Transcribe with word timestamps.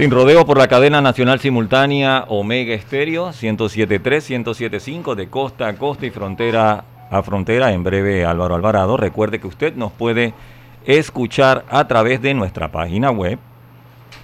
Sin 0.00 0.10
rodeo 0.10 0.46
por 0.46 0.56
la 0.56 0.66
cadena 0.66 1.02
nacional 1.02 1.40
simultánea 1.40 2.24
Omega 2.28 2.72
Estéreo 2.72 3.32
107.3, 3.32 4.44
107.5 4.44 5.14
de 5.14 5.28
costa 5.28 5.68
a 5.68 5.74
costa 5.74 6.06
y 6.06 6.10
frontera 6.10 6.84
a 7.10 7.22
frontera. 7.22 7.70
En 7.70 7.84
breve 7.84 8.24
Álvaro 8.24 8.54
Alvarado. 8.54 8.96
Recuerde 8.96 9.40
que 9.40 9.46
usted 9.46 9.74
nos 9.74 9.92
puede 9.92 10.32
escuchar 10.86 11.66
a 11.68 11.86
través 11.86 12.22
de 12.22 12.32
nuestra 12.32 12.72
página 12.72 13.10
web. 13.10 13.38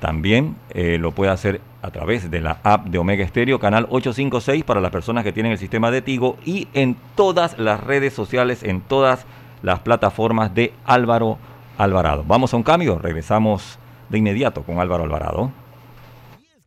También 0.00 0.56
eh, 0.70 0.96
lo 0.98 1.10
puede 1.10 1.30
hacer 1.30 1.60
a 1.82 1.90
través 1.90 2.30
de 2.30 2.40
la 2.40 2.56
app 2.62 2.86
de 2.86 2.96
Omega 2.96 3.22
Estéreo, 3.22 3.58
canal 3.58 3.84
856 3.90 4.64
para 4.64 4.80
las 4.80 4.90
personas 4.90 5.24
que 5.24 5.32
tienen 5.34 5.52
el 5.52 5.58
sistema 5.58 5.90
de 5.90 6.00
Tigo 6.00 6.38
y 6.46 6.68
en 6.72 6.96
todas 7.16 7.58
las 7.58 7.84
redes 7.84 8.14
sociales, 8.14 8.62
en 8.62 8.80
todas 8.80 9.26
las 9.62 9.80
plataformas 9.80 10.54
de 10.54 10.72
Álvaro 10.86 11.36
Alvarado. 11.76 12.24
Vamos 12.26 12.54
a 12.54 12.56
un 12.56 12.62
cambio, 12.62 12.98
regresamos 12.98 13.78
de 14.08 14.16
inmediato 14.16 14.62
con 14.62 14.80
Álvaro 14.80 15.04
Alvarado. 15.04 15.65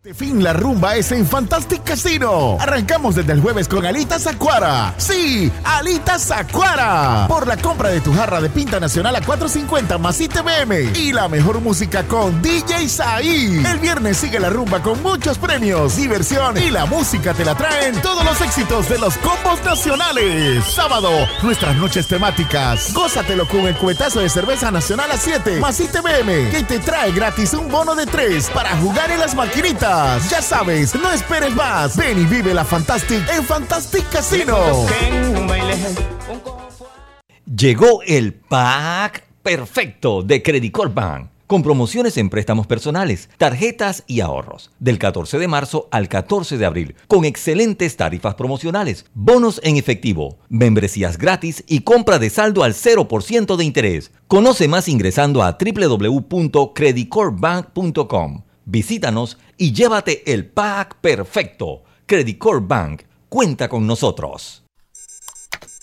Este 0.01 0.13
fin 0.13 0.41
la 0.41 0.53
rumba 0.53 0.95
es 0.95 1.11
en 1.11 1.27
Fantastic 1.27 1.83
Casino. 1.83 2.55
Arrancamos 2.57 3.15
desde 3.15 3.33
el 3.33 3.41
jueves 3.41 3.67
con 3.67 3.85
Alitas 3.85 4.27
Acuara. 4.27 4.93
Sí, 4.95 5.51
Alitas 5.65 6.31
Acuara. 6.31 7.25
Por 7.27 7.45
la 7.45 7.57
compra 7.57 7.89
de 7.89 7.99
tu 7.99 8.13
jarra 8.13 8.39
de 8.39 8.49
pinta 8.49 8.79
nacional 8.79 9.13
a 9.17 9.21
450 9.21 9.97
más 9.97 10.21
ITBM. 10.21 10.95
Y 10.95 11.11
la 11.11 11.27
mejor 11.27 11.59
música 11.59 12.05
con 12.05 12.41
DJ 12.41 12.87
Saí. 12.87 13.61
El 13.69 13.79
viernes 13.79 14.15
sigue 14.15 14.39
la 14.39 14.49
rumba 14.49 14.81
con 14.81 15.03
muchos 15.03 15.37
premios, 15.37 15.97
diversión 15.97 16.57
y 16.57 16.71
la 16.71 16.85
música 16.85 17.33
te 17.33 17.43
la 17.43 17.55
traen 17.55 18.01
todos 18.01 18.23
los 18.23 18.39
éxitos 18.39 18.87
de 18.87 18.99
los 18.99 19.17
combos 19.17 19.61
nacionales. 19.65 20.63
Sábado, 20.63 21.09
nuestras 21.43 21.75
noches 21.75 22.07
temáticas. 22.07 22.93
Gózatelo 22.93 23.45
con 23.49 23.67
el 23.67 23.75
cuetazo 23.75 24.21
de 24.21 24.29
cerveza 24.29 24.71
nacional 24.71 25.11
a 25.11 25.17
7 25.17 25.59
más 25.59 25.77
ITBM. 25.77 26.51
Que 26.51 26.63
te 26.65 26.79
trae 26.79 27.11
gratis 27.11 27.53
un 27.53 27.67
bono 27.67 27.95
de 27.95 28.05
3 28.05 28.49
para 28.51 28.77
jugar 28.77 29.11
en 29.11 29.19
las 29.19 29.35
maquinitas 29.35 29.88
ya 30.29 30.41
sabes, 30.41 30.95
no 30.95 31.11
esperes 31.11 31.53
más. 31.55 31.97
Ven 31.97 32.21
y 32.21 32.25
vive 32.25 32.53
la 32.53 32.63
Fantastic 32.63 33.27
en 33.29 33.43
Fantastic 33.43 34.07
Casino. 34.09 34.57
Llegó 37.45 38.01
el 38.03 38.33
pack 38.33 39.23
perfecto 39.41 40.21
de 40.21 40.43
Credit 40.43 40.71
Corp 40.71 40.93
Bank 40.93 41.29
con 41.49 41.63
promociones 41.63 42.15
en 42.17 42.29
préstamos 42.29 42.67
personales, 42.67 43.27
tarjetas 43.39 44.03
y 44.05 44.19
ahorros, 44.19 44.69
del 44.77 44.99
14 44.99 45.39
de 45.39 45.47
marzo 45.47 45.87
al 45.89 46.07
14 46.07 46.59
de 46.59 46.65
abril, 46.67 46.93
con 47.07 47.25
excelentes 47.25 47.97
tarifas 47.97 48.35
promocionales, 48.35 49.07
bonos 49.15 49.59
en 49.63 49.75
efectivo, 49.75 50.37
membresías 50.47 51.17
gratis 51.17 51.63
y 51.67 51.79
compra 51.79 52.19
de 52.19 52.29
saldo 52.29 52.63
al 52.63 52.75
0% 52.75 53.55
de 53.55 53.65
interés. 53.65 54.11
Conoce 54.27 54.67
más 54.67 54.87
ingresando 54.87 55.41
a 55.41 55.57
www.creditcorpbank.com. 55.59 58.43
Visítanos 58.65 59.39
y 59.59 59.73
llévate 59.73 60.33
el 60.33 60.47
pack 60.47 60.95
perfecto. 61.01 61.83
Credit 62.07 62.39
Corp 62.39 62.67
Bank 62.67 63.03
cuenta 63.27 63.69
con 63.69 63.85
nosotros. 63.85 64.63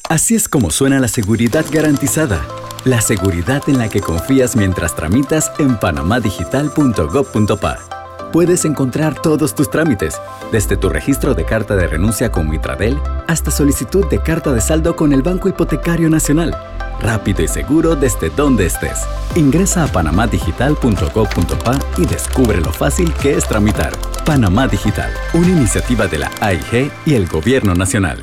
Así 0.09 0.35
es 0.35 0.49
como 0.49 0.71
suena 0.71 0.99
la 0.99 1.09
seguridad 1.09 1.67
garantizada. 1.71 2.45
La 2.85 3.01
seguridad 3.01 3.63
en 3.69 3.79
la 3.79 3.89
que 3.89 4.01
confías 4.01 4.57
mientras 4.57 4.97
tramitas 4.97 5.53
en 5.59 5.79
panamadigital.gov.pa. 5.79 8.06
Puedes 8.37 8.67
encontrar 8.67 9.15
todos 9.15 9.55
tus 9.55 9.71
trámites, 9.71 10.21
desde 10.53 10.77
tu 10.77 10.91
registro 10.91 11.33
de 11.33 11.47
carta 11.47 11.75
de 11.75 11.87
renuncia 11.87 12.31
con 12.31 12.51
Mitradel 12.51 12.99
hasta 13.27 13.51
solicitud 13.51 14.05
de 14.11 14.19
carta 14.19 14.53
de 14.53 14.61
saldo 14.61 14.95
con 14.95 15.15
el 15.15 15.23
Banco 15.23 15.49
Hipotecario 15.49 16.11
Nacional 16.11 16.55
rápido 17.01 17.43
y 17.43 17.49
seguro 17.49 17.97
desde 17.97 18.29
donde 18.29 18.67
estés. 18.67 19.07
Ingresa 19.37 19.85
a 19.85 19.87
panamadigital.gov.pa 19.89 21.79
y 21.97 22.05
descubre 22.05 22.61
lo 22.61 22.73
fácil 22.73 23.11
que 23.15 23.33
es 23.33 23.49
tramitar. 23.49 23.93
Panamá 24.27 24.69
Digital, 24.69 25.11
una 25.33 25.49
iniciativa 25.49 26.07
de 26.07 26.19
la 26.19 26.31
AIG 26.41 26.91
y 27.07 27.15
el 27.15 27.27
Gobierno 27.29 27.75
Nacional. 27.75 28.23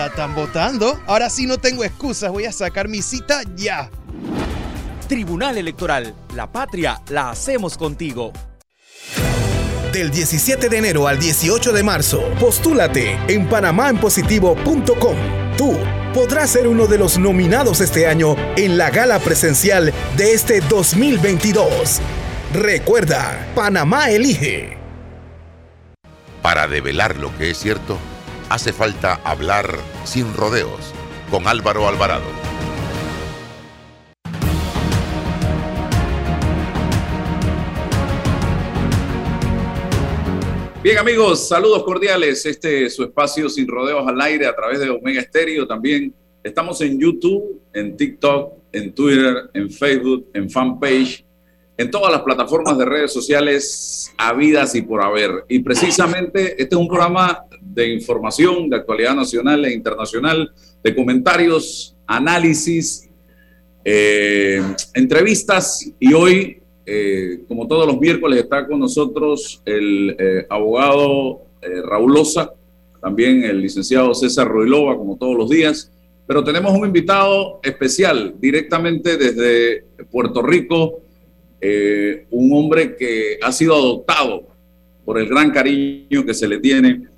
la 0.01 0.07
están 0.07 0.33
votando. 0.33 0.99
Ahora 1.05 1.29
sí 1.29 1.45
no 1.45 1.57
tengo 1.59 1.83
excusas, 1.83 2.31
voy 2.31 2.45
a 2.45 2.51
sacar 2.51 2.87
mi 2.87 3.01
cita 3.01 3.41
ya. 3.55 3.89
Tribunal 5.07 5.57
Electoral, 5.57 6.15
la 6.35 6.51
patria 6.51 7.01
la 7.09 7.29
hacemos 7.29 7.77
contigo. 7.77 8.31
Del 9.93 10.09
17 10.09 10.69
de 10.69 10.77
enero 10.77 11.07
al 11.07 11.19
18 11.19 11.73
de 11.73 11.83
marzo, 11.83 12.23
postúlate 12.39 13.19
en 13.27 13.47
panamaenpositivo.com. 13.47 15.17
Tú 15.57 15.77
podrás 16.13 16.49
ser 16.49 16.67
uno 16.67 16.87
de 16.87 16.97
los 16.97 17.19
nominados 17.19 17.81
este 17.81 18.07
año 18.07 18.35
en 18.55 18.77
la 18.77 18.89
gala 18.89 19.19
presencial 19.19 19.93
de 20.17 20.33
este 20.33 20.61
2022. 20.61 21.99
Recuerda, 22.53 23.51
Panamá 23.53 24.09
elige. 24.09 24.77
Para 26.41 26.67
develar 26.67 27.17
lo 27.17 27.37
que 27.37 27.51
es 27.51 27.57
cierto, 27.57 27.99
hace 28.51 28.73
falta 28.73 29.13
hablar 29.23 29.77
sin 30.03 30.33
rodeos 30.33 30.93
con 31.29 31.47
Álvaro 31.47 31.87
Alvarado. 31.87 32.25
Bien 40.83 40.97
amigos, 40.97 41.47
saludos 41.47 41.83
cordiales. 41.83 42.45
Este 42.45 42.87
es 42.87 42.95
su 42.95 43.03
espacio 43.03 43.47
sin 43.47 43.69
rodeos 43.69 44.05
al 44.05 44.19
aire 44.19 44.47
a 44.47 44.53
través 44.53 44.81
de 44.81 44.89
Omega 44.89 45.21
Estéreo. 45.21 45.65
También 45.65 46.13
estamos 46.43 46.81
en 46.81 46.99
YouTube, 46.99 47.61
en 47.73 47.95
TikTok, 47.95 48.53
en 48.73 48.93
Twitter, 48.93 49.49
en 49.53 49.71
Facebook, 49.71 50.29
en 50.33 50.49
fanpage, 50.49 51.25
en 51.77 51.89
todas 51.89 52.11
las 52.11 52.21
plataformas 52.23 52.77
de 52.77 52.83
redes 52.83 53.13
sociales 53.13 54.13
habidas 54.17 54.75
y 54.75 54.81
por 54.81 55.01
haber. 55.01 55.45
Y 55.47 55.59
precisamente 55.59 56.61
este 56.61 56.75
es 56.75 56.81
un 56.81 56.89
programa 56.89 57.45
de 57.61 57.93
información, 57.93 58.69
de 58.69 58.77
actualidad 58.77 59.15
nacional 59.15 59.63
e 59.65 59.73
internacional, 59.73 60.51
de 60.83 60.95
comentarios, 60.95 61.95
análisis, 62.05 63.09
eh, 63.83 64.61
entrevistas 64.93 65.91
y 65.99 66.13
hoy 66.13 66.57
eh, 66.85 67.43
como 67.47 67.67
todos 67.67 67.87
los 67.87 67.99
miércoles, 67.99 68.39
está 68.39 68.67
con 68.67 68.79
nosotros 68.79 69.61
el 69.65 70.15
eh, 70.19 70.45
abogado 70.49 71.43
Raúl 71.85 72.13
Loza, 72.15 72.53
también 72.99 73.43
el 73.43 73.61
licenciado 73.61 74.15
César 74.15 74.47
Ruilova, 74.47 74.97
como 74.97 75.15
todos 75.15 75.37
los 75.37 75.49
días. 75.49 75.91
Pero 76.25 76.43
tenemos 76.43 76.73
un 76.73 76.85
invitado 76.85 77.59
especial 77.61 78.33
directamente 78.39 79.15
desde 79.15 79.85
Puerto 80.09 80.41
Rico, 80.41 81.01
un 82.31 82.51
hombre 82.53 82.95
que 82.95 83.37
ha 83.41 83.51
sido 83.51 83.75
adoptado 83.75 84.47
por 85.05 85.19
el 85.19 85.29
gran 85.29 85.51
cariño 85.51 86.25
que 86.25 86.33
se 86.33 86.47
le 86.47 86.57
tiene 86.57 87.10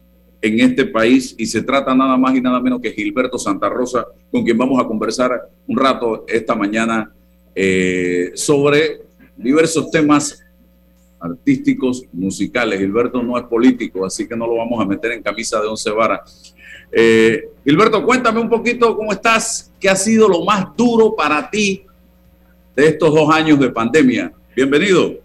en 0.43 0.59
este 0.59 0.85
país 0.85 1.33
y 1.37 1.45
se 1.45 1.63
trata 1.63 1.95
nada 1.95 2.17
más 2.17 2.35
y 2.35 2.41
nada 2.41 2.59
menos 2.59 2.81
que 2.81 2.91
Gilberto 2.91 3.39
Santa 3.39 3.69
Rosa, 3.69 4.05
con 4.29 4.43
quien 4.43 4.57
vamos 4.57 4.83
a 4.83 4.85
conversar 4.85 5.49
un 5.67 5.77
rato 5.77 6.25
esta 6.27 6.53
mañana 6.53 7.11
sobre 8.35 9.03
diversos 9.37 9.89
temas 9.89 10.43
artísticos, 11.23 12.03
musicales. 12.11 12.77
Gilberto 12.79 13.23
no 13.23 13.37
es 13.37 13.45
político, 13.45 14.05
así 14.05 14.27
que 14.27 14.35
no 14.35 14.45
lo 14.45 14.57
vamos 14.57 14.83
a 14.83 14.85
meter 14.85 15.13
en 15.13 15.23
camisa 15.23 15.61
de 15.61 15.67
once 15.67 15.89
varas. 15.89 16.53
Eh, 16.91 17.49
Gilberto, 17.63 18.03
cuéntame 18.03 18.41
un 18.41 18.49
poquito 18.49 18.95
cómo 18.97 19.13
estás, 19.13 19.71
qué 19.79 19.89
ha 19.89 19.95
sido 19.95 20.27
lo 20.27 20.43
más 20.43 20.75
duro 20.75 21.15
para 21.15 21.49
ti 21.49 21.85
de 22.75 22.87
estos 22.87 23.13
dos 23.13 23.33
años 23.33 23.57
de 23.59 23.69
pandemia. 23.69 24.33
Bienvenido. 24.53 25.15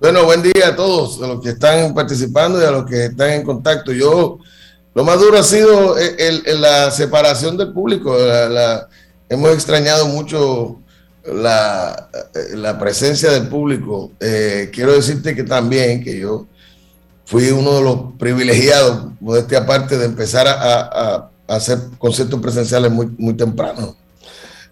Bueno, 0.00 0.24
buen 0.24 0.42
día 0.42 0.68
a 0.68 0.76
todos, 0.76 1.20
a 1.20 1.26
los 1.26 1.42
que 1.42 1.48
están 1.48 1.92
participando 1.92 2.62
y 2.62 2.64
a 2.64 2.70
los 2.70 2.84
que 2.84 3.06
están 3.06 3.30
en 3.32 3.42
contacto. 3.42 3.92
Yo, 3.92 4.38
lo 4.98 5.04
más 5.04 5.20
duro 5.20 5.38
ha 5.38 5.44
sido 5.44 5.94
la 6.58 6.90
separación 6.90 7.56
del 7.56 7.72
público. 7.72 8.16
hemos 9.28 9.52
extrañado 9.52 10.08
mucho 10.08 10.80
la, 11.24 12.08
la 12.54 12.76
presencia 12.80 13.30
del 13.30 13.46
público, 13.46 14.10
eh, 14.18 14.70
quiero 14.72 14.94
decirte 14.94 15.36
que 15.36 15.44
también 15.44 16.02
que 16.02 16.18
yo 16.18 16.48
fui 17.26 17.48
uno 17.52 17.76
de 17.76 17.82
los 17.82 17.96
privilegiados, 18.18 19.12
modestia 19.20 19.58
aparte, 19.58 19.96
de 19.96 20.06
empezar 20.06 20.48
a, 20.48 21.30
hacer 21.46 21.78
conciertos 21.98 22.40
presenciales 22.40 22.90
muy, 22.90 23.06
muy 23.18 23.34
temprano, 23.34 23.94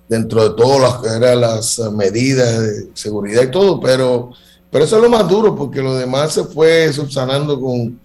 dentro 0.08 0.42
de 0.42 0.56
todas 0.56 1.38
las 1.38 1.78
medidas 1.92 2.58
de 2.58 2.88
seguridad 2.94 3.44
y 3.44 3.50
todo, 3.52 3.78
pero, 3.78 4.32
pero 4.72 4.84
eso 4.86 4.96
es 4.96 5.02
lo 5.04 5.08
más 5.08 5.28
duro, 5.28 5.54
porque 5.54 5.80
lo 5.80 5.94
demás 5.94 6.32
se 6.32 6.42
fue 6.42 6.92
subsanando 6.92 7.60
con, 7.60 8.00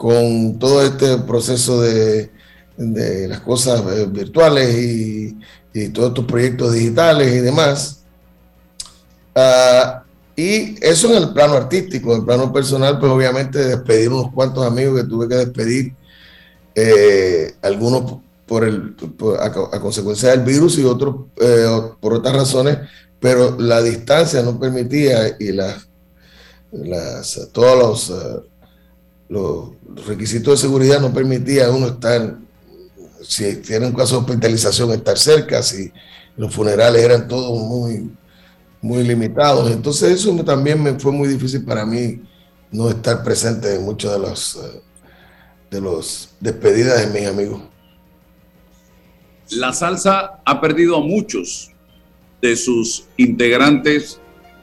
con 0.00 0.58
todo 0.58 0.82
este 0.82 1.18
proceso 1.18 1.82
de, 1.82 2.30
las 3.28 3.40
cosas 3.40 3.82
eh, 3.92 4.06
virtuales 4.10 4.74
y, 4.74 5.36
todos 5.90 6.08
estos 6.08 6.24
proyectos 6.24 6.72
digitales 6.72 7.34
y 7.34 7.40
demás. 7.40 8.02
Ah, 9.34 10.02
y 10.34 10.82
eso 10.82 11.14
en 11.14 11.22
el 11.22 11.34
plano 11.34 11.52
artístico, 11.52 12.12
en 12.12 12.20
el 12.20 12.24
plano 12.24 12.50
personal, 12.50 12.98
pues 12.98 13.12
obviamente 13.12 13.58
despedir 13.58 14.08
unos 14.08 14.32
cuantos 14.32 14.66
amigos 14.66 15.02
que 15.02 15.06
tuve 15.06 15.28
que 15.28 15.34
despedir, 15.34 15.94
eh, 16.74 17.52
algunos 17.60 18.20
por 18.46 18.64
el, 18.64 18.96
a, 19.38 19.80
consecuencia 19.80 20.30
del 20.30 20.40
virus 20.40 20.78
y 20.78 20.84
otros 20.84 21.26
eh, 21.36 21.66
por 22.00 22.14
otras 22.14 22.34
razones, 22.34 22.78
pero 23.20 23.54
la 23.60 23.82
distancia 23.82 24.40
no 24.40 24.58
permitía 24.58 25.36
y 25.38 25.52
las, 25.52 25.86
las, 26.72 27.50
todos 27.52 28.10
los, 28.10 28.50
los 29.30 29.70
requisitos 30.06 30.54
de 30.60 30.68
seguridad 30.68 31.00
no 31.00 31.14
permitía 31.14 31.70
uno 31.70 31.86
estar 31.86 32.36
si 33.22 33.56
tiene 33.56 33.86
un 33.86 33.92
caso 33.92 34.16
de 34.16 34.22
hospitalización, 34.22 34.90
estar 34.90 35.16
cerca, 35.16 35.62
si 35.62 35.92
los 36.36 36.52
funerales 36.52 37.02
eran 37.02 37.28
todos 37.28 37.62
muy, 37.62 38.10
muy 38.82 39.04
limitados. 39.04 39.70
Entonces 39.70 40.12
eso 40.12 40.34
también 40.44 40.82
me 40.82 40.98
fue 40.98 41.12
muy 41.12 41.28
difícil 41.28 41.64
para 41.64 41.86
mí 41.86 42.20
no 42.72 42.88
estar 42.88 43.22
presente 43.22 43.74
en 43.74 43.84
muchos 43.84 44.12
de 44.12 44.18
los, 44.18 44.56
eh, 44.56 44.82
de 45.70 45.80
los 45.80 46.30
despedidas 46.40 47.00
de 47.00 47.20
mis 47.20 47.28
amigos. 47.28 47.62
La 49.50 49.72
salsa 49.72 50.40
ha 50.44 50.60
perdido 50.60 50.96
a 50.96 51.00
muchos 51.00 51.70
de 52.42 52.56
sus 52.56 53.04
integrantes 53.16 54.20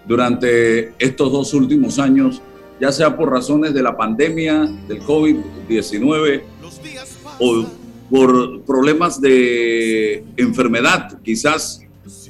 durante 0.07 0.93
estos 0.99 1.31
dos 1.31 1.53
últimos 1.53 1.99
años, 1.99 2.41
ya 2.79 2.91
sea 2.91 3.15
por 3.15 3.31
razones 3.31 3.73
de 3.73 3.81
la 3.81 3.95
pandemia, 3.95 4.69
del 4.87 5.01
COVID-19 5.01 6.41
o 7.39 7.65
por 8.09 8.61
problemas 8.63 9.19
de 9.19 10.23
enfermedad, 10.37 11.19
quizás. 11.23 11.81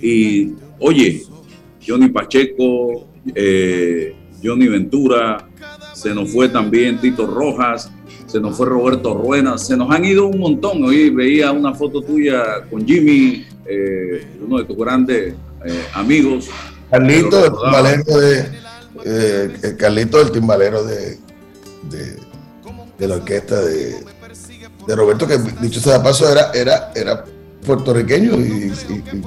Y 0.01 0.53
oye, 0.79 1.23
Johnny 1.85 2.09
Pacheco, 2.09 3.07
eh, 3.35 4.15
Johnny 4.43 4.67
Ventura, 4.67 5.47
se 5.93 6.13
nos 6.13 6.31
fue 6.31 6.49
también 6.49 6.99
Tito 6.99 7.25
Rojas, 7.25 7.91
se 8.25 8.39
nos 8.39 8.57
fue 8.57 8.67
Roberto 8.67 9.13
Ruena, 9.13 9.57
se 9.57 9.77
nos 9.77 9.89
han 9.91 10.05
ido 10.05 10.27
un 10.27 10.39
montón. 10.39 10.83
Hoy 10.83 11.09
veía 11.09 11.51
una 11.51 11.73
foto 11.73 12.01
tuya 12.01 12.67
con 12.69 12.85
Jimmy, 12.85 13.45
eh, 13.65 14.27
uno 14.45 14.59
de 14.59 14.65
tus 14.65 14.77
grandes 14.77 15.33
eh, 15.65 15.85
amigos. 15.93 16.49
Carlito, 16.89 17.45
el 17.45 17.51
timbalero 19.03 19.61
de, 19.61 19.77
Carlito, 19.77 20.21
el 20.21 20.31
timbalero 20.31 20.83
de, 20.83 21.17
de, 21.89 22.17
de 22.97 23.07
la 23.07 23.15
orquesta 23.15 23.61
de 23.61 24.03
de 24.87 24.95
Roberto, 24.95 25.27
que 25.27 25.37
dicho 25.61 25.81
sea 25.81 25.97
de 25.97 26.03
paso 26.03 26.31
era, 26.31 26.51
era, 26.53 26.91
era 26.95 27.23
puertorriqueño 27.65 28.39
y, 28.39 28.71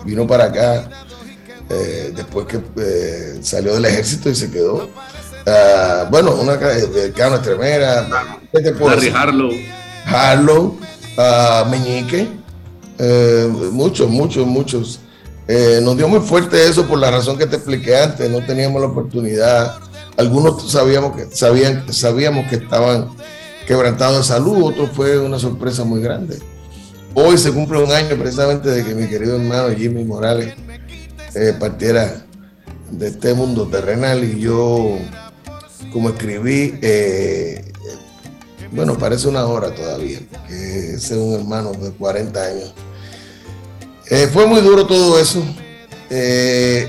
vino 0.07 0.27
para 0.27 0.45
acá 0.45 0.89
eh, 1.69 2.13
después 2.17 2.47
que 2.47 2.61
eh, 2.81 3.39
salió 3.43 3.75
del 3.75 3.85
ejército 3.85 4.31
y 4.31 4.35
se 4.35 4.51
quedó. 4.51 4.89
Ah, 5.47 6.09
bueno, 6.11 6.35
una 6.35 6.57
de 6.57 7.13
Cano 7.13 7.37
Estremera, 7.37 8.09
Larry 8.53 9.09
Harlow. 9.15 9.53
Harlow, 10.07 10.79
uh, 11.17 11.69
Meñique, 11.71 12.27
eh, 12.99 13.49
muchos, 13.71 14.09
muchos, 14.09 14.47
muchos. 15.51 15.83
nos 15.83 15.97
dio 15.97 16.09
muy 16.09 16.21
fuerte 16.21 16.69
eso 16.69 16.87
por 16.87 16.99
la 16.99 17.11
razón 17.11 17.39
que 17.39 17.47
te 17.47 17.57
expliqué 17.57 17.97
antes, 17.97 18.31
no 18.31 18.45
teníamos 18.45 18.81
la 18.81 18.89
oportunidad. 18.89 19.79
Algunos 20.17 20.71
sabíamos 20.71 21.17
que, 21.17 21.35
sabían, 21.35 21.93
sabíamos 21.93 22.49
que 22.49 22.57
estaban 22.57 23.09
quebrantado 23.67 24.19
de 24.19 24.25
salud, 24.25 24.63
otro 24.65 24.89
fue 24.89 25.19
una 25.19 25.39
sorpresa 25.39 25.85
muy 25.85 26.01
grande. 26.01 26.39
Hoy 27.15 27.39
se 27.39 27.53
cumple 27.53 27.83
un 27.83 27.91
año 27.91 28.17
precisamente 28.17 28.69
de 28.69 28.85
que 28.85 28.95
mi 28.95 29.09
querido 29.09 29.37
hermano 29.37 29.75
Jimmy 29.77 30.05
Morales 30.05 30.55
eh, 31.35 31.55
partiera 31.59 32.25
de 32.91 33.09
este 33.09 33.35
mundo 33.35 33.67
terrenal 33.69 34.25
y 34.25 34.41
yo, 34.41 34.99
como 35.93 36.11
escribí, 36.11 36.79
eh, 36.83 37.73
bueno, 38.73 38.97
parece 38.99 39.29
una 39.29 39.45
hora 39.47 39.75
todavía, 39.75 40.21
que 40.47 40.95
es 40.95 41.11
un 41.11 41.35
hermano 41.35 41.73
de 41.73 41.91
40 41.93 42.43
años. 42.43 42.75
Eh, 44.11 44.29
fue 44.33 44.47
muy 44.47 44.61
duro 44.61 44.87
todo 44.87 45.19
eso. 45.19 45.43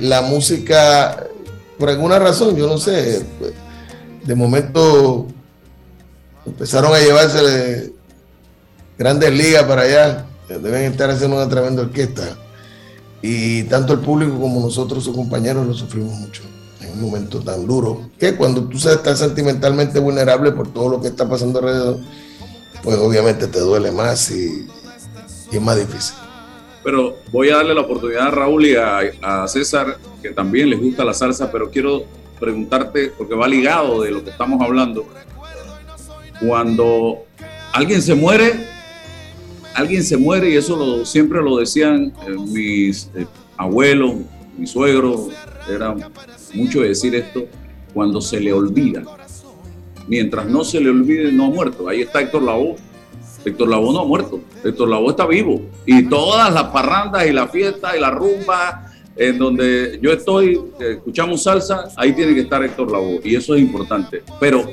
la 0.01 0.21
música, 0.23 1.27
por 1.77 1.89
alguna 1.89 2.19
razón, 2.19 2.55
yo 2.55 2.67
no 2.67 2.77
sé, 2.77 3.23
de 4.23 4.35
momento 4.35 5.27
empezaron 6.45 6.93
a 6.93 6.99
llevarse 6.99 7.93
grandes 8.97 9.31
ligas 9.31 9.63
para 9.63 9.83
allá, 9.83 10.25
deben 10.47 10.91
estar 10.91 11.09
haciendo 11.09 11.37
una 11.37 11.49
tremenda 11.49 11.83
orquesta. 11.83 12.37
Y 13.21 13.63
tanto 13.63 13.93
el 13.93 13.99
público 13.99 14.39
como 14.39 14.59
nosotros, 14.61 15.03
sus 15.03 15.15
compañeros, 15.15 15.65
lo 15.67 15.73
sufrimos 15.73 16.13
mucho 16.13 16.41
en 16.81 16.93
un 16.93 17.01
momento 17.01 17.39
tan 17.39 17.67
duro, 17.67 18.09
que 18.17 18.35
cuando 18.35 18.63
tú 18.63 18.77
estás 18.77 19.19
sentimentalmente 19.19 19.99
vulnerable 19.99 20.51
por 20.51 20.73
todo 20.73 20.89
lo 20.89 21.01
que 21.01 21.09
está 21.09 21.29
pasando 21.29 21.59
alrededor, 21.59 21.99
pues 22.83 22.97
obviamente 22.97 23.47
te 23.47 23.59
duele 23.59 23.91
más 23.91 24.31
y, 24.31 24.67
es 25.51 25.61
más 25.61 25.77
difícil. 25.77 26.15
Pero 26.83 27.17
voy 27.31 27.49
a 27.49 27.57
darle 27.57 27.75
la 27.75 27.81
oportunidad 27.81 28.27
a 28.27 28.31
Raúl 28.31 28.65
y 28.65 28.75
a, 28.75 29.47
César, 29.47 29.97
que 30.21 30.31
también 30.31 30.69
les 30.69 30.79
gusta 30.79 31.05
la 31.05 31.13
salsa, 31.13 31.51
pero 31.51 31.69
quiero 31.69 32.05
preguntarte, 32.39 33.11
porque 33.15 33.35
va 33.35 33.47
ligado 33.47 34.01
de 34.01 34.11
lo 34.11 34.23
que 34.23 34.31
estamos 34.31 34.61
hablando, 34.61 35.05
cuando 36.39 37.25
alguien 37.71 38.01
se 38.01 38.15
muere, 38.15 38.65
alguien 39.75 40.03
se 40.03 40.17
muere 40.17 40.49
y 40.49 40.55
eso 40.55 40.75
lo, 40.75 41.05
siempre 41.05 41.41
lo 41.41 41.57
decían 41.57 42.13
eh, 42.27 42.31
mis 42.31 43.11
eh, 43.13 43.27
abuelos, 43.57 44.15
mi 44.57 44.65
suegro, 44.65 45.29
era 45.69 45.95
mucho 46.53 46.81
decir 46.81 47.13
esto, 47.13 47.45
cuando 47.93 48.21
se 48.21 48.39
le 48.39 48.53
olvida. 48.53 49.03
Mientras 50.07 50.47
no 50.47 50.63
se 50.63 50.79
le 50.79 50.89
olvide, 50.89 51.31
no 51.31 51.45
ha 51.45 51.49
muerto. 51.49 51.87
Ahí 51.87 52.01
está 52.01 52.21
Héctor 52.21 52.43
Lavoe. 52.43 52.75
Héctor 53.43 53.69
Lavoe 53.69 53.93
no 53.93 54.01
ha 54.01 54.05
muerto. 54.05 54.39
Héctor 54.63 54.89
Lavoe 54.89 55.09
está 55.11 55.25
vivo. 55.25 55.61
Y 55.85 56.03
todas 56.03 56.53
las 56.53 56.65
parrandas 56.65 57.25
y 57.27 57.31
la 57.31 57.47
fiesta 57.47 57.95
y 57.95 57.99
la 57.99 58.11
rumba 58.11 58.87
en 59.15 59.37
donde 59.37 59.99
yo 60.01 60.11
estoy, 60.11 60.55
eh, 60.79 60.93
escuchamos 60.97 61.43
salsa, 61.43 61.89
ahí 61.97 62.13
tiene 62.13 62.33
que 62.33 62.41
estar 62.41 62.63
Héctor 62.63 62.91
Lavoe. 62.91 63.21
Y 63.23 63.35
eso 63.35 63.55
es 63.55 63.61
importante. 63.61 64.23
Pero 64.39 64.65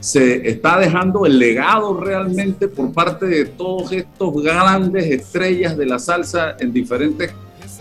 se 0.00 0.48
está 0.48 0.78
dejando 0.78 1.26
el 1.26 1.38
legado 1.38 1.98
realmente 1.98 2.68
por 2.68 2.92
parte 2.92 3.26
de 3.26 3.44
todos 3.44 3.92
estos 3.92 4.42
grandes 4.42 5.06
estrellas 5.06 5.76
de 5.76 5.86
la 5.86 5.98
salsa 5.98 6.56
en 6.60 6.72
diferentes 6.72 7.32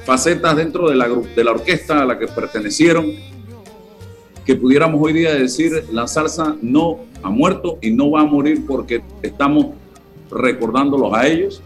facetas 0.06 0.56
dentro 0.56 0.90
de 0.90 0.96
la, 0.96 1.08
de 1.08 1.44
la 1.44 1.52
orquesta 1.52 2.02
a 2.02 2.06
la 2.06 2.18
que 2.18 2.28
pertenecieron, 2.28 3.06
que 4.46 4.56
pudiéramos 4.56 5.02
hoy 5.02 5.14
día 5.14 5.34
decir 5.34 5.86
la 5.92 6.08
salsa 6.08 6.56
no 6.62 7.00
ha 7.24 7.30
muerto 7.30 7.80
y 7.82 7.92
no 7.92 8.12
va 8.12 8.22
a 8.22 8.26
morir 8.26 8.66
porque 8.68 9.02
estamos 9.22 9.68
recordándolos 10.32 11.14
a 11.14 11.28
ellos? 11.28 11.62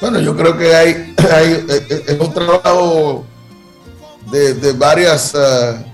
Bueno, 0.00 0.20
yo 0.20 0.36
creo 0.36 0.56
que 0.56 0.74
hay, 0.74 1.14
hay 1.32 1.66
es 2.06 2.20
un 2.20 2.32
trabajo 2.32 3.24
de, 4.30 4.54
de 4.54 4.72
varias... 4.72 5.34
Uh, 5.34 5.90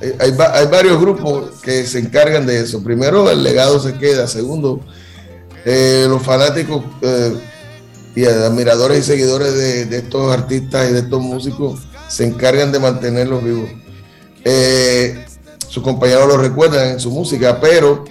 eh, 0.00 0.16
hay, 0.20 0.66
varios 0.66 1.00
grupos 1.00 1.60
que 1.60 1.84
se 1.84 1.98
encargan 1.98 2.46
de 2.46 2.60
eso. 2.60 2.82
Primero, 2.82 3.28
el 3.30 3.42
legado 3.42 3.80
se 3.80 3.94
queda. 3.94 4.28
Segundo, 4.28 4.80
eh, 5.64 6.06
los 6.08 6.22
fanáticos 6.22 6.84
eh, 7.02 7.34
y 8.14 8.24
admiradores 8.24 9.00
y 9.00 9.02
seguidores 9.02 9.54
de, 9.54 9.96
estos 9.96 10.32
artistas 10.32 10.88
y 10.88 10.92
de 10.92 11.00
estos 11.00 11.20
músicos 11.20 11.80
se 12.08 12.26
encargan 12.26 12.72
de 12.72 12.78
mantenerlos 12.78 13.42
vivos. 13.42 13.70
sus 15.68 15.82
compañeros 15.82 16.28
lo 16.28 16.36
recuerdan 16.36 16.90
en 16.90 17.00
su 17.00 17.10
música, 17.10 17.60
pero 17.60 18.04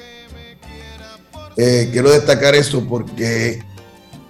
quiero 1.57 2.11
destacar 2.11 2.55
eso 2.55 2.85
porque 2.87 3.63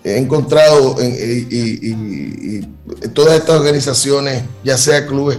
he 0.03 0.17
encontrado 0.17 0.95
y 1.01 2.61
todas 3.13 3.35
estas 3.35 3.59
organizaciones, 3.59 4.43
ya 4.63 4.77
sea 4.77 5.05
clubes, 5.05 5.37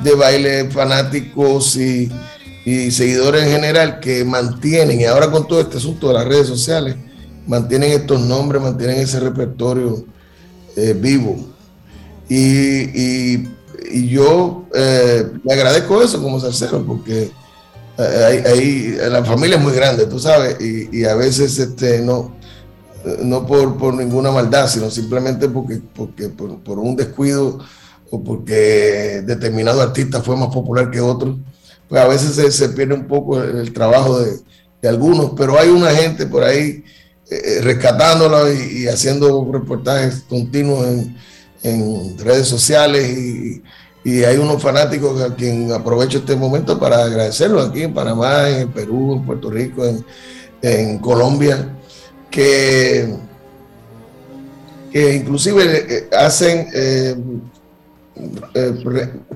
de 0.00 0.14
baile, 0.14 0.70
fanáticos 0.70 1.76
y, 1.76 2.10
seguidores 2.90 3.44
en 3.44 3.52
general 3.52 3.98
que 3.98 4.24
mantienen, 4.24 5.00
y 5.00 5.04
ahora 5.04 5.30
con 5.30 5.48
todo 5.48 5.58
este 5.60 5.78
asunto 5.78 6.08
de 6.08 6.14
las 6.14 6.26
redes 6.26 6.46
sociales, 6.48 6.96
mantienen 7.46 7.92
estos 7.92 8.20
nombres, 8.20 8.60
mantienen 8.60 8.98
ese 8.98 9.18
repertorio 9.20 10.04
eh, 10.76 10.94
vivo. 10.94 11.48
Y, 12.28 13.56
yo 14.10 14.66
eh, 14.74 15.30
le 15.42 15.54
agradezco 15.54 16.02
eso 16.02 16.22
como 16.22 16.38
salsero, 16.38 16.84
porque 16.84 17.30
eh, 17.98 18.44
ahí, 18.46 18.96
la 19.10 19.24
familia 19.24 19.56
es 19.56 19.62
muy 19.62 19.72
grande, 19.72 20.06
tú 20.06 20.20
sabes, 20.20 20.56
y, 20.60 21.04
a 21.04 21.16
veces 21.16 21.58
este, 21.58 22.00
no, 22.00 22.36
no 23.24 23.44
por, 23.44 23.76
por, 23.76 23.94
ninguna 23.94 24.30
maldad, 24.30 24.68
sino 24.68 24.88
simplemente 24.88 25.48
porque, 25.48 25.80
porque 25.94 26.28
por, 26.28 26.78
un 26.78 26.94
descuido 26.94 27.58
o 28.10 28.22
porque 28.22 29.22
determinado 29.26 29.82
artista 29.82 30.22
fue 30.22 30.36
más 30.36 30.48
popular 30.48 30.92
que 30.92 31.00
otro, 31.00 31.38
pues 31.88 32.00
a 32.00 32.06
veces 32.06 32.54
se, 32.54 32.68
pierde 32.68 32.94
un 32.94 33.08
poco 33.08 33.42
el, 33.42 33.72
trabajo 33.72 34.20
de, 34.20 34.88
algunos, 34.88 35.32
pero 35.36 35.58
hay 35.58 35.68
una 35.68 35.90
gente 35.90 36.26
por 36.26 36.44
ahí 36.44 36.84
eh, 37.28 37.42
eh, 37.44 37.60
rescatándolo 37.62 38.52
y, 38.52 38.86
haciendo 38.86 39.50
reportajes 39.52 40.22
continuos 40.28 40.86
en, 41.64 42.16
redes 42.18 42.46
sociales 42.46 43.18
y, 43.18 43.62
hay 44.24 44.36
unos 44.36 44.62
fanáticos 44.62 45.20
a 45.20 45.34
quien 45.34 45.72
aprovecho 45.72 46.18
este 46.18 46.36
momento 46.36 46.78
para 46.78 47.04
agradecerlo 47.04 47.60
aquí 47.60 47.82
en 47.82 47.94
Panamá, 47.94 48.48
en 48.48 48.70
Perú, 48.70 49.14
en 49.14 49.26
Puerto 49.26 49.50
Rico, 49.50 49.84
en, 50.62 50.98
Colombia, 50.98 51.76
que, 52.30 53.14
que 54.92 55.14
inclusive 55.14 55.86
eh, 55.88 56.08
hacen 56.16 56.68
eh, 56.74 57.16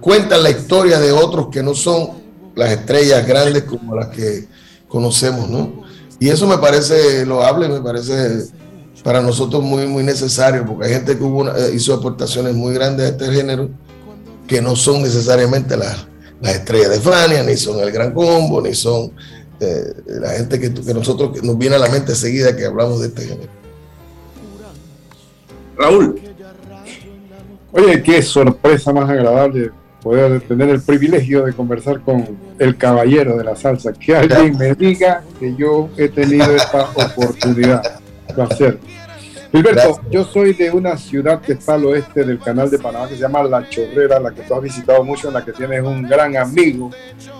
cuentan 0.00 0.42
la 0.42 0.50
historia 0.50 0.98
de 0.98 1.12
otros 1.12 1.48
que 1.48 1.62
no 1.62 1.74
son 1.74 2.22
las 2.54 2.72
estrellas 2.72 3.26
grandes 3.26 3.64
como 3.64 3.94
las 3.94 4.08
que 4.08 4.46
conocemos, 4.88 5.48
¿no? 5.48 5.82
Y 6.18 6.28
eso 6.28 6.46
me 6.46 6.58
parece 6.58 7.24
loable, 7.24 7.68
me 7.68 7.80
parece 7.80 8.46
para 9.02 9.20
nosotros 9.20 9.62
muy, 9.62 9.86
muy 9.86 10.04
necesario, 10.04 10.64
porque 10.64 10.86
hay 10.86 10.94
gente 10.94 11.18
que 11.18 11.24
eh, 11.24 11.74
hizo 11.74 11.94
aportaciones 11.94 12.54
muy 12.54 12.74
grandes 12.74 13.06
a 13.06 13.08
este 13.10 13.32
género 13.32 13.70
que 14.46 14.60
no 14.60 14.76
son 14.76 15.02
necesariamente 15.02 15.76
las, 15.76 16.06
las 16.40 16.54
estrellas 16.56 16.90
de 16.90 17.00
Fania, 17.00 17.42
ni 17.42 17.56
son 17.56 17.80
el 17.80 17.90
Gran 17.90 18.12
Combo, 18.12 18.60
ni 18.60 18.74
son 18.74 19.12
eh, 19.60 19.94
la 20.06 20.30
gente 20.30 20.58
que, 20.58 20.72
que 20.72 20.94
nosotros 20.94 21.42
nos 21.42 21.56
viene 21.58 21.76
a 21.76 21.78
la 21.78 21.88
mente 21.88 22.14
seguida 22.14 22.56
que 22.56 22.66
hablamos 22.66 23.00
de 23.00 23.08
este 23.08 23.22
género. 23.22 23.50
Raúl, 25.76 26.20
Oye, 27.72 28.02
qué 28.02 28.20
sorpresa 28.20 28.92
más 28.92 29.08
agradable 29.08 29.70
poder 30.02 30.42
tener 30.42 30.68
el 30.68 30.82
privilegio 30.82 31.44
de 31.44 31.54
conversar 31.54 32.00
con 32.00 32.36
el 32.58 32.76
caballero 32.76 33.38
de 33.38 33.44
la 33.44 33.56
salsa. 33.56 33.94
Que 33.94 34.14
alguien 34.14 34.58
me 34.58 34.74
diga 34.74 35.22
que 35.40 35.54
yo 35.56 35.88
he 35.96 36.08
tenido 36.08 36.54
esta 36.54 36.90
oportunidad. 36.94 37.82
Placer. 38.34 38.78
Gilberto, 39.52 40.00
yo 40.10 40.24
soy 40.24 40.54
de 40.54 40.70
una 40.70 40.96
ciudad 40.96 41.42
que 41.42 41.52
está 41.52 41.74
al 41.74 41.84
oeste 41.84 42.24
del 42.24 42.38
canal 42.38 42.70
de 42.70 42.78
Panamá 42.78 43.06
que 43.06 43.16
se 43.16 43.20
llama 43.20 43.42
La 43.42 43.68
Chorrera, 43.68 44.18
la 44.18 44.32
que 44.32 44.42
tú 44.42 44.54
has 44.54 44.62
visitado 44.62 45.04
mucho, 45.04 45.28
en 45.28 45.34
la 45.34 45.44
que 45.44 45.52
tienes 45.52 45.82
un 45.82 46.02
gran 46.02 46.34
amigo. 46.38 46.90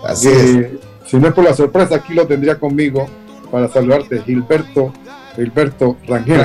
Así 0.05 0.29
es. 0.29 0.67
Si 1.07 1.17
no 1.17 1.27
es 1.27 1.33
por 1.33 1.43
la 1.43 1.55
sorpresa, 1.55 1.95
aquí 1.95 2.13
lo 2.13 2.27
tendría 2.27 2.59
conmigo 2.59 3.07
para 3.51 3.67
saludarte, 3.67 4.21
Gilberto, 4.21 4.93
Gilberto 5.35 5.97
Rangel. 6.07 6.41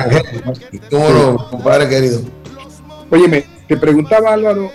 ¿Cómo 0.89 1.09
no, 1.09 1.49
compadre 1.51 1.87
querido? 1.87 2.21
Óyeme, 3.11 3.45
te 3.67 3.77
preguntaba 3.77 4.33
Álvaro 4.33 4.71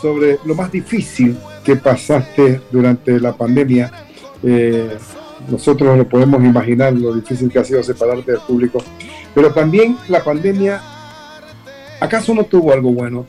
sobre 0.00 0.38
lo 0.44 0.54
más 0.54 0.70
difícil 0.70 1.38
que 1.64 1.76
pasaste 1.76 2.60
durante 2.70 3.18
la 3.18 3.32
pandemia. 3.32 3.90
Eh, 4.42 4.96
nosotros 5.48 5.96
lo 5.96 6.08
podemos 6.08 6.42
imaginar 6.44 6.92
lo 6.92 7.14
difícil 7.14 7.50
que 7.50 7.58
ha 7.58 7.64
sido 7.64 7.82
separarte 7.82 8.32
del 8.32 8.40
público. 8.42 8.82
Pero 9.38 9.52
también 9.52 9.96
la 10.08 10.24
pandemia, 10.24 10.82
¿acaso 12.00 12.34
no 12.34 12.42
tuvo 12.44 12.72
algo 12.72 12.90
bueno? 12.90 13.24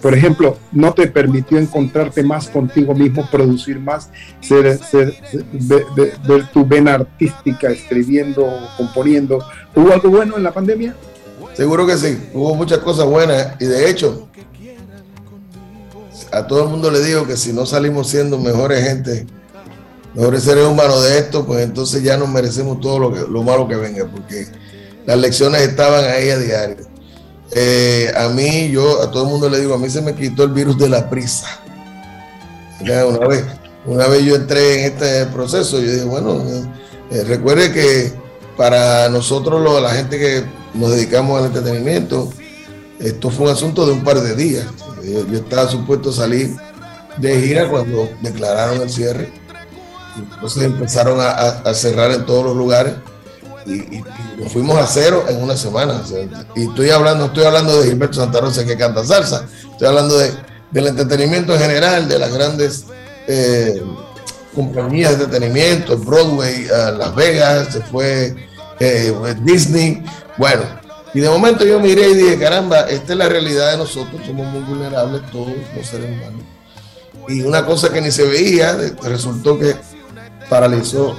Por 0.00 0.14
ejemplo, 0.14 0.56
no 0.70 0.94
te 0.94 1.08
permitió 1.08 1.58
encontrarte 1.58 2.22
más 2.22 2.46
contigo 2.46 2.94
mismo, 2.94 3.28
producir 3.28 3.80
más, 3.80 4.08
ser, 4.40 4.78
ser, 4.78 5.12
ver 5.50 6.46
tu 6.52 6.64
vena 6.64 6.94
artística, 6.94 7.70
escribiendo, 7.70 8.48
componiendo. 8.76 9.44
¿Hubo 9.74 9.92
algo 9.92 10.10
bueno 10.10 10.36
en 10.36 10.44
la 10.44 10.52
pandemia? 10.52 10.94
Seguro 11.54 11.88
que 11.88 11.96
sí, 11.96 12.16
hubo 12.32 12.54
muchas 12.54 12.78
cosas 12.78 13.06
buenas 13.06 13.60
y 13.60 13.64
de 13.64 13.90
hecho, 13.90 14.28
a 16.30 16.46
todo 16.46 16.62
el 16.62 16.68
mundo 16.68 16.88
le 16.88 17.00
digo 17.00 17.26
que 17.26 17.36
si 17.36 17.52
no 17.52 17.66
salimos 17.66 18.06
siendo 18.06 18.38
mejores 18.38 18.84
gente, 18.84 19.26
mejores 20.14 20.44
seres 20.44 20.66
humanos 20.66 21.02
de 21.02 21.18
esto, 21.18 21.44
pues 21.44 21.64
entonces 21.64 22.00
ya 22.04 22.16
nos 22.16 22.28
merecemos 22.28 22.78
todo 22.78 23.00
lo, 23.00 23.12
que, 23.12 23.28
lo 23.28 23.42
malo 23.42 23.66
que 23.66 23.74
venga, 23.74 24.06
porque 24.06 24.61
las 25.06 25.18
lecciones 25.18 25.62
estaban 25.62 26.04
ahí 26.04 26.30
a 26.30 26.38
diario. 26.38 26.92
Eh, 27.54 28.10
a 28.16 28.28
mí, 28.28 28.70
yo 28.70 29.02
a 29.02 29.10
todo 29.10 29.24
el 29.24 29.28
mundo 29.28 29.48
le 29.50 29.60
digo, 29.60 29.74
a 29.74 29.78
mí 29.78 29.90
se 29.90 30.00
me 30.00 30.14
quitó 30.14 30.44
el 30.44 30.52
virus 30.52 30.78
de 30.78 30.88
la 30.88 31.10
prisa. 31.10 31.60
Una 32.80 33.26
vez, 33.26 33.44
una 33.84 34.08
vez 34.08 34.24
yo 34.24 34.34
entré 34.34 34.80
en 34.80 34.92
este 34.92 35.26
proceso, 35.26 35.78
yo 35.80 35.90
dije, 35.92 36.04
bueno, 36.04 36.42
eh, 36.48 36.64
eh, 37.10 37.24
recuerde 37.24 37.72
que 37.72 38.12
para 38.56 39.08
nosotros, 39.08 39.82
la 39.82 39.90
gente 39.90 40.18
que 40.18 40.44
nos 40.74 40.92
dedicamos 40.92 41.38
al 41.38 41.46
entretenimiento, 41.46 42.30
esto 42.98 43.30
fue 43.30 43.46
un 43.46 43.52
asunto 43.52 43.86
de 43.86 43.92
un 43.92 44.02
par 44.02 44.20
de 44.20 44.34
días. 44.34 44.66
Yo, 45.04 45.36
estaba 45.36 45.68
supuesto 45.68 46.10
a 46.10 46.12
salir 46.12 46.56
de 47.18 47.40
gira 47.40 47.68
cuando 47.68 48.08
declararon 48.22 48.80
el 48.80 48.90
cierre. 48.90 49.30
Entonces 50.16 50.64
empezaron 50.64 51.18
a 51.20 51.74
cerrar 51.74 52.12
en 52.12 52.24
todos 52.24 52.44
los 52.44 52.56
lugares 52.56 52.94
y, 53.66 54.02
nos 54.38 54.52
fuimos 54.52 54.76
a 54.78 54.86
cero 54.86 55.24
en 55.28 55.42
una 55.42 55.56
semana. 55.56 56.02
y 56.56 56.68
estoy 56.68 56.90
hablando, 56.90 57.26
estoy 57.26 57.44
hablando 57.44 57.80
de 57.80 57.88
Gilberto 57.88 58.16
Santa 58.16 58.40
Rosa 58.40 58.64
que 58.64 58.76
canta 58.76 59.04
salsa, 59.04 59.46
estoy 59.70 59.88
hablando 59.88 60.18
de, 60.18 60.32
del 60.70 60.88
entretenimiento 60.88 61.54
en 61.54 61.60
general, 61.60 62.08
de 62.08 62.18
las 62.18 62.32
grandes 62.32 62.84
eh, 63.26 63.82
compañías 64.54 65.18
de 65.18 65.24
entretenimiento, 65.24 65.96
Broadway, 65.98 66.66
Las 66.66 67.14
Vegas, 67.14 67.68
se 67.72 67.80
fue 67.82 68.34
eh, 68.80 69.14
Disney, 69.42 70.02
bueno. 70.36 70.62
Y 71.14 71.20
de 71.20 71.28
momento 71.28 71.64
yo 71.64 71.78
miré 71.78 72.08
y 72.08 72.14
dije, 72.14 72.38
caramba, 72.38 72.88
esta 72.88 73.12
es 73.12 73.18
la 73.18 73.28
realidad 73.28 73.72
de 73.72 73.76
nosotros, 73.76 74.20
somos 74.26 74.46
muy 74.46 74.62
vulnerables 74.62 75.22
todos 75.30 75.52
los 75.76 75.86
seres 75.86 76.08
humanos. 76.08 76.42
Y 77.28 77.42
una 77.42 77.64
cosa 77.64 77.92
que 77.92 78.00
ni 78.00 78.10
se 78.10 78.24
veía, 78.24 78.76
resultó 79.02 79.58
que 79.58 79.76
paralizó 80.48 81.16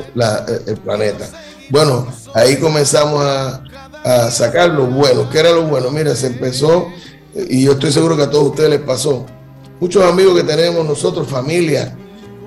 el 0.68 0.78
planeta. 0.78 1.30
Bueno, 1.70 2.08
ahí 2.34 2.58
comenzamos 2.58 3.24
a, 3.24 3.62
sacar 4.32 4.70
lo 4.70 4.86
bueno. 4.88 5.30
¿Qué 5.30 5.40
era 5.40 5.52
lo 5.52 5.64
bueno? 5.64 5.90
Mira, 5.90 6.14
se 6.14 6.28
empezó, 6.28 6.88
y 7.34 7.64
yo 7.64 7.74
estoy 7.74 7.92
seguro 7.92 8.18
que 8.18 8.24
a 8.24 8.30
todos 8.30 8.50
ustedes 8.50 8.70
les 8.70 8.82
pasó. 8.82 9.26
Muchos 9.80 10.04
amigos 10.04 10.36
que 10.36 10.44
tenemos 10.44 10.86
nosotros, 10.86 11.28
familia, 11.28 11.96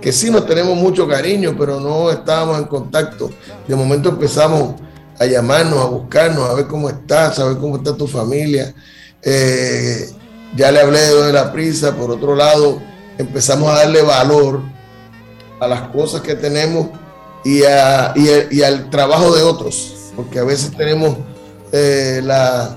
que 0.01 0.13
sí 0.13 0.31
nos 0.31 0.47
tenemos 0.47 0.77
mucho 0.77 1.09
cariño, 1.09 1.57
pero 1.59 1.81
no 1.81 2.11
estábamos 2.11 2.59
en 2.59 2.65
contacto. 2.65 3.31
De 3.67 3.75
momento 3.75 4.11
empezamos 4.11 4.75
a 5.19 5.25
llamarnos, 5.25 5.81
a 5.81 5.87
buscarnos, 5.87 6.51
a 6.51 6.55
ver 6.55 6.67
cómo 6.67 6.91
estás, 6.91 7.39
a 7.39 7.47
ver 7.47 7.57
cómo 7.57 7.77
está 7.77 7.97
tu 7.97 8.07
familia. 8.07 8.75
Eh, 9.23 10.11
ya 10.55 10.71
le 10.71 10.81
hablé 10.81 11.01
de 11.01 11.33
la 11.33 11.53
prisa, 11.53 11.97
por 11.97 12.11
otro 12.11 12.37
lado, 12.37 12.83
empezamos 13.17 13.71
a 13.71 13.77
darle 13.77 14.03
valor 14.03 14.61
a 15.59 15.67
las 15.67 15.89
cosas 15.89 16.21
que 16.21 16.35
tenemos 16.35 16.89
y, 17.47 17.62
y, 18.50 18.62
al 18.62 18.91
trabajo 18.91 19.35
de 19.35 19.43
otros, 19.43 20.12
porque 20.17 20.41
a 20.41 20.45
veces 20.45 20.76
tenemos 20.76 21.17
eh, 21.71 22.21
la, 22.25 22.76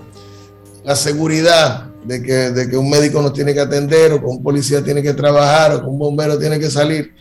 la, 0.83 0.95
seguridad 0.95 1.87
de 2.03 2.21
que, 2.21 2.33
de 2.51 2.69
que, 2.69 2.77
un 2.77 2.87
médico 2.87 3.19
nos 3.21 3.33
tiene 3.33 3.53
que 3.53 3.61
atender, 3.61 4.13
o 4.13 4.19
que 4.19 4.27
un 4.27 4.43
policía 4.43 4.83
tiene 4.83 5.01
que 5.01 5.13
trabajar, 5.13 5.73
o 5.73 5.81
que 5.81 5.87
un 5.87 5.97
bombero 5.97 6.37
tiene 6.37 6.59
que 6.59 6.69
salir, 6.69 7.15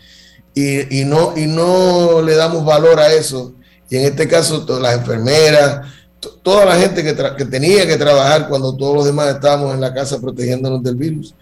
y, 0.53 0.99
y 1.01 1.05
no, 1.05 1.33
y 1.35 1.47
no 1.47 2.21
le 2.21 2.35
damos 2.35 2.63
valor 2.63 2.99
a 2.99 3.11
eso. 3.13 3.55
Y 3.89 3.97
en 3.97 4.05
este 4.05 4.27
caso, 4.27 4.63
todas 4.63 4.83
las 4.83 4.95
enfermeras, 4.95 5.87
toda 6.43 6.65
la 6.65 6.75
gente 6.75 7.03
que, 7.03 7.15
que 7.35 7.45
tenía 7.45 7.87
que 7.87 7.97
trabajar 7.97 8.47
cuando 8.47 8.75
todos 8.75 8.95
los 8.95 9.05
demás 9.05 9.27
estábamos 9.33 9.73
en 9.73 9.81
la 9.81 9.91
casa 9.91 10.19
protegiéndonos 10.19 10.83
del 10.83 10.95
virus. 10.95 11.33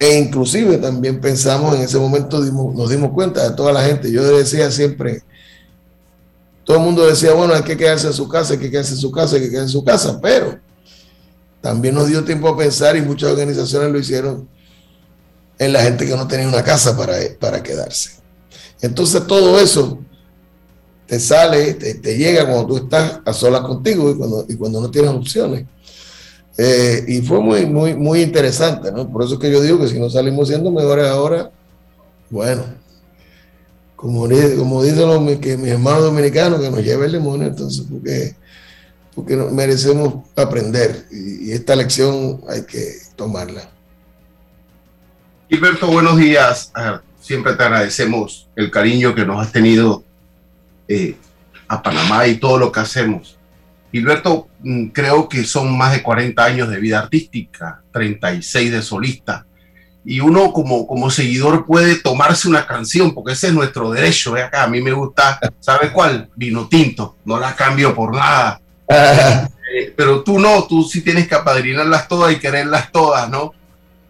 E 0.00 0.18
inclusive 0.18 0.78
también 0.78 1.20
pensamos 1.20 1.76
en 1.76 1.82
ese 1.82 1.98
momento, 1.98 2.40
nos 2.40 2.88
dimos 2.88 3.10
cuenta 3.12 3.50
de 3.50 3.54
toda 3.54 3.70
la 3.70 3.84
gente. 3.84 4.10
Yo 4.10 4.24
decía 4.36 4.70
siempre, 4.70 5.22
todo 6.64 6.78
el 6.78 6.82
mundo 6.82 7.06
decía, 7.06 7.34
bueno, 7.34 7.52
hay 7.52 7.62
que 7.62 7.76
quedarse 7.76 8.06
en 8.06 8.14
su 8.14 8.26
casa, 8.26 8.54
hay 8.54 8.58
que 8.58 8.70
quedarse 8.70 8.94
en 8.94 8.98
su 8.98 9.10
casa, 9.12 9.36
hay 9.36 9.42
que 9.42 9.50
quedarse 9.50 9.66
en 9.66 9.72
su 9.72 9.84
casa, 9.84 10.18
pero 10.18 10.58
también 11.60 11.94
nos 11.94 12.08
dio 12.08 12.24
tiempo 12.24 12.48
a 12.48 12.56
pensar 12.56 12.96
y 12.96 13.02
muchas 13.02 13.32
organizaciones 13.32 13.92
lo 13.92 13.98
hicieron 13.98 14.48
en 15.58 15.72
la 15.74 15.82
gente 15.82 16.06
que 16.06 16.16
no 16.16 16.26
tenía 16.26 16.48
una 16.48 16.64
casa 16.64 16.96
para, 16.96 17.16
para 17.38 17.62
quedarse. 17.62 18.12
Entonces 18.80 19.26
todo 19.26 19.60
eso 19.60 19.98
te 21.06 21.20
sale, 21.20 21.74
te, 21.74 22.16
llega 22.16 22.46
cuando 22.46 22.66
tú 22.66 22.76
estás 22.84 23.20
a 23.24 23.32
solas 23.34 23.60
contigo 23.62 24.10
y 24.10 24.14
cuando, 24.16 24.46
y 24.48 24.56
cuando 24.56 24.80
no 24.80 24.90
tienes 24.90 25.10
opciones. 25.10 25.66
Eh, 26.62 27.04
y 27.08 27.22
fue 27.22 27.40
muy, 27.40 27.64
muy, 27.64 27.94
muy 27.94 28.20
interesante, 28.20 28.92
¿no? 28.92 29.10
Por 29.10 29.24
eso 29.24 29.34
es 29.34 29.40
que 29.40 29.50
yo 29.50 29.62
digo 29.62 29.80
que 29.80 29.88
si 29.88 29.98
no 29.98 30.10
salimos 30.10 30.48
siendo 30.48 30.70
mejores 30.70 31.06
ahora, 31.06 31.50
bueno, 32.28 32.64
como, 33.96 34.28
como 34.58 34.82
dicen 34.82 35.08
los, 35.08 35.38
que 35.38 35.56
mis 35.56 35.70
hermanos 35.70 36.02
dominicanos, 36.02 36.60
que 36.60 36.70
nos 36.70 36.84
lleve 36.84 37.06
el 37.06 37.12
demonio, 37.12 37.46
entonces, 37.46 37.86
porque, 37.90 38.34
porque 39.14 39.36
merecemos 39.36 40.28
aprender 40.36 41.06
y, 41.10 41.50
esta 41.50 41.74
lección 41.74 42.42
hay 42.46 42.64
que 42.66 42.92
tomarla. 43.16 43.62
Gilberto, 45.48 45.86
buenos 45.86 46.18
días. 46.18 46.72
Ah, 46.74 47.00
siempre 47.22 47.54
te 47.54 47.62
agradecemos 47.62 48.48
el 48.54 48.70
cariño 48.70 49.14
que 49.14 49.24
nos 49.24 49.40
has 49.40 49.50
tenido 49.50 50.04
eh, 50.88 51.16
a 51.68 51.82
Panamá 51.82 52.26
y 52.26 52.36
todo 52.36 52.58
lo 52.58 52.70
que 52.70 52.80
hacemos. 52.80 53.39
Gilberto, 53.92 54.48
mm, 54.62 54.86
creo 54.88 55.28
que 55.28 55.44
son 55.44 55.76
más 55.76 55.92
de 55.92 56.02
40 56.02 56.44
años 56.44 56.68
de 56.68 56.78
vida 56.78 57.00
artística, 57.00 57.82
36 57.92 58.70
de 58.70 58.82
solista. 58.82 59.46
Y 60.04 60.20
uno 60.20 60.52
como, 60.52 60.86
como 60.86 61.10
seguidor 61.10 61.66
puede 61.66 61.96
tomarse 61.96 62.48
una 62.48 62.66
canción, 62.66 63.12
porque 63.14 63.32
ese 63.32 63.48
es 63.48 63.52
nuestro 63.52 63.90
derecho. 63.90 64.36
¿eh? 64.36 64.42
Acá 64.42 64.62
a 64.62 64.68
mí 64.68 64.80
me 64.80 64.92
gusta, 64.92 65.38
¿sabe 65.60 65.92
cuál? 65.92 66.30
Vino 66.36 66.68
tinto, 66.68 67.16
no 67.24 67.38
la 67.38 67.54
cambio 67.54 67.94
por 67.94 68.14
nada. 68.14 68.60
Eh, 69.72 69.94
pero 69.96 70.24
tú 70.24 70.40
no, 70.40 70.64
tú 70.64 70.82
sí 70.82 71.00
tienes 71.00 71.28
que 71.28 71.36
apadrinarlas 71.36 72.08
todas 72.08 72.32
y 72.32 72.40
quererlas 72.40 72.90
todas, 72.90 73.30
¿no? 73.30 73.54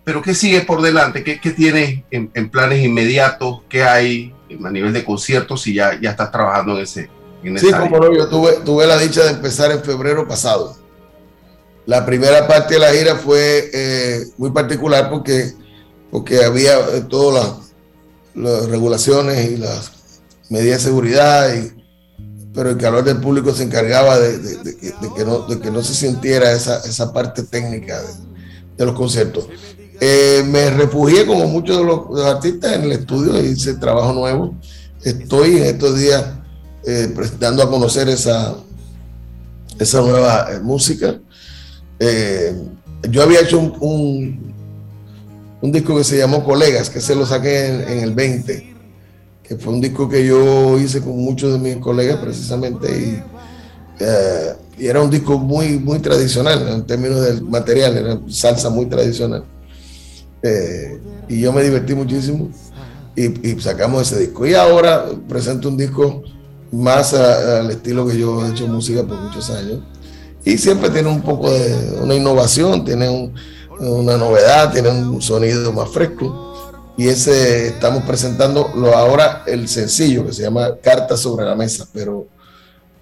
Pero 0.05 0.23
¿qué 0.23 0.33
sigue 0.33 0.63
por 0.63 0.81
delante? 0.81 1.23
¿Qué, 1.23 1.39
qué 1.39 1.51
tienes 1.51 2.03
en, 2.11 2.49
planes 2.49 2.83
inmediatos? 2.83 3.61
¿Qué 3.69 3.85
hay 3.85 4.33
a 4.65 4.71
nivel 4.71 4.95
de 4.95 5.05
conciertos 5.05 5.61
si 5.61 5.75
ya, 5.75 6.01
ya 6.01 6.13
estás 6.13 6.33
trabajando 6.33 6.77
en 6.79 6.85
ese, 6.85 7.11
Sí, 7.43 7.71
como 7.73 7.99
no, 7.99 8.15
yo 8.15 8.29
tuve, 8.29 8.53
tuve 8.65 8.87
la 8.87 8.99
dicha 8.99 9.25
de 9.25 9.31
empezar 9.31 9.71
en 9.71 9.83
febrero 9.83 10.29
pasado. 10.29 10.77
La 11.87 12.05
primera 12.05 12.47
parte 12.47 12.75
de 12.75 12.81
la 12.81 12.93
gira 12.93 13.17
fue 13.17 13.71
eh, 13.73 14.27
muy 14.37 14.51
particular 14.51 15.09
porque, 15.09 15.55
porque 16.11 16.45
había 16.45 16.79
eh, 16.79 17.05
todas 17.09 17.57
las, 18.35 18.69
regulaciones 18.69 19.51
y 19.51 19.57
las 19.57 19.91
medidas 20.51 20.79
de 20.79 20.85
seguridad, 20.85 21.55
y, 21.55 21.73
pero 22.55 22.71
el 22.71 22.77
calor 22.77 23.05
del 23.05 23.19
público 23.19 23.53
se 23.53 23.65
encargaba 23.65 24.19
de, 24.19 24.39
que, 25.17 25.25
no, 25.25 25.41
de 25.47 25.59
que 25.59 25.71
no 25.71 25.83
se 25.83 25.95
sintiera 25.95 26.53
esa, 26.53 26.79
esa 26.81 27.13
parte 27.13 27.43
técnica 27.43 28.01
de, 28.77 28.87
los 28.87 28.95
conciertos. 28.95 29.49
Eh, 30.01 30.43
me 30.47 30.71
refugié 30.71 31.27
como 31.27 31.47
muchos 31.47 31.77
de 31.79 31.85
los, 31.85 32.09
de 32.09 32.23
los 32.23 32.25
artistas 32.25 32.73
en 32.75 32.85
el 32.85 32.93
estudio, 32.93 33.39
hice 33.43 33.75
trabajo 33.75 34.13
nuevo. 34.13 34.55
Estoy 35.03 35.59
en 35.59 35.65
estos 35.65 35.99
días 35.99 36.25
eh, 36.83 37.15
dando 37.39 37.63
a 37.63 37.69
conocer 37.69 38.09
esa, 38.09 38.57
esa 39.79 40.01
nueva 40.01 40.49
eh, 40.51 40.61
música. 40.61 41.21
Eh, 41.99 42.55
yo 43.11 43.23
había 43.23 43.41
hecho 43.41 43.59
un, 43.59 44.55
un, 45.61 45.73
disco 45.73 45.95
que 45.97 46.05
se 46.05 46.17
llamó 46.17 46.43
Colegas, 46.43 46.89
que 46.89 47.03
se 47.03 47.15
lo 47.15 47.27
saqué 47.27 47.67
en, 47.67 48.01
el 48.01 48.15
20, 48.15 48.75
que 49.43 49.57
fue 49.57 49.75
un 49.75 49.81
disco 49.83 50.09
que 50.09 50.25
yo 50.25 50.79
hice 50.79 51.03
con 51.03 51.19
muchos 51.19 51.53
de 51.53 51.59
mis 51.59 51.77
colegas 51.83 52.19
precisamente 52.19 52.89
y, 52.89 54.83
y 54.83 54.87
era 54.87 55.03
un 55.03 55.11
disco 55.11 55.39
muy, 55.39 55.79
muy 55.79 55.99
tradicional 55.99 56.67
en 56.67 56.87
términos 56.87 57.21
del 57.21 57.43
material, 57.43 57.97
era 57.99 58.21
salsa 58.29 58.71
muy 58.71 58.87
tradicional. 58.87 59.45
y 61.29 61.41
yo 61.41 61.53
me 61.53 61.63
divertí 61.63 61.95
muchísimo 61.95 62.49
y, 63.15 63.51
y, 63.51 63.61
sacamos 63.61 64.11
ese 64.11 64.21
disco. 64.21 64.47
Y 64.47 64.55
ahora 64.55 65.07
presento 65.29 65.69
un 65.69 65.77
disco 65.77 66.23
más 66.73 67.15
al 67.15 67.71
estilo 67.71 68.07
que 68.07 68.19
yo 68.19 68.45
he 68.45 68.51
hecho 68.51 68.67
música 68.67 69.03
por 69.03 69.17
muchos 69.19 69.51
años. 69.51 69.81
Y 70.45 70.57
siempre 70.57 70.91
tiene 70.91 71.09
un 71.09 71.23
poco 71.23 71.51
de 71.51 71.99
una 72.01 72.15
innovación, 72.15 72.85
tiene 72.85 73.33
una 73.79 74.17
novedad, 74.17 74.73
tiene 74.73 74.89
un 74.89 75.21
sonido 75.21 75.73
más 75.73 75.91
fresco. 75.91 76.47
Y 76.97 77.09
ese 77.09 77.69
estamos 77.69 78.03
presentando 78.05 78.71
ahora 78.95 79.43
el 79.47 79.69
sencillo 79.69 80.27
que 80.27 80.33
se 80.33 80.43
llama 80.43 80.77
Cartas 80.83 81.21
sobre 81.21 81.47
la 81.47 81.55
mesa, 81.55 81.87
pero, 81.93 82.27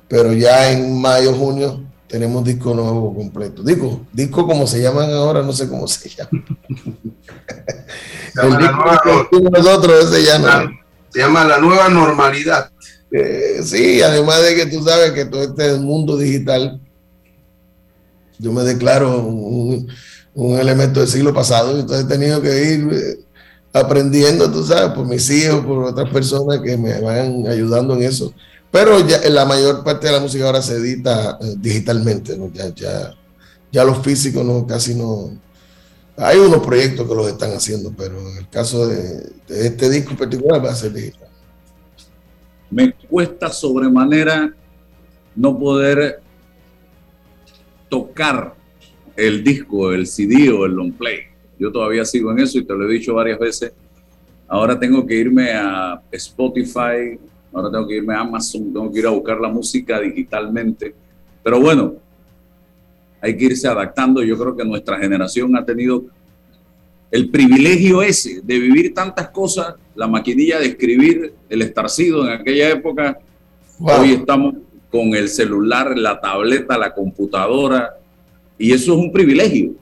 pero 0.06 0.32
ya 0.32 0.70
en 0.70 1.00
mayo, 1.00 1.34
junio 1.34 1.80
tenemos 2.08 2.42
disco 2.42 2.74
nuevo 2.74 3.14
completo. 3.14 3.62
Disco, 3.62 4.00
disco 4.12 4.46
como 4.46 4.66
se 4.66 4.80
llaman 4.80 5.12
ahora, 5.12 5.42
no 5.42 5.52
sé 5.52 5.68
cómo 5.68 5.86
se 5.86 6.08
llama. 6.16 6.30
Se 8.34 8.42
llama, 8.42 8.60
la 8.60 8.72
nueva, 8.72 9.50
nosotros, 9.50 10.04
ese 10.04 10.24
ya 10.24 10.38
no. 10.38 10.70
se 11.10 11.18
llama 11.20 11.44
la 11.44 11.58
nueva 11.58 11.88
normalidad. 11.88 12.70
Eh, 13.10 13.60
sí, 13.64 14.02
además 14.02 14.42
de 14.42 14.54
que 14.54 14.66
tú 14.66 14.82
sabes 14.84 15.12
que 15.12 15.24
todo 15.24 15.42
este 15.42 15.74
mundo 15.76 16.16
digital, 16.16 16.80
yo 18.38 18.52
me 18.52 18.62
declaro 18.62 19.18
un, 19.18 19.88
elemento 20.34 21.00
del 21.00 21.08
siglo 21.08 21.34
pasado, 21.34 21.80
entonces 21.80 22.04
he 22.04 22.08
tenido 22.08 22.40
que 22.40 22.72
ir 22.74 22.88
eh, 22.92 23.18
aprendiendo, 23.72 24.50
tú 24.50 24.64
sabes, 24.64 24.92
por 24.94 25.06
mis 25.06 25.28
hijos, 25.30 25.64
por 25.64 25.84
otras 25.84 26.10
personas 26.10 26.60
que 26.60 26.76
me 26.76 27.00
van 27.00 27.46
ayudando 27.48 27.94
en 27.94 28.04
eso. 28.04 28.32
Pero 28.70 29.06
ya 29.06 29.20
la 29.30 29.44
mayor 29.46 29.82
parte 29.82 30.06
de 30.06 30.12
la 30.12 30.20
música 30.20 30.46
ahora 30.46 30.62
se 30.62 30.74
edita 30.74 31.38
eh, 31.40 31.54
digitalmente, 31.58 32.38
ya, 32.52 32.74
ya, 32.74 33.14
ya 33.72 33.84
los 33.84 33.98
físicos 33.98 34.44
no, 34.44 34.66
casi 34.66 34.94
no. 34.94 35.30
Hay 36.16 36.38
unos 36.38 36.64
proyectos 36.64 37.08
que 37.08 37.14
los 37.14 37.28
están 37.28 37.52
haciendo, 37.52 37.92
pero 37.96 38.20
en 38.20 38.38
el 38.38 38.48
caso 38.48 38.86
de, 38.86 39.30
de 39.48 39.66
este 39.66 39.88
disco 39.88 40.16
particular 40.16 40.64
va 40.64 40.72
a 40.72 40.76
ser 40.76 40.92
digital. 40.92 41.27
Me 42.70 42.92
cuesta 42.92 43.50
sobremanera 43.50 44.52
no 45.34 45.58
poder 45.58 46.20
tocar 47.88 48.54
el 49.16 49.42
disco, 49.42 49.92
el 49.92 50.06
CD 50.06 50.50
o 50.50 50.66
el 50.66 50.72
long 50.72 50.92
play. 50.92 51.20
Yo 51.58 51.72
todavía 51.72 52.04
sigo 52.04 52.30
en 52.32 52.40
eso 52.40 52.58
y 52.58 52.64
te 52.64 52.74
lo 52.74 52.88
he 52.88 52.92
dicho 52.92 53.14
varias 53.14 53.38
veces. 53.38 53.72
Ahora 54.46 54.78
tengo 54.78 55.04
que 55.06 55.14
irme 55.14 55.50
a 55.52 56.00
Spotify, 56.12 57.18
ahora 57.52 57.70
tengo 57.70 57.86
que 57.86 57.96
irme 57.96 58.14
a 58.14 58.20
Amazon, 58.20 58.72
tengo 58.72 58.92
que 58.92 59.00
ir 59.00 59.06
a 59.06 59.10
buscar 59.10 59.40
la 59.40 59.48
música 59.48 60.00
digitalmente. 60.00 60.94
Pero 61.42 61.60
bueno, 61.60 61.94
hay 63.20 63.36
que 63.36 63.46
irse 63.46 63.66
adaptando. 63.66 64.22
Yo 64.22 64.38
creo 64.38 64.56
que 64.56 64.64
nuestra 64.64 64.98
generación 64.98 65.56
ha 65.56 65.64
tenido 65.64 66.04
el 67.10 67.30
privilegio 67.30 68.02
ese 68.02 68.40
de 68.42 68.58
vivir 68.58 68.94
tantas 68.94 69.30
cosas, 69.30 69.74
la 69.98 70.06
maquinilla 70.06 70.60
de 70.60 70.66
escribir, 70.66 71.34
el 71.48 71.60
estarcido 71.60 72.24
en 72.24 72.30
aquella 72.30 72.70
época. 72.70 73.18
Hoy 73.80 74.12
estamos 74.12 74.54
con 74.92 75.12
el 75.12 75.28
celular, 75.28 75.98
la 75.98 76.20
tableta, 76.20 76.78
la 76.78 76.94
computadora, 76.94 77.96
y 78.56 78.72
eso 78.72 78.92
es 78.92 78.98
un 78.98 79.10
privilegio 79.10 79.72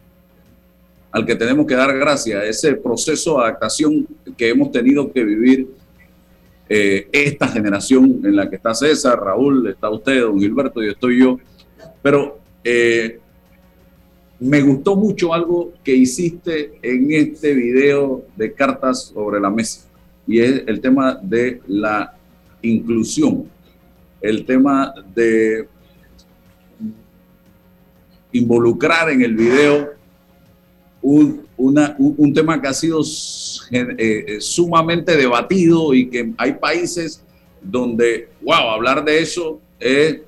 al 1.13 1.27
que 1.27 1.35
tenemos 1.35 1.67
que 1.67 1.75
dar 1.75 1.95
gracias, 1.99 2.45
ese 2.45 2.77
proceso 2.77 3.37
de 3.37 3.45
adaptación 3.45 4.07
que 4.39 4.49
hemos 4.49 4.71
tenido 4.71 5.13
que 5.13 5.23
vivir 5.23 5.69
eh, 6.67 7.09
esta 7.13 7.49
generación 7.49 8.23
en 8.25 8.37
la 8.37 8.49
que 8.49 8.57
está 8.57 8.75
César, 8.75 9.21
Raúl, 9.21 9.69
está 9.69 9.91
usted, 9.91 10.23
don 10.23 10.41
Gilberto, 10.41 10.83
y 10.83 10.89
estoy 10.89 11.21
yo. 11.21 11.39
Pero 12.03 12.39
eh, 12.65 13.19
me 14.41 14.63
gustó 14.63 14.97
mucho 14.97 15.35
algo 15.35 15.75
que 15.85 15.95
hiciste 15.95 16.79
en 16.81 17.13
este 17.13 17.53
video 17.53 18.25
de 18.35 18.55
cartas 18.55 19.13
sobre 19.15 19.41
la 19.41 19.51
mesa, 19.51 19.87
y 20.27 20.41
es 20.41 20.63
el 20.67 20.81
tema 20.81 21.19
de 21.23 21.61
la 21.67 22.15
inclusión, 22.63 23.49
el 24.21 24.45
tema 24.45 24.95
de 25.15 25.69
involucrar 28.33 29.11
en 29.11 29.23
el 29.23 29.35
video 29.35 29.91
un, 31.01 31.47
un 31.57 32.35
tema 32.35 32.61
que 32.61 32.69
ha 32.69 32.73
sido 32.73 33.01
eh, 33.71 33.95
eh, 33.99 34.41
sumamente 34.41 35.17
debatido 35.17 35.95
y 35.95 36.09
que 36.09 36.33
hay 36.37 36.55
países 36.55 37.23
donde, 37.63 38.29
wow, 38.43 38.71
hablar 38.71 39.05
de 39.05 39.21
eso 39.21 39.61
es 39.79 40.19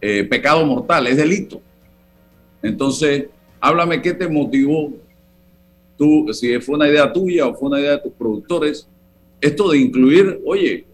eh, 0.00 0.24
pecado 0.24 0.64
mortal, 0.64 1.06
es 1.06 1.16
delito. 1.16 1.60
Entonces, 2.62 3.26
háblame 3.60 4.00
qué 4.00 4.14
te 4.14 4.28
motivó 4.28 4.92
tú, 5.96 6.32
si 6.32 6.58
fue 6.60 6.76
una 6.76 6.88
idea 6.88 7.12
tuya 7.12 7.46
o 7.46 7.54
fue 7.54 7.68
una 7.68 7.80
idea 7.80 7.92
de 7.92 7.98
tus 7.98 8.12
productores, 8.12 8.88
esto 9.42 9.70
de 9.70 9.78
incluir, 9.78 10.40
oye, 10.46 10.86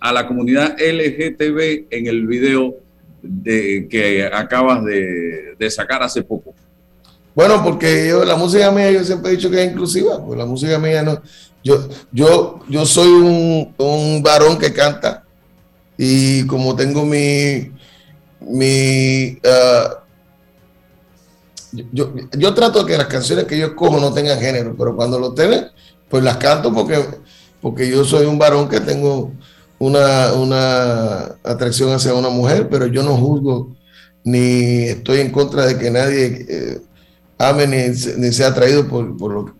a 0.00 0.12
la 0.12 0.26
comunidad 0.26 0.76
LGTB 0.78 1.86
en 1.90 2.06
el 2.06 2.26
video 2.26 2.76
de, 3.22 3.86
que 3.90 4.24
acabas 4.24 4.84
de, 4.84 5.70
sacar 5.70 6.02
hace 6.02 6.22
poco. 6.22 6.54
Bueno, 7.34 7.62
porque 7.62 8.08
yo, 8.08 8.24
la 8.24 8.36
música 8.36 8.70
mía, 8.72 8.90
yo 8.90 9.04
siempre 9.04 9.30
he 9.30 9.36
dicho 9.36 9.50
que 9.50 9.62
es 9.62 9.70
inclusiva, 9.70 10.24
pues 10.24 10.38
la 10.38 10.46
música 10.46 10.78
mía 10.78 11.02
no. 11.02 11.22
Yo, 11.62 11.88
yo, 12.10 12.60
yo 12.68 12.86
soy 12.86 13.08
un, 13.08 13.74
un 13.76 14.22
varón 14.22 14.58
que 14.58 14.72
canta 14.72 15.24
y 15.96 16.46
como 16.46 16.74
tengo 16.74 17.04
mi, 17.04 17.70
mi, 18.40 19.38
ah, 19.44 20.02
yo, 21.92 22.12
yo 22.32 22.54
trato 22.54 22.82
de 22.82 22.92
que 22.92 22.98
las 22.98 23.08
canciones 23.08 23.44
que 23.44 23.58
yo 23.58 23.66
escojo 23.66 24.00
no 24.00 24.12
tengan 24.12 24.38
género, 24.40 24.74
pero 24.76 24.96
cuando 24.96 25.18
lo 25.18 25.34
tienen, 25.34 25.66
pues 26.08 26.22
las 26.24 26.38
canto 26.38 26.72
porque, 26.72 27.04
porque 27.60 27.88
yo 27.88 28.04
soy 28.04 28.26
un 28.26 28.38
varón 28.38 28.68
que 28.68 28.80
tengo 28.80 29.32
una, 29.78 30.32
una 30.32 31.36
atracción 31.44 31.92
hacia 31.92 32.14
una 32.14 32.28
mujer, 32.28 32.68
pero 32.68 32.86
yo 32.86 33.02
no 33.02 33.16
juzgo 33.16 33.76
ni 34.24 34.84
estoy 34.84 35.20
en 35.20 35.30
contra 35.30 35.66
de 35.66 35.78
que 35.78 35.90
nadie 35.90 36.46
eh, 36.48 36.80
ame 37.38 37.66
ni, 37.66 37.88
ni 38.16 38.32
sea 38.32 38.48
atraído 38.48 38.86
por, 38.86 39.16
por 39.16 39.32
lo, 39.32 39.54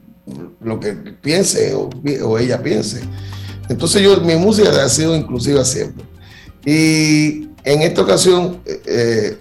lo 0.60 0.80
que 0.80 0.92
piense 0.92 1.74
o, 1.74 1.88
o 2.24 2.38
ella 2.38 2.62
piense. 2.62 3.00
Entonces 3.68 4.02
yo, 4.02 4.20
mi 4.20 4.36
música 4.36 4.70
ha 4.84 4.88
sido 4.88 5.14
inclusiva 5.16 5.64
siempre. 5.64 6.04
Y 6.64 7.48
en 7.64 7.82
esta 7.82 8.02
ocasión 8.02 8.60
eh, 8.64 9.38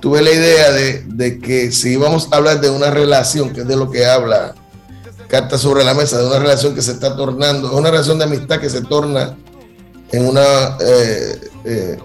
tuve 0.00 0.22
la 0.22 0.30
idea 0.30 0.70
de, 0.72 1.02
de 1.06 1.38
que 1.38 1.72
si 1.72 1.92
íbamos 1.92 2.28
a 2.30 2.36
hablar 2.36 2.60
de 2.60 2.70
una 2.70 2.90
relación, 2.90 3.52
que 3.52 3.62
es 3.62 3.68
de 3.68 3.76
lo 3.76 3.90
que 3.90 4.06
habla 4.06 4.54
Carta 5.28 5.58
sobre 5.58 5.84
la 5.84 5.94
Mesa, 5.94 6.18
de 6.18 6.26
una 6.26 6.38
relación 6.38 6.74
que 6.74 6.82
se 6.82 6.92
está 6.92 7.16
tornando, 7.16 7.76
una 7.76 7.90
relación 7.90 8.18
de 8.18 8.24
amistad 8.24 8.60
que 8.60 8.70
se 8.70 8.82
torna 8.82 9.36
en 10.12 10.26
una, 10.26 10.76
eh, 10.80 11.40
eh, 11.64 11.98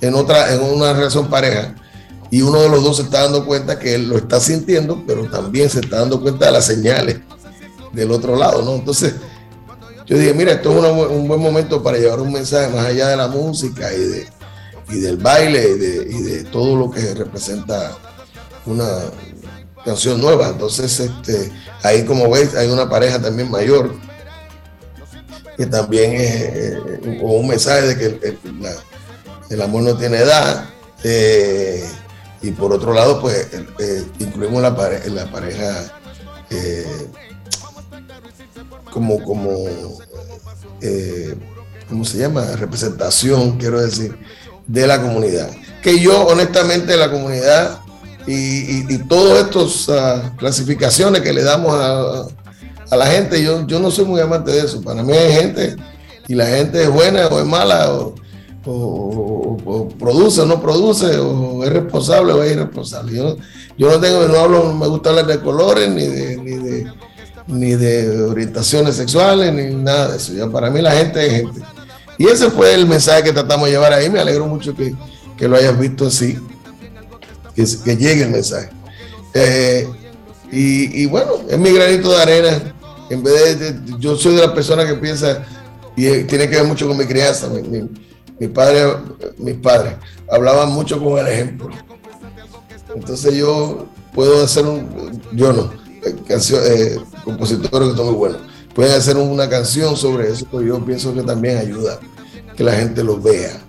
en 0.00 0.14
otra, 0.14 0.52
en 0.52 0.62
una 0.62 0.92
relación 0.92 1.28
pareja, 1.28 1.74
y 2.30 2.42
uno 2.42 2.60
de 2.60 2.68
los 2.68 2.82
dos 2.82 2.96
se 2.96 3.02
está 3.04 3.22
dando 3.22 3.46
cuenta 3.46 3.78
que 3.78 3.94
él 3.94 4.08
lo 4.08 4.18
está 4.18 4.40
sintiendo, 4.40 5.02
pero 5.06 5.24
también 5.30 5.70
se 5.70 5.80
está 5.80 6.00
dando 6.00 6.20
cuenta 6.20 6.46
de 6.46 6.52
las 6.52 6.66
señales 6.66 7.20
del 7.92 8.10
otro 8.10 8.36
lado, 8.36 8.62
¿no? 8.62 8.74
Entonces, 8.74 9.14
yo 10.06 10.18
dije, 10.18 10.34
mira, 10.34 10.52
esto 10.52 10.70
es 10.70 11.10
un 11.10 11.26
buen 11.26 11.40
momento 11.40 11.82
para 11.82 11.98
llevar 11.98 12.20
un 12.20 12.32
mensaje 12.32 12.68
más 12.68 12.86
allá 12.86 13.08
de 13.08 13.16
la 13.16 13.28
música 13.28 13.92
y, 13.92 13.98
de, 13.98 14.26
y 14.90 15.00
del 15.00 15.16
baile 15.16 15.62
y 16.10 16.22
de 16.22 16.44
todo 16.44 16.76
lo 16.76 16.90
que 16.90 17.14
representa 17.14 17.96
una 18.66 19.00
canción 19.86 20.20
nueva. 20.20 20.48
Entonces, 20.48 21.00
este, 21.00 21.50
ahí 21.82 22.04
como 22.04 22.28
veis, 22.30 22.54
hay 22.54 22.68
una 22.68 22.88
pareja 22.90 23.18
también 23.22 23.50
mayor 23.50 23.94
que 25.56 25.64
también 25.64 26.12
es 26.12 26.32
eh, 26.42 27.20
o 27.22 27.32
un 27.38 27.48
mensaje 27.48 27.82
de 27.86 27.96
que 27.96 28.04
el, 28.28 28.36
el- 29.48 29.62
amor 29.62 29.82
no 29.84 29.96
tiene 29.96 30.18
edad. 30.18 30.68
eh, 31.04 31.88
y 32.42 32.50
por 32.50 32.72
otro 32.74 32.92
lado, 32.92 33.20
pues 33.22 33.48
eh, 33.54 33.66
eh, 33.78 34.04
incluimos 34.18 34.60
la, 34.60 34.70
la 35.06 35.30
pareja 35.30 35.90
eh, 36.50 37.08
como, 38.92 39.22
como 39.24 39.64
eh, 40.82 41.34
¿cómo 41.88 42.04
se 42.04 42.18
llama? 42.18 42.44
Representación, 42.56 43.56
quiero 43.58 43.80
decir, 43.80 44.16
de 44.66 44.86
la 44.86 45.00
comunidad. 45.00 45.50
Que 45.82 45.98
yo, 45.98 46.26
honestamente, 46.26 46.96
la 46.96 47.10
comunidad 47.10 47.80
y, 48.26 48.32
y, 48.32 48.86
y 48.88 48.98
todas 48.98 49.46
estas 49.46 49.88
ah, 49.88 50.32
clasificaciones 50.36 51.22
que 51.22 51.32
le 51.32 51.42
damos 51.42 51.72
a, 51.74 52.26
a 52.90 52.96
la 52.96 53.06
gente, 53.06 53.42
yo, 53.42 53.66
yo 53.66 53.78
no 53.78 53.90
soy 53.90 54.04
muy 54.04 54.20
amante 54.20 54.50
de 54.50 54.60
eso. 54.60 54.80
Para 54.80 55.02
mí 55.02 55.12
hay 55.12 55.32
gente 55.32 55.76
y 56.28 56.34
la 56.34 56.46
gente 56.46 56.82
es 56.82 56.90
buena 56.90 57.26
o 57.28 57.40
es 57.40 57.46
mala 57.46 57.92
o, 57.92 58.14
produce 59.98 60.40
o 60.40 60.46
no 60.46 60.60
produce 60.60 61.18
o 61.18 61.62
es 61.62 61.72
responsable 61.72 62.32
o 62.32 62.42
es 62.42 62.52
irresponsable. 62.52 63.16
Yo, 63.16 63.36
yo 63.78 63.90
no 63.90 64.00
tengo, 64.00 64.26
no 64.26 64.38
hablo, 64.38 64.64
no 64.64 64.74
me 64.74 64.88
gusta 64.88 65.10
hablar 65.10 65.26
de 65.26 65.40
colores 65.40 65.88
ni 65.88 66.04
de, 66.04 66.36
ni 66.36 66.50
de, 66.56 66.92
ni 67.46 67.74
de 67.74 68.22
orientaciones 68.22 68.96
sexuales 68.96 69.52
ni 69.52 69.74
nada 69.74 70.08
de 70.08 70.16
eso. 70.16 70.32
Ya 70.32 70.48
para 70.48 70.68
mí 70.70 70.80
la 70.82 70.92
gente 70.92 71.24
es 71.24 71.32
gente. 71.32 71.60
Y 72.18 72.26
ese 72.26 72.50
fue 72.50 72.74
el 72.74 72.86
mensaje 72.86 73.22
que 73.22 73.32
tratamos 73.32 73.66
de 73.66 73.72
llevar 73.72 73.92
ahí. 73.92 74.10
Me 74.10 74.18
alegro 74.18 74.46
mucho 74.46 74.74
que, 74.74 74.94
que 75.36 75.46
lo 75.46 75.56
hayas 75.56 75.78
visto 75.78 76.06
así, 76.06 76.36
que, 77.56 77.96
llegue 77.96 78.22
el 78.22 78.30
mensaje. 78.30 78.68
Eh, 79.34 79.88
y, 80.52 81.02
y 81.02 81.06
bueno, 81.06 81.32
es 81.48 81.58
mi 81.58 81.72
granito 81.72 82.10
de 82.12 82.22
arena. 82.22 82.74
En 83.10 83.22
vez 83.22 83.58
de, 83.58 83.74
yo 83.98 84.16
soy 84.16 84.34
de 84.36 84.42
las 84.42 84.52
personas 84.52 84.86
que 84.86 84.94
piensa, 84.94 85.44
y 85.96 86.06
eh, 86.06 86.24
tiene 86.24 86.48
que 86.48 86.56
ver 86.56 86.64
mucho 86.66 86.86
con 86.86 86.96
mi 86.96 87.04
crianza. 87.06 87.48
Mi, 87.48 87.62
mi- 88.38 88.48
padre, 88.48 88.84
mis 89.38 89.54
padres 89.54 89.94
hablaban 90.30 90.70
mucho 90.70 91.02
con 91.02 91.18
el 91.18 91.26
ejemplo. 91.26 91.70
Entonces 92.94 93.34
yo 93.34 93.86
puedo 94.14 94.44
hacer 94.44 94.64
un, 94.66 95.20
yo 95.32 95.52
no, 95.52 95.72
eh, 96.04 96.14
cancio- 96.28 96.62
eh, 96.62 96.98
compositores 97.24 97.90
que 97.90 97.96
son 97.96 98.06
muy 98.06 98.14
buenos, 98.14 98.40
pueden 98.74 98.92
hacer 98.92 99.16
una 99.16 99.48
canción 99.48 99.96
sobre 99.96 100.30
eso, 100.30 100.46
pero 100.50 100.62
yo 100.62 100.84
pienso 100.84 101.14
que 101.14 101.22
también 101.22 101.58
ayuda 101.58 101.98
que 102.56 102.62
la 102.64 102.72
gente 102.72 103.02
lo 103.02 103.20
vea 103.20 103.62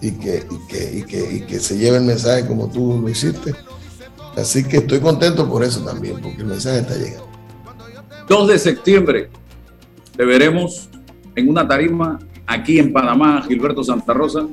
y 0.00 0.12
que, 0.12 0.46
y 0.50 0.66
que, 0.66 0.98
y 0.98 1.02
que, 1.02 1.32
y 1.32 1.40
que 1.42 1.60
se 1.60 1.76
lleve 1.76 1.98
el 1.98 2.04
mensaje 2.04 2.46
como 2.46 2.70
tú 2.70 3.00
lo 3.00 3.08
hiciste. 3.08 3.54
Así 4.36 4.64
que 4.64 4.78
estoy 4.78 5.00
contento 5.00 5.48
por 5.48 5.64
eso 5.64 5.80
también, 5.80 6.20
porque 6.20 6.38
el 6.38 6.46
mensaje 6.46 6.78
está 6.80 6.94
llegando. 6.94 7.28
2 8.28 8.48
de 8.48 8.58
septiembre 8.58 9.30
te 10.16 10.24
veremos 10.24 10.88
en 11.34 11.48
una 11.48 11.66
tarima 11.66 12.18
aquí 12.46 12.78
en 12.78 12.92
Panamá, 12.92 13.42
Gilberto 13.46 13.82
Santa 13.82 14.12
Rosa. 14.12 14.46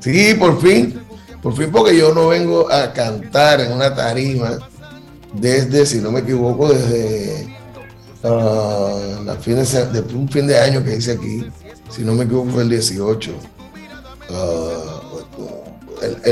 Sí, 0.00 0.34
por 0.38 0.60
fin, 0.60 0.94
por 1.42 1.54
fin, 1.54 1.70
porque 1.70 1.96
yo 1.96 2.14
no 2.14 2.28
vengo 2.28 2.70
a 2.70 2.92
cantar 2.92 3.60
en 3.60 3.72
una 3.72 3.94
tarima 3.94 4.58
desde, 5.34 5.86
si 5.86 5.98
no 5.98 6.10
me 6.10 6.20
equivoco, 6.20 6.68
desde 6.68 7.54
ah, 8.24 9.20
la 9.24 9.34
fin 9.36 9.56
de, 9.56 10.00
un 10.14 10.28
fin 10.28 10.46
de 10.46 10.58
año 10.58 10.82
que 10.84 10.96
hice 10.96 11.12
aquí, 11.12 11.46
si 11.90 12.02
no 12.02 12.14
me 12.14 12.24
equivoco 12.24 12.50
fue 12.50 12.62
el 12.62 12.70
18. 12.70 13.55
Ah, 14.30 15.00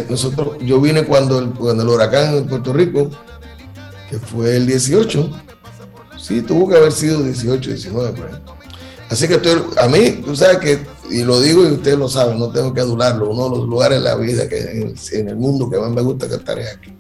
nosotros, 0.08 0.56
yo 0.60 0.80
vine 0.80 1.04
cuando 1.04 1.38
el, 1.38 1.50
cuando 1.50 1.82
el 1.82 1.88
huracán 1.88 2.36
en 2.36 2.46
Puerto 2.46 2.72
Rico, 2.72 3.10
que 4.10 4.18
fue 4.18 4.56
el 4.56 4.66
18, 4.66 5.30
sí, 6.18 6.42
tuvo 6.42 6.68
que 6.68 6.76
haber 6.76 6.92
sido 6.92 7.22
18, 7.22 7.70
19, 7.70 8.12
por 8.12 8.54
Así 9.10 9.28
que 9.28 9.34
estoy, 9.34 9.62
a 9.76 9.86
mí, 9.86 10.22
tú 10.24 10.34
sabes 10.34 10.58
que, 10.58 10.78
y 11.10 11.22
lo 11.22 11.40
digo 11.40 11.62
y 11.62 11.72
ustedes 11.72 11.98
lo 11.98 12.08
saben, 12.08 12.38
no 12.38 12.50
tengo 12.50 12.72
que 12.72 12.80
adularlo, 12.80 13.30
uno 13.30 13.44
de 13.44 13.58
los 13.58 13.68
lugares 13.68 13.98
en 13.98 14.04
la 14.04 14.16
vida, 14.16 14.48
que 14.48 14.94
en, 15.12 15.28
el 15.28 15.36
mundo 15.36 15.70
que 15.70 15.78
más 15.78 15.90
me 15.90 16.02
gusta 16.02 16.28
cantar 16.28 16.58
es 16.58 16.74
aquí. 16.74 16.92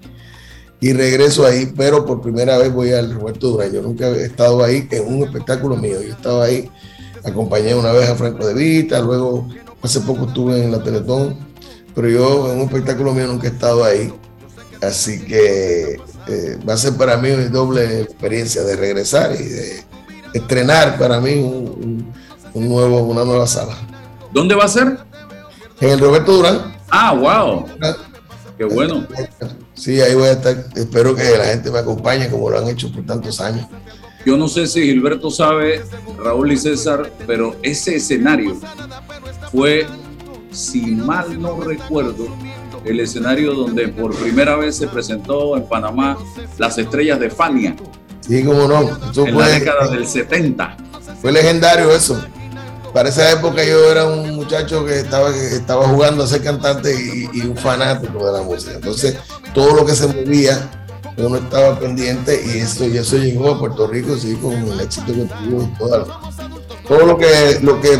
Y 0.80 0.92
regreso 0.92 1.46
ahí, 1.46 1.72
pero 1.74 2.04
por 2.04 2.20
primera 2.20 2.58
vez 2.58 2.72
voy 2.72 2.92
al 2.92 3.14
Roberto 3.14 3.48
Durán. 3.48 3.72
Yo 3.72 3.80
nunca 3.80 4.06
he 4.08 4.24
estado 4.24 4.62
ahí 4.62 4.86
en 4.90 5.14
un 5.14 5.24
espectáculo 5.24 5.76
mío. 5.76 6.02
Yo 6.02 6.12
estaba 6.12 6.44
ahí, 6.44 6.70
acompañé 7.24 7.74
una 7.74 7.90
vez 7.90 8.10
a 8.10 8.14
Franco 8.14 8.46
de 8.46 8.52
Vita, 8.52 9.00
luego 9.00 9.48
hace 9.84 10.00
poco 10.00 10.26
estuve 10.26 10.64
en 10.64 10.72
la 10.72 10.82
Teletón, 10.82 11.36
pero 11.94 12.08
yo 12.08 12.52
en 12.52 12.58
un 12.58 12.64
espectáculo 12.64 13.12
mío 13.12 13.26
nunca 13.26 13.48
he 13.48 13.50
estado 13.50 13.84
ahí. 13.84 14.12
Así 14.80 15.24
que 15.24 16.00
eh, 16.26 16.58
va 16.68 16.74
a 16.74 16.76
ser 16.76 16.94
para 16.94 17.16
mí 17.16 17.30
una 17.30 17.46
doble 17.48 18.00
experiencia 18.00 18.62
de 18.62 18.76
regresar 18.76 19.32
y 19.38 19.44
de 19.44 19.84
estrenar 20.32 20.98
para 20.98 21.20
mí 21.20 21.34
un, 21.34 22.12
nuevo, 22.54 23.02
una 23.02 23.24
nueva 23.24 23.46
sala. 23.46 23.76
¿Dónde 24.32 24.54
va 24.54 24.64
a 24.64 24.68
ser? 24.68 24.98
En 25.80 25.90
el 25.90 25.98
Roberto 26.00 26.32
Durán. 26.32 26.74
Ah, 26.90 27.12
wow. 27.14 27.66
Qué 28.56 28.64
bueno. 28.64 29.06
Sí, 29.74 30.00
ahí 30.00 30.14
voy 30.14 30.28
a 30.28 30.32
estar. 30.32 30.64
Espero 30.74 31.14
que 31.14 31.24
la 31.36 31.44
gente 31.44 31.70
me 31.70 31.78
acompañe 31.78 32.30
como 32.30 32.50
lo 32.50 32.58
han 32.58 32.68
hecho 32.68 32.90
por 32.92 33.04
tantos 33.04 33.40
años. 33.40 33.66
Yo 34.24 34.36
no 34.38 34.48
sé 34.48 34.66
si 34.66 34.82
Gilberto 34.82 35.30
sabe, 35.30 35.82
Raúl 36.18 36.52
y 36.52 36.56
César, 36.56 37.12
pero 37.26 37.56
ese 37.62 37.96
escenario 37.96 38.56
fue, 39.54 39.86
si 40.50 40.80
mal 40.80 41.40
no 41.40 41.60
recuerdo, 41.60 42.26
el 42.84 43.00
escenario 43.00 43.54
donde 43.54 43.88
por 43.88 44.14
primera 44.16 44.56
vez 44.56 44.76
se 44.76 44.88
presentó 44.88 45.56
en 45.56 45.66
Panamá 45.66 46.18
las 46.58 46.76
estrellas 46.76 47.20
de 47.20 47.30
Fania. 47.30 47.76
Sí, 48.20 48.42
cómo 48.42 48.66
no. 48.66 48.80
en 49.26 49.38
la 49.38 49.48
década 49.48 49.88
del 49.88 50.06
70. 50.06 50.76
Fue 51.22 51.30
legendario 51.30 51.90
eso. 51.92 52.20
Para 52.92 53.08
esa 53.08 53.30
época 53.30 53.64
yo 53.64 53.90
era 53.90 54.06
un 54.06 54.34
muchacho 54.34 54.84
que 54.84 55.00
estaba, 55.00 55.30
estaba 55.30 55.88
jugando 55.88 56.24
a 56.24 56.26
ser 56.26 56.42
cantante 56.42 56.94
y, 57.32 57.40
un 57.40 57.56
fanático 57.56 58.26
de 58.26 58.32
la 58.38 58.42
música. 58.42 58.74
Entonces, 58.74 59.16
todo 59.52 59.74
lo 59.74 59.86
que 59.86 59.92
se 59.92 60.06
movía, 60.06 60.70
uno 61.16 61.36
estaba 61.36 61.78
pendiente 61.78 62.42
y 62.44 62.58
eso, 62.58 62.86
y 62.86 62.96
eso 62.96 63.16
llegó 63.16 63.52
a 63.52 63.58
Puerto 63.58 63.86
Rico, 63.86 64.16
sí, 64.16 64.34
con 64.36 64.52
el 64.52 64.80
éxito 64.80 65.06
que 65.06 65.28
tuvo 65.44 65.68
todo 66.86 67.06
lo 67.06 67.16
que, 67.16 67.58
lo 67.62 67.80
que 67.80 67.98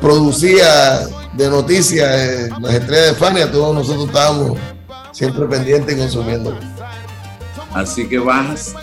producía 0.00 1.06
de 1.34 1.48
noticias 1.48 2.08
eh, 2.10 2.48
las 2.60 2.74
estrellas 2.74 3.06
de 3.06 3.14
Fania, 3.14 3.50
todos 3.50 3.74
nosotros 3.74 4.06
estábamos 4.06 4.58
siempre 5.12 5.46
pendientes 5.46 5.94
y 5.94 5.98
consumiendo. 5.98 6.58
Así 7.72 8.08
que 8.08 8.18
vas 8.18 8.74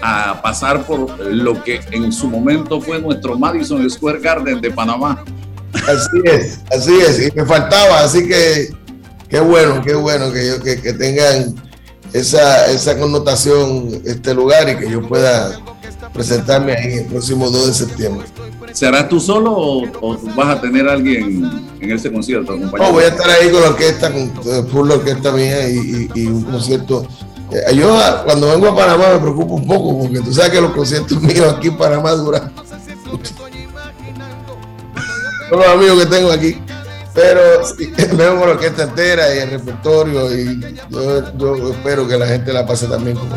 a 0.00 0.40
pasar 0.40 0.84
por 0.84 1.18
lo 1.20 1.62
que 1.64 1.80
en 1.90 2.12
su 2.12 2.28
momento 2.28 2.80
fue 2.80 3.00
nuestro 3.00 3.36
Madison 3.38 3.88
Square 3.90 4.20
Garden 4.20 4.60
de 4.60 4.70
Panamá. 4.70 5.24
Así 5.72 6.20
es, 6.24 6.60
así 6.70 6.94
es, 6.98 7.28
y 7.28 7.36
me 7.36 7.44
faltaba, 7.44 8.00
así 8.00 8.26
que 8.26 8.70
qué 9.28 9.40
bueno, 9.40 9.82
qué 9.82 9.94
bueno 9.94 10.32
que, 10.32 10.58
que, 10.62 10.80
que 10.80 10.92
tengan 10.94 11.54
esa, 12.12 12.70
esa 12.70 12.98
connotación 12.98 14.00
este 14.04 14.34
lugar 14.34 14.68
y 14.68 14.76
que 14.76 14.90
yo 14.90 15.06
pueda 15.06 15.58
presentarme 16.12 16.72
ahí 16.72 16.98
el 16.98 17.06
próximo 17.06 17.50
2 17.50 17.66
de 17.66 17.74
septiembre. 17.74 18.26
¿Serás 18.78 19.08
tú 19.08 19.18
solo 19.18 19.50
o, 19.52 20.16
vas 20.36 20.56
a 20.56 20.60
tener 20.60 20.88
alguien 20.88 21.50
en 21.80 21.90
ese 21.90 22.12
concierto? 22.12 22.56
No, 22.56 22.92
voy 22.92 23.02
a 23.02 23.08
estar 23.08 23.28
ahí 23.28 23.50
con 23.50 23.60
la 23.60 23.70
orquesta, 23.70 24.12
con 24.72 24.88
la 24.88 24.94
orquesta 24.94 25.32
mía 25.32 25.68
y, 25.68 26.26
un 26.28 26.44
concierto 26.44 27.04
eh, 27.50 27.74
yo 27.74 27.98
cuando 28.24 28.50
vengo 28.50 28.68
a 28.68 28.76
Panamá 28.76 29.14
me 29.14 29.18
preocupo 29.18 29.54
un 29.54 29.66
poco 29.66 29.98
porque 30.02 30.20
tú 30.20 30.32
sabes 30.32 30.52
que 30.52 30.60
los 30.60 30.70
conciertos 30.70 31.20
míos 31.22 31.52
aquí 31.56 31.68
en 31.68 31.76
Panamá 31.76 32.12
duran. 32.12 32.52
Son 35.50 35.58
los 35.58 35.66
amigos 35.66 35.98
que 35.98 36.06
tengo 36.06 36.30
aquí. 36.30 36.56
Pero 37.14 37.40
vengo 38.16 38.38
con 38.38 38.48
la 38.48 38.54
orquesta 38.54 38.84
entera 38.84 39.34
y 39.34 39.38
el 39.38 39.50
repertorio 39.50 40.38
y 40.38 40.76
yo, 41.36 41.72
espero 41.72 42.06
que 42.06 42.16
la 42.16 42.28
gente 42.28 42.52
la 42.52 42.64
pase 42.64 42.86
también 42.86 43.16
como 43.16 43.34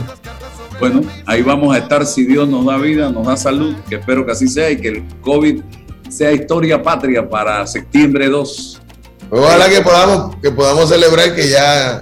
bueno, 0.82 1.02
ahí 1.28 1.44
vamos 1.44 1.76
a 1.76 1.78
estar 1.78 2.04
si 2.08 2.26
Dios 2.26 2.50
nos 2.50 2.66
da 2.66 2.76
vida, 2.78 3.12
nos 3.12 3.28
da 3.28 3.38
salud, 3.38 3.76
que 3.88 3.98
espero 3.98 4.26
que 4.26 4.32
así 4.32 4.48
sea 4.48 4.72
y 4.72 4.78
que 4.78 4.88
el 4.88 5.04
COVID 5.22 5.62
sea 6.10 6.32
historia 6.32 6.82
patria 6.82 7.30
para 7.30 7.68
septiembre 7.68 8.28
2. 8.28 8.82
Ojalá 9.30 9.70
que 9.70 9.82
podamos, 9.82 10.36
que 10.38 10.50
podamos 10.50 10.90
celebrar 10.90 11.36
que 11.36 11.50
ya 11.50 12.02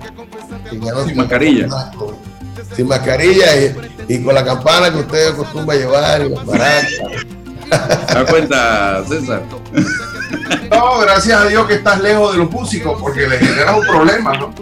sin 0.70 1.18
mascarilla. 1.18 1.68
Sin 2.74 2.88
mascarilla 2.88 3.48
y, 4.08 4.24
con 4.24 4.34
la 4.34 4.46
campana 4.46 4.94
que 4.94 5.00
usted 5.00 5.28
acostumbra 5.34 5.76
llevar 5.76 6.22
y 6.22 6.30
¿Te 8.13 8.32
cuenta, 8.32 9.04
César? 9.08 9.44
No, 10.70 11.00
gracias 11.00 11.42
a 11.42 11.46
Dios 11.48 11.65
que 11.65 11.74
estás 11.74 12.00
lejos 12.02 12.34
de 12.34 12.38
los 12.38 12.52
músicos 12.52 12.98
porque 13.02 13.28
le 13.28 13.39
generas 13.39 13.76
un 13.76 13.86
problema, 13.86 14.38
¿no? 14.38 14.54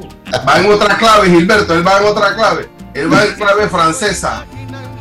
Va 0.48 0.60
en 0.60 0.72
otra 0.72 0.98
clave, 0.98 1.30
Gilberto, 1.30 1.74
él 1.74 1.86
va 1.86 2.00
en 2.00 2.06
otra 2.06 2.34
clave. 2.36 2.70
Él 2.98 3.14
va 3.14 3.26
en 3.26 3.36
clave 3.36 3.70
francesa. 3.70 4.44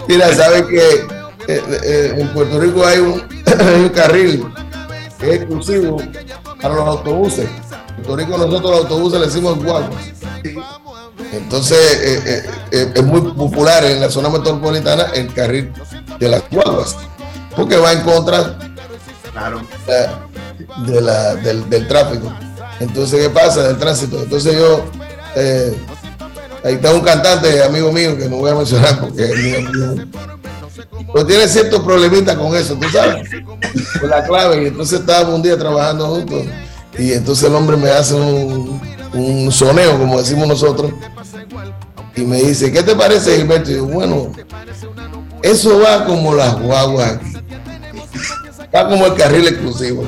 Mira, 0.07 0.35
sabe 0.35 0.67
que 0.67 1.07
eh, 1.49 1.63
eh, 1.83 2.15
en 2.19 2.29
Puerto 2.29 2.61
Rico 2.61 2.85
hay 2.85 2.99
un, 2.99 3.23
un 3.83 3.89
carril 3.89 4.47
que 5.19 5.31
es 5.31 5.37
exclusivo 5.37 5.97
para 6.61 6.75
los 6.75 6.89
autobuses. 6.89 7.49
En 7.97 8.05
Puerto 8.05 8.17
Rico 8.17 8.37
nosotros 8.37 8.71
los 8.71 8.81
autobuses 8.81 9.21
le 9.21 9.27
decimos 9.27 9.65
guaguas. 9.65 10.13
Entonces, 11.33 11.79
eh, 11.81 12.47
es 12.71 13.03
muy 13.03 13.23
popular 13.33 13.83
en 13.87 14.01
la 14.01 14.11
zona 14.11 14.29
metropolitana 14.29 15.05
el 15.15 15.33
carril 15.33 15.73
de 16.19 16.29
las 16.29 16.43
guaguas, 16.51 16.97
porque 17.57 17.79
va 17.79 17.93
en 17.93 18.03
contra 18.03 18.59
de 20.87 21.01
la, 21.01 21.35
del, 21.37 21.89
tráfico. 21.89 22.31
Entonces, 22.79 23.23
¿qué 23.23 23.31
pasa? 23.31 23.69
Del 23.69 23.79
tránsito. 23.79 24.23
Entonces 24.23 24.55
yo, 24.55 24.85
ahí 26.67 26.75
está 26.75 26.93
un 26.93 27.01
cantante, 27.01 27.63
amigo 27.63 27.93
mío, 27.93 28.17
que 28.19 28.29
no 28.29 28.37
voy 28.37 28.51
a 28.51 28.55
mencionar 28.57 29.01
porque 29.01 29.25
es 29.25 29.37
mío, 29.39 30.07
Pues 31.13 31.27
tiene 31.27 31.47
ciertos 31.47 31.81
problemitas 31.81 32.37
con 32.37 32.55
eso, 32.57 32.75
tú 32.75 32.89
sabes, 32.89 33.29
con 34.01 34.11
la 34.11 34.25
clave. 34.25 34.65
Y 34.65 34.67
entonces 34.67 35.01
estábamos 35.01 35.37
un 35.37 35.43
día 35.43 35.57
trabajando 35.57 36.09
juntos 36.09 36.45
y 36.99 37.13
entonces 37.13 37.49
el 37.49 37.55
hombre 37.55 37.77
me 37.77 37.91
hace 37.91 38.15
un, 38.15 38.81
un 39.13 39.53
soneo, 39.53 39.99
como 39.99 40.19
decimos 40.19 40.49
nosotros, 40.49 40.93
y 42.17 42.23
me 42.23 42.43
dice, 42.43 42.73
¿qué 42.73 42.83
te 42.83 42.97
parece, 42.97 43.37
Gilberto? 43.37 43.71
Y 43.71 43.77
yo, 43.77 43.85
bueno, 43.85 44.33
eso 45.43 45.79
va 45.79 46.05
como 46.05 46.35
las 46.35 46.61
guaguas 46.61 47.13
aquí. 47.13 47.33
Va 48.75 48.89
como 48.89 49.07
el 49.07 49.15
carril 49.15 49.47
exclusivo. 49.47 50.05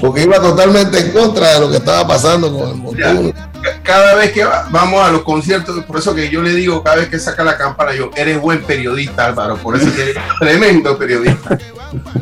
Porque 0.00 0.22
iba 0.22 0.40
totalmente 0.40 0.98
en 0.98 1.12
contra 1.12 1.54
de 1.54 1.60
lo 1.60 1.70
que 1.70 1.76
estaba 1.76 2.06
pasando 2.06 2.52
con 2.52 2.68
el 2.68 2.76
motor. 2.76 3.34
Cada 3.82 4.14
vez 4.14 4.32
que 4.32 4.44
vamos 4.44 5.02
a 5.02 5.10
los 5.10 5.22
conciertos, 5.22 5.82
por 5.84 5.98
eso 5.98 6.14
que 6.14 6.28
yo 6.28 6.42
le 6.42 6.52
digo, 6.52 6.82
cada 6.82 6.96
vez 6.96 7.08
que 7.08 7.18
saca 7.18 7.42
la 7.42 7.56
campana, 7.56 7.94
yo, 7.94 8.10
eres 8.14 8.40
buen 8.40 8.62
periodista, 8.62 9.26
Álvaro, 9.26 9.56
por 9.56 9.76
eso 9.76 9.92
que 9.94 10.02
eres 10.02 10.16
tremendo 10.40 10.96
periodista. 10.96 11.58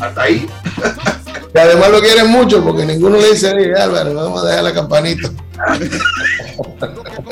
Hasta 0.00 0.22
ahí. 0.22 0.48
Y 1.54 1.58
además 1.58 1.90
lo 1.90 2.00
quieren 2.00 2.28
mucho 2.28 2.62
porque 2.64 2.84
ninguno 2.84 3.16
le 3.16 3.30
dice, 3.30 3.52
Álvaro, 3.76 4.14
vamos 4.14 4.42
a 4.42 4.48
dejar 4.48 4.64
la 4.64 4.74
campanita. 4.74 5.30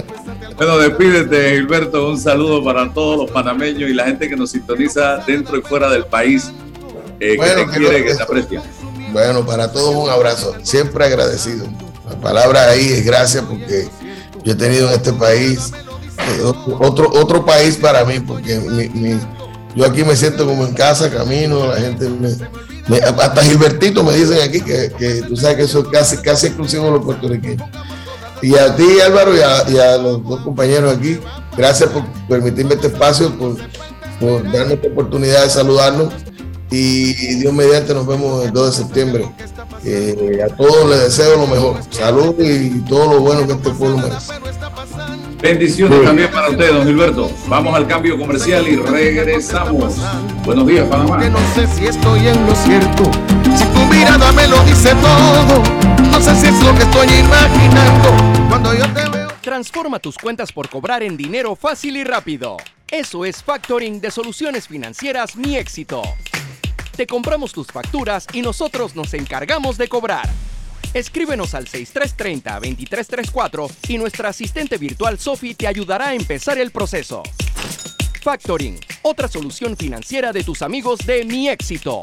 Bueno, 0.57 0.79
despídete, 0.79 1.57
Gilberto. 1.57 2.09
Un 2.09 2.21
saludo 2.21 2.63
para 2.63 2.93
todos 2.93 3.19
los 3.19 3.31
panameños 3.31 3.91
y 3.91 3.95
la 3.95 4.05
gente 4.05 4.29
que 4.29 4.37
nos 4.37 4.51
sintoniza 4.51 5.17
dentro 5.27 5.57
y 5.57 5.63
fuera 5.63 5.89
del 5.89 6.05
país, 6.05 6.53
eh, 7.19 7.37
que 7.37 7.65
te 7.65 7.67
quiere, 7.67 8.05
que 8.05 8.15
te 8.15 8.23
aprecia. 8.23 8.63
Bueno, 9.13 9.45
para 9.45 9.71
todos 9.71 9.95
un 9.95 10.11
abrazo. 10.11 10.55
Siempre 10.63 11.05
agradecido. 11.05 11.67
La 12.09 12.17
palabra 12.17 12.71
ahí 12.71 12.93
es 12.93 13.05
gracias 13.05 13.45
porque 13.45 13.89
yo 14.45 14.53
he 14.53 14.57
tenido 14.57 14.89
en 14.89 14.95
este 14.95 15.13
país 15.13 15.73
eh, 16.19 16.43
otro, 16.81 17.11
otro 17.13 17.45
país 17.45 17.77
para 17.77 18.05
mí, 18.05 18.21
porque 18.21 18.61
yo 19.75 19.87
aquí 19.87 20.05
me 20.05 20.17
siento 20.17 20.47
como 20.47 20.67
en 20.67 20.75
casa, 20.75 21.11
camino, 21.11 21.69
la 21.69 21.81
gente 21.81 22.09
me, 22.09 22.97
hasta 22.99 23.43
Gilbertito 23.43 24.03
me 24.03 24.13
dicen 24.15 24.39
aquí 24.43 24.61
que, 24.61 25.23
tú 25.29 25.37
sabes 25.37 25.57
que 25.57 25.63
eso 25.63 25.81
es 25.81 25.89
casi, 25.89 26.17
casi 26.19 26.47
exclusivo 26.49 26.87
de 26.87 26.91
los 26.93 27.05
puertorriqueños. 27.05 27.69
Y 28.43 28.57
a 28.57 28.75
ti, 28.75 29.01
Álvaro, 29.01 29.33
y 29.37 29.79
a, 29.79 29.97
los 29.99 30.25
dos 30.25 30.41
compañeros 30.41 30.97
aquí, 30.97 31.19
gracias 31.57 31.89
por 31.91 32.05
permitirme 32.29 32.75
este 32.75 32.89
espacio, 32.89 33.33
por, 33.39 33.57
por 34.19 34.43
darnos 34.53 34.73
esta 34.73 34.89
oportunidad 34.89 35.45
de 35.45 35.51
saludarnos. 35.51 36.13
Y 36.75 37.35
Dios 37.35 37.53
mediante 37.53 37.93
nos 37.93 38.07
vemos 38.07 38.47
el 38.47 38.53
2 38.53 38.67
de 38.67 38.85
septiembre. 38.85 39.31
Eh, 39.85 40.41
a 40.43 40.57
todos 40.57 40.89
les 40.89 41.01
deseo 41.01 41.37
lo 41.37 41.47
mejor. 41.47 41.81
Salud 41.91 42.35
y 42.39 42.81
todo 42.89 43.15
lo 43.15 43.21
bueno 43.21 43.47
que 43.47 43.53
este 43.53 43.71
pueblo 43.71 43.99
merece. 43.99 44.33
Bendiciones 45.43 46.03
también 46.03 46.31
para 46.31 46.49
usted, 46.49 46.73
don 46.73 46.87
Gilberto. 46.87 47.31
Vamos 47.49 47.75
al 47.75 47.87
cambio 47.87 48.19
comercial 48.19 48.67
y 48.67 48.77
regresamos. 48.77 49.97
Buenos 50.47 50.67
días, 50.67 50.89
Panamá. 50.89 51.19
no 51.29 51.39
sé 51.55 51.67
si 51.67 51.87
estoy 51.87 52.27
en 52.27 52.47
lo 52.47 52.55
cierto. 52.55 53.05
Si 53.55 53.65
tu 53.67 53.81
mirada 53.93 54.33
me 54.33 54.49
lo 54.49 54.63
dice 54.65 54.95
todo. 54.95 55.63
No 56.11 56.21
sé 56.23 56.35
si 56.37 56.47
es 56.47 56.63
lo 56.63 56.75
que 56.75 56.85
estoy 56.85 57.09
imaginando. 57.09 58.49
Cuando 58.49 58.73
yo 58.73 58.85
te 58.95 59.09
veo. 59.11 59.29
Transforma 59.43 59.99
tus 59.99 60.17
cuentas 60.17 60.53
por 60.53 60.71
cobrar 60.71 61.03
en 61.03 61.19
dinero 61.19 61.55
fácil 61.55 61.99
y 61.99 62.05
rápido. 62.05 62.57
Eso 62.91 63.25
es 63.27 63.43
factoring 63.43 64.01
de 64.01 64.11
soluciones 64.11 64.69
financieras 64.69 65.37
Mi 65.37 65.57
Éxito. 65.57 66.03
Te 66.97 67.07
compramos 67.07 67.53
tus 67.53 67.69
facturas 67.69 68.27
y 68.33 68.43
nosotros 68.43 68.95
nos 68.95 69.15
encargamos 69.15 69.79
de 69.79 69.89
cobrar. 69.89 70.29
Escríbenos 70.93 71.55
al 71.55 71.67
6330-2334 71.67 73.71
y 73.89 73.97
nuestra 73.97 74.29
asistente 74.29 74.77
virtual 74.77 75.19
Sophie 75.19 75.55
te 75.55 75.67
ayudará 75.67 76.09
a 76.09 76.15
empezar 76.15 76.59
el 76.59 76.71
proceso. 76.71 77.23
Factoring, 78.21 78.79
otra 79.01 79.27
solución 79.27 79.75
financiera 79.77 80.33
de 80.33 80.45
tus 80.45 80.61
amigos 80.61 80.99
de 81.07 81.25
Mi 81.25 81.49
Éxito. 81.49 82.03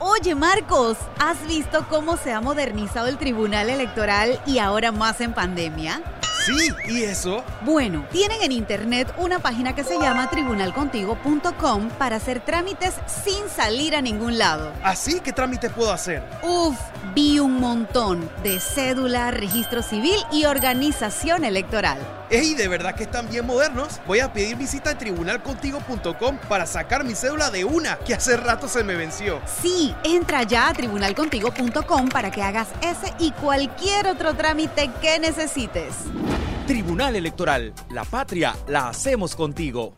Oye 0.00 0.36
Marcos, 0.36 0.96
¿has 1.18 1.44
visto 1.48 1.84
cómo 1.88 2.16
se 2.16 2.32
ha 2.32 2.40
modernizado 2.40 3.08
el 3.08 3.18
Tribunal 3.18 3.68
Electoral 3.68 4.40
y 4.46 4.58
ahora 4.58 4.92
más 4.92 5.20
en 5.20 5.32
pandemia? 5.32 6.00
Sí, 6.46 6.72
¿y 6.88 7.02
eso? 7.02 7.44
Bueno, 7.62 8.06
tienen 8.12 8.40
en 8.42 8.52
internet 8.52 9.12
una 9.18 9.40
página 9.40 9.74
que 9.74 9.82
se 9.82 9.98
llama 9.98 10.30
tribunalcontigo.com 10.30 11.88
para 11.98 12.16
hacer 12.16 12.40
trámites 12.40 12.94
sin 13.06 13.48
salir 13.48 13.96
a 13.96 14.00
ningún 14.00 14.38
lado. 14.38 14.72
¿Así? 14.82 15.20
¿Qué 15.20 15.32
trámites 15.32 15.72
puedo 15.72 15.92
hacer? 15.92 16.22
Uf, 16.42 16.78
vi 17.14 17.40
un 17.40 17.60
montón 17.60 18.30
de 18.42 18.60
cédula, 18.60 19.30
registro 19.30 19.82
civil 19.82 20.16
y 20.30 20.44
organización 20.44 21.44
electoral. 21.44 21.98
¡Ey, 22.30 22.54
de 22.54 22.68
verdad 22.68 22.94
que 22.94 23.04
están 23.04 23.28
bien 23.28 23.46
modernos! 23.46 24.00
Voy 24.06 24.20
a 24.20 24.32
pedir 24.32 24.56
visita 24.56 24.92
en 24.92 24.98
tribunalcontigo.com 24.98 26.38
para 26.48 26.66
sacar 26.66 27.04
mi 27.04 27.14
cédula 27.14 27.50
de 27.50 27.64
una 27.64 27.96
que 27.96 28.14
hace 28.14 28.36
rato 28.36 28.68
se 28.68 28.84
me 28.84 28.94
venció. 28.96 29.40
Sí, 29.60 29.87
entra 30.04 30.42
ya 30.44 30.68
a 30.68 30.72
tribunalcontigo.com 30.74 32.08
para 32.08 32.30
que 32.30 32.42
hagas 32.42 32.68
ese 32.80 33.12
y 33.18 33.32
cualquier 33.32 34.06
otro 34.06 34.34
trámite 34.34 34.90
que 35.00 35.18
necesites. 35.18 35.94
Tribunal 36.66 37.16
Electoral, 37.16 37.72
la 37.90 38.04
patria 38.04 38.54
la 38.66 38.88
hacemos 38.88 39.34
contigo. 39.34 39.97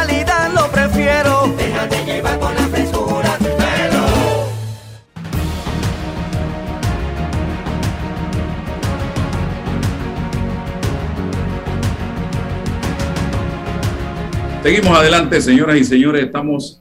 Seguimos 14.63 14.95
adelante, 14.95 15.41
señoras 15.41 15.75
y 15.77 15.83
señores, 15.83 16.25
estamos 16.25 16.79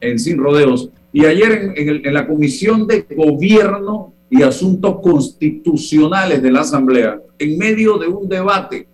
en 0.00 0.18
Sin 0.18 0.38
Rodeos. 0.38 0.90
Y 1.12 1.24
ayer 1.24 1.72
en, 1.76 2.12
la 2.12 2.26
Comisión 2.26 2.88
de 2.88 3.06
Gobierno 3.14 4.12
y 4.28 4.42
Asuntos 4.42 5.00
Constitucionales 5.00 6.42
de 6.42 6.50
la 6.50 6.62
Asamblea, 6.62 7.20
en 7.38 7.58
medio 7.58 7.96
de 7.98 8.08
un 8.08 8.28
debate 8.28 8.88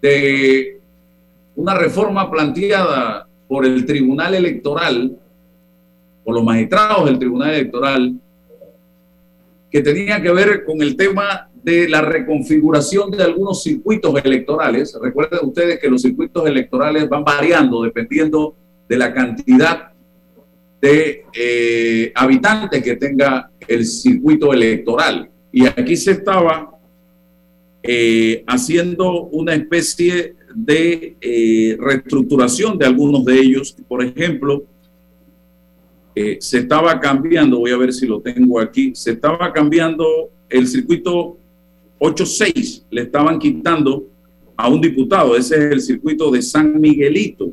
de 0.00 0.80
una 1.56 1.74
reforma 1.74 2.30
planteada 2.30 3.26
por 3.48 3.66
el 3.66 3.84
Tribunal 3.84 4.34
Electoral, 4.34 5.18
por 6.22 6.36
los 6.36 6.44
magistrados 6.44 7.06
del 7.06 7.18
Tribunal 7.18 7.50
Electoral, 7.50 8.14
que 9.72 9.80
tenía 9.80 10.22
que 10.22 10.30
ver 10.30 10.64
con 10.64 10.80
el 10.82 10.96
tema 10.96 11.50
de 11.64 11.88
la 11.88 12.02
reconfiguración 12.02 13.10
de 13.10 13.22
algunos 13.22 13.62
circuitos 13.62 14.22
electorales. 14.22 14.94
Recuerden 15.00 15.40
ustedes 15.44 15.80
que 15.80 15.88
los 15.88 16.02
circuitos 16.02 16.46
electorales 16.46 17.08
van 17.08 17.24
variando 17.24 17.82
dependiendo 17.82 18.54
de 18.86 18.98
la 18.98 19.14
cantidad 19.14 19.92
de 20.82 21.24
eh, 21.32 22.12
habitantes 22.14 22.82
que 22.82 22.96
tenga 22.96 23.50
el 23.66 23.86
circuito 23.86 24.52
electoral. 24.52 25.30
Y 25.50 25.64
aquí 25.66 25.96
se 25.96 26.10
estaba 26.10 26.78
eh, 27.82 28.44
haciendo 28.46 29.22
una 29.22 29.54
especie 29.54 30.34
de 30.54 31.16
eh, 31.18 31.78
reestructuración 31.80 32.76
de 32.76 32.84
algunos 32.84 33.24
de 33.24 33.40
ellos. 33.40 33.74
Por 33.88 34.04
ejemplo, 34.04 34.64
se 36.38 36.58
estaba 36.58 37.00
cambiando, 37.00 37.58
voy 37.58 37.72
a 37.72 37.76
ver 37.76 37.92
si 37.92 38.06
lo 38.06 38.20
tengo 38.20 38.60
aquí, 38.60 38.94
se 38.94 39.12
estaba 39.12 39.52
cambiando 39.52 40.30
el 40.48 40.68
circuito 40.68 41.38
8-6, 42.04 42.84
le 42.90 43.02
estaban 43.02 43.38
quitando 43.38 44.04
a 44.56 44.68
un 44.68 44.80
diputado, 44.80 45.36
ese 45.36 45.56
es 45.56 45.72
el 45.72 45.80
circuito 45.80 46.30
de 46.30 46.42
San 46.42 46.78
Miguelito. 46.78 47.52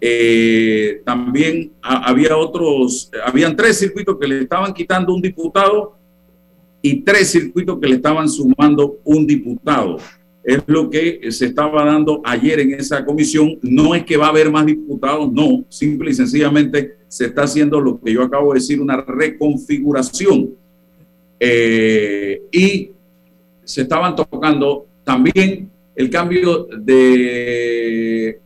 Eh, 0.00 1.00
también 1.04 1.72
había 1.82 2.36
otros, 2.36 3.10
habían 3.24 3.56
tres 3.56 3.78
circuitos 3.78 4.16
que 4.18 4.28
le 4.28 4.40
estaban 4.42 4.72
quitando 4.72 5.14
un 5.14 5.22
diputado 5.22 5.96
y 6.82 7.00
tres 7.00 7.30
circuitos 7.30 7.78
que 7.78 7.88
le 7.88 7.96
estaban 7.96 8.28
sumando 8.28 8.98
un 9.04 9.26
diputado. 9.26 9.96
Es 10.44 10.62
lo 10.66 10.88
que 10.88 11.30
se 11.30 11.46
estaba 11.46 11.84
dando 11.84 12.22
ayer 12.24 12.60
en 12.60 12.74
esa 12.74 13.04
comisión. 13.04 13.58
No 13.62 13.94
es 13.94 14.04
que 14.04 14.16
va 14.16 14.26
a 14.26 14.30
haber 14.30 14.50
más 14.50 14.64
diputados, 14.66 15.30
no, 15.32 15.64
simple 15.68 16.10
y 16.10 16.14
sencillamente 16.14 16.96
se 17.08 17.26
está 17.26 17.42
haciendo 17.42 17.80
lo 17.80 18.00
que 18.00 18.12
yo 18.12 18.22
acabo 18.22 18.52
de 18.52 18.60
decir, 18.60 18.80
una 18.80 19.02
reconfiguración. 19.02 20.50
Eh, 21.38 22.42
y 22.52 22.90
se 23.70 23.82
estaban 23.82 24.16
tocando 24.16 24.86
también 25.04 25.70
el 25.94 26.10
cambio 26.10 26.66
de 26.76 28.40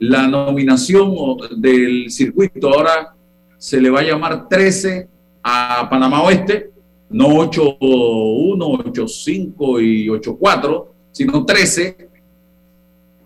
la 0.00 0.26
nominación 0.26 1.14
del 1.56 2.10
circuito. 2.10 2.68
Ahora 2.68 3.14
se 3.56 3.80
le 3.80 3.88
va 3.88 4.00
a 4.00 4.04
llamar 4.04 4.48
13 4.48 5.08
a 5.42 5.88
Panamá 5.88 6.24
Oeste, 6.24 6.72
no 7.08 7.28
8-1, 7.28 7.78
8-5 7.80 9.82
y 9.82 10.08
8-4, 10.08 10.86
sino 11.10 11.46
13, 11.46 12.08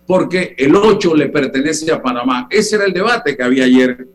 porque 0.07 0.55
el 0.57 0.77
8 0.77 1.17
le 1.17 1.31
pertenece 1.31 1.91
a 1.91 2.01
Panamá. 2.01 2.47
Ese 2.49 2.77
era 2.77 2.85
el 2.85 2.93
debate 2.93 3.37
que 3.37 3.43
había 3.43 3.65
ayer 3.65 4.07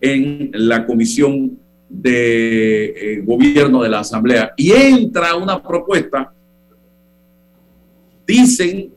en 0.00 0.50
la 0.54 0.86
comisión 0.86 1.58
de 1.90 2.84
eh, 2.84 3.20
gobierno 3.22 3.82
de 3.82 3.90
la 3.90 4.00
Asamblea. 4.00 4.54
Y 4.56 4.72
entra 4.72 5.36
una 5.36 5.62
propuesta, 5.62 6.32
dicen 8.26 8.92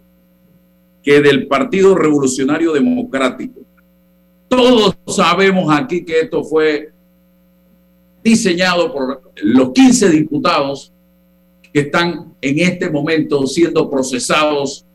que 1.04 1.22
del 1.22 1.48
Partido 1.48 1.96
Revolucionario 1.96 2.74
Democrático. 2.74 3.62
Todos 4.48 4.96
sabemos 5.08 5.74
aquí 5.76 6.04
que 6.04 6.22
esto 6.22 6.44
fue 6.44 6.92
diseñado 8.24 8.92
por 8.92 9.22
los 9.44 9.72
15 9.72 10.10
diputados 10.10 10.92
que 11.72 11.82
están 11.82 12.34
en 12.42 12.60
este 12.60 12.90
momento 12.90 13.46
siendo 13.46 13.90
procesados 13.90 14.86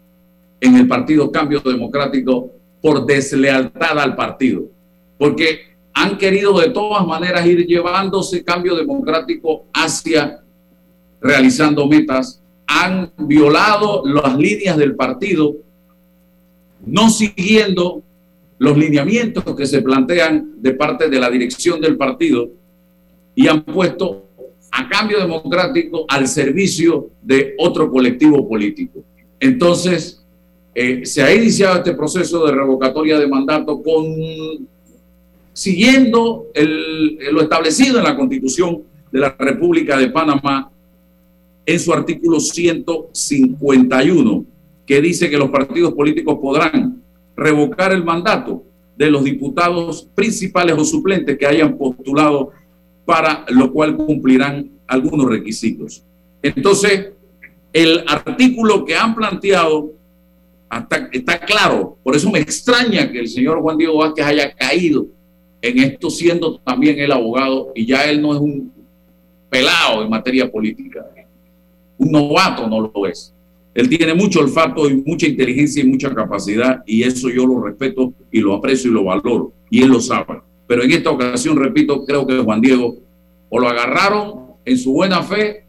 en 0.60 0.76
el 0.76 0.88
Partido 0.88 1.30
Cambio 1.30 1.60
Democrático 1.60 2.50
por 2.80 3.06
deslealtad 3.06 3.98
al 3.98 4.16
partido, 4.16 4.64
porque 5.18 5.60
han 5.92 6.16
querido 6.18 6.58
de 6.58 6.70
todas 6.70 7.06
maneras 7.06 7.46
ir 7.46 7.66
llevándose 7.66 8.44
cambio 8.44 8.74
democrático 8.74 9.66
hacia 9.72 10.42
realizando 11.20 11.86
metas, 11.86 12.39
han 12.72 13.10
violado 13.18 14.04
las 14.06 14.38
líneas 14.38 14.76
del 14.76 14.94
partido, 14.94 15.56
no 16.86 17.10
siguiendo 17.10 18.00
los 18.58 18.78
lineamientos 18.78 19.42
que 19.56 19.66
se 19.66 19.82
plantean 19.82 20.62
de 20.62 20.74
parte 20.74 21.08
de 21.08 21.18
la 21.18 21.28
dirección 21.28 21.80
del 21.80 21.96
partido 21.96 22.48
y 23.34 23.48
han 23.48 23.64
puesto 23.64 24.26
a 24.70 24.88
cambio 24.88 25.18
democrático 25.18 26.04
al 26.06 26.28
servicio 26.28 27.10
de 27.20 27.54
otro 27.58 27.90
colectivo 27.90 28.48
político. 28.48 29.02
Entonces, 29.40 30.24
eh, 30.72 31.04
se 31.04 31.24
ha 31.24 31.34
iniciado 31.34 31.78
este 31.78 31.94
proceso 31.94 32.46
de 32.46 32.52
revocatoria 32.52 33.18
de 33.18 33.26
mandato 33.26 33.82
con 33.82 34.04
siguiendo 35.52 36.46
lo 37.32 37.42
establecido 37.42 37.98
en 37.98 38.04
la 38.04 38.16
Constitución 38.16 38.82
de 39.10 39.18
la 39.18 39.34
República 39.36 39.96
de 39.96 40.10
Panamá 40.10 40.70
en 41.72 41.78
su 41.78 41.92
artículo 41.92 42.40
151, 42.40 44.44
que 44.84 45.00
dice 45.00 45.30
que 45.30 45.38
los 45.38 45.50
partidos 45.50 45.94
políticos 45.94 46.38
podrán 46.40 47.00
revocar 47.36 47.92
el 47.92 48.02
mandato 48.02 48.64
de 48.96 49.08
los 49.08 49.22
diputados 49.22 50.08
principales 50.14 50.76
o 50.76 50.84
suplentes 50.84 51.38
que 51.38 51.46
hayan 51.46 51.78
postulado 51.78 52.50
para 53.04 53.44
lo 53.50 53.72
cual 53.72 53.96
cumplirán 53.96 54.68
algunos 54.86 55.28
requisitos. 55.28 56.02
Entonces, 56.42 57.10
el 57.72 58.02
artículo 58.08 58.84
que 58.84 58.96
han 58.96 59.14
planteado 59.14 59.92
está 61.12 61.38
claro. 61.38 61.96
Por 62.02 62.16
eso 62.16 62.28
me 62.30 62.40
extraña 62.40 63.12
que 63.12 63.20
el 63.20 63.28
señor 63.28 63.60
Juan 63.60 63.78
Diego 63.78 63.98
Vázquez 63.98 64.26
haya 64.26 64.52
caído 64.52 65.06
en 65.62 65.78
esto 65.78 66.10
siendo 66.10 66.58
también 66.58 66.98
el 66.98 67.12
abogado 67.12 67.70
y 67.76 67.86
ya 67.86 68.10
él 68.10 68.20
no 68.20 68.34
es 68.34 68.40
un 68.40 68.72
pelado 69.48 70.02
en 70.02 70.10
materia 70.10 70.50
política. 70.50 71.06
Un 72.00 72.12
novato 72.12 72.66
no 72.66 72.80
lo 72.80 73.06
es. 73.06 73.34
Él 73.74 73.88
tiene 73.88 74.14
mucho 74.14 74.40
olfato 74.40 74.88
y 74.88 75.02
mucha 75.06 75.26
inteligencia 75.26 75.82
y 75.82 75.86
mucha 75.86 76.12
capacidad 76.14 76.82
y 76.86 77.02
eso 77.02 77.28
yo 77.28 77.46
lo 77.46 77.62
respeto 77.62 78.12
y 78.32 78.40
lo 78.40 78.54
aprecio 78.54 78.90
y 78.90 78.94
lo 78.94 79.04
valoro 79.04 79.52
y 79.70 79.82
él 79.82 79.90
lo 79.90 80.00
sabe. 80.00 80.40
Pero 80.66 80.82
en 80.82 80.92
esta 80.92 81.10
ocasión, 81.10 81.56
repito, 81.56 82.04
creo 82.04 82.26
que 82.26 82.38
Juan 82.38 82.60
Diego 82.60 82.96
o 83.50 83.58
lo 83.58 83.68
agarraron 83.68 84.54
en 84.64 84.78
su 84.78 84.92
buena 84.92 85.22
fe 85.22 85.66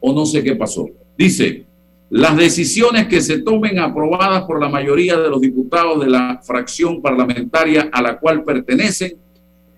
o 0.00 0.12
no 0.12 0.24
sé 0.24 0.44
qué 0.44 0.54
pasó. 0.54 0.88
Dice, 1.18 1.66
las 2.08 2.36
decisiones 2.36 3.08
que 3.08 3.20
se 3.20 3.38
tomen 3.38 3.78
aprobadas 3.78 4.44
por 4.44 4.60
la 4.60 4.68
mayoría 4.68 5.18
de 5.18 5.28
los 5.28 5.40
diputados 5.40 6.04
de 6.04 6.10
la 6.10 6.40
fracción 6.42 7.02
parlamentaria 7.02 7.90
a 7.92 8.00
la 8.00 8.18
cual 8.18 8.44
pertenecen 8.44 9.16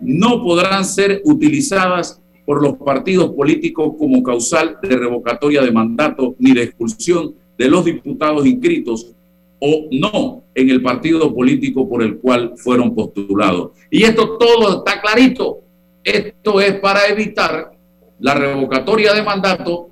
no 0.01 0.43
podrán 0.43 0.85
ser 0.85 1.23
utilizadas 1.25 2.21
por 2.45 2.63
los 2.63 2.77
partidos 2.77 3.31
políticos 3.33 3.95
como 3.99 4.23
causal 4.23 4.79
de 4.83 4.97
revocatoria 4.97 5.63
de 5.63 5.73
mandato 5.73 6.35
ni 6.39 6.53
de 6.53 6.65
expulsión 6.65 7.35
de 7.57 7.69
los 7.69 7.85
diputados 7.85 8.47
inscritos 8.47 9.13
o 9.61 9.89
no 9.93 10.43
en 10.55 10.71
el 10.71 10.83
partido 10.83 11.35
político 11.35 11.89
por 11.89 12.03
el 12.03 12.19
cual 12.19 12.53
fueron 12.57 12.95
postulados. 12.95 13.73
Y 13.91 14.03
esto 14.03 14.37
todo 14.37 14.79
está 14.79 15.01
clarito. 15.01 15.61
Esto 16.03 16.61
es 16.61 16.75
para 16.81 17.07
evitar 17.09 17.73
la 18.21 18.35
revocatoria 18.35 19.15
de 19.15 19.23
mandato 19.23 19.89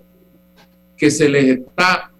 que 0.96 1.10
se 1.10 1.28
les 1.28 1.58
está 1.58 2.12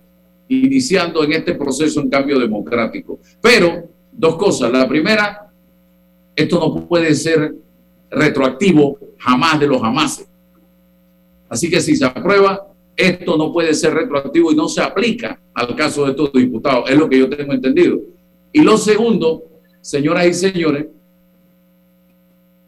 iniciando 0.49 1.23
en 1.25 1.33
este 1.33 1.55
proceso 1.55 2.01
en 2.01 2.09
cambio 2.09 2.39
democrático. 2.39 3.19
Pero, 3.41 3.89
dos 4.11 4.37
cosas. 4.37 4.73
La 4.73 4.89
primera, 4.89 5.51
esto 6.35 6.59
no 6.59 6.87
puede 6.89 7.15
ser 7.15 7.55
retroactivo 8.13 8.99
jamás 9.19 9.59
de 9.59 9.67
los 9.67 9.81
jamases. 9.81 10.29
Así 11.49 11.69
que 11.69 11.81
si 11.81 11.97
se 11.97 12.05
aprueba, 12.05 12.69
esto 12.97 13.37
no 13.37 13.53
puede 13.53 13.75
ser 13.75 13.95
retroactivo 13.95 14.53
y 14.53 14.57
no 14.57 14.69
se 14.69 14.83
aplica 14.83 15.41
al 15.55 15.75
caso 15.75 16.05
de 16.05 16.11
estos 16.11 16.33
diputados, 16.33 16.89
es 16.89 16.97
lo 16.97 17.09
que 17.09 17.19
yo 17.19 17.29
tengo 17.29 17.53
entendido. 17.53 18.01
Y 18.53 18.63
lo 18.63 18.77
segundo, 18.77 19.45
señoras 19.81 20.27
y 20.27 20.35
señores, 20.35 20.87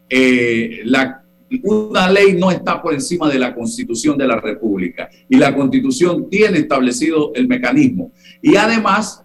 eh, 0.09 0.81
la, 0.85 1.23
una 1.63 2.11
ley 2.11 2.35
no 2.35 2.51
está 2.51 2.81
por 2.81 2.95
encima 2.95 3.29
de 3.29 3.39
la 3.39 3.55
constitución 3.55 4.17
de 4.17 4.27
la 4.27 4.41
República 4.41 5.09
y 5.29 5.37
la 5.37 5.55
constitución 5.55 6.29
tiene 6.29 6.59
establecido 6.59 7.33
el 7.35 7.49
mecanismo. 7.49 8.13
Y 8.41 8.57
además, 8.57 9.25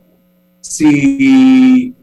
si 0.61 1.93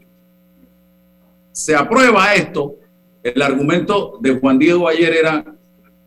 se 1.51 1.75
aprueba 1.75 2.33
esto, 2.35 2.75
el 3.23 3.41
argumento 3.41 4.17
de 4.21 4.39
Juan 4.39 4.59
Diego 4.59 4.87
ayer 4.87 5.13
era, 5.13 5.45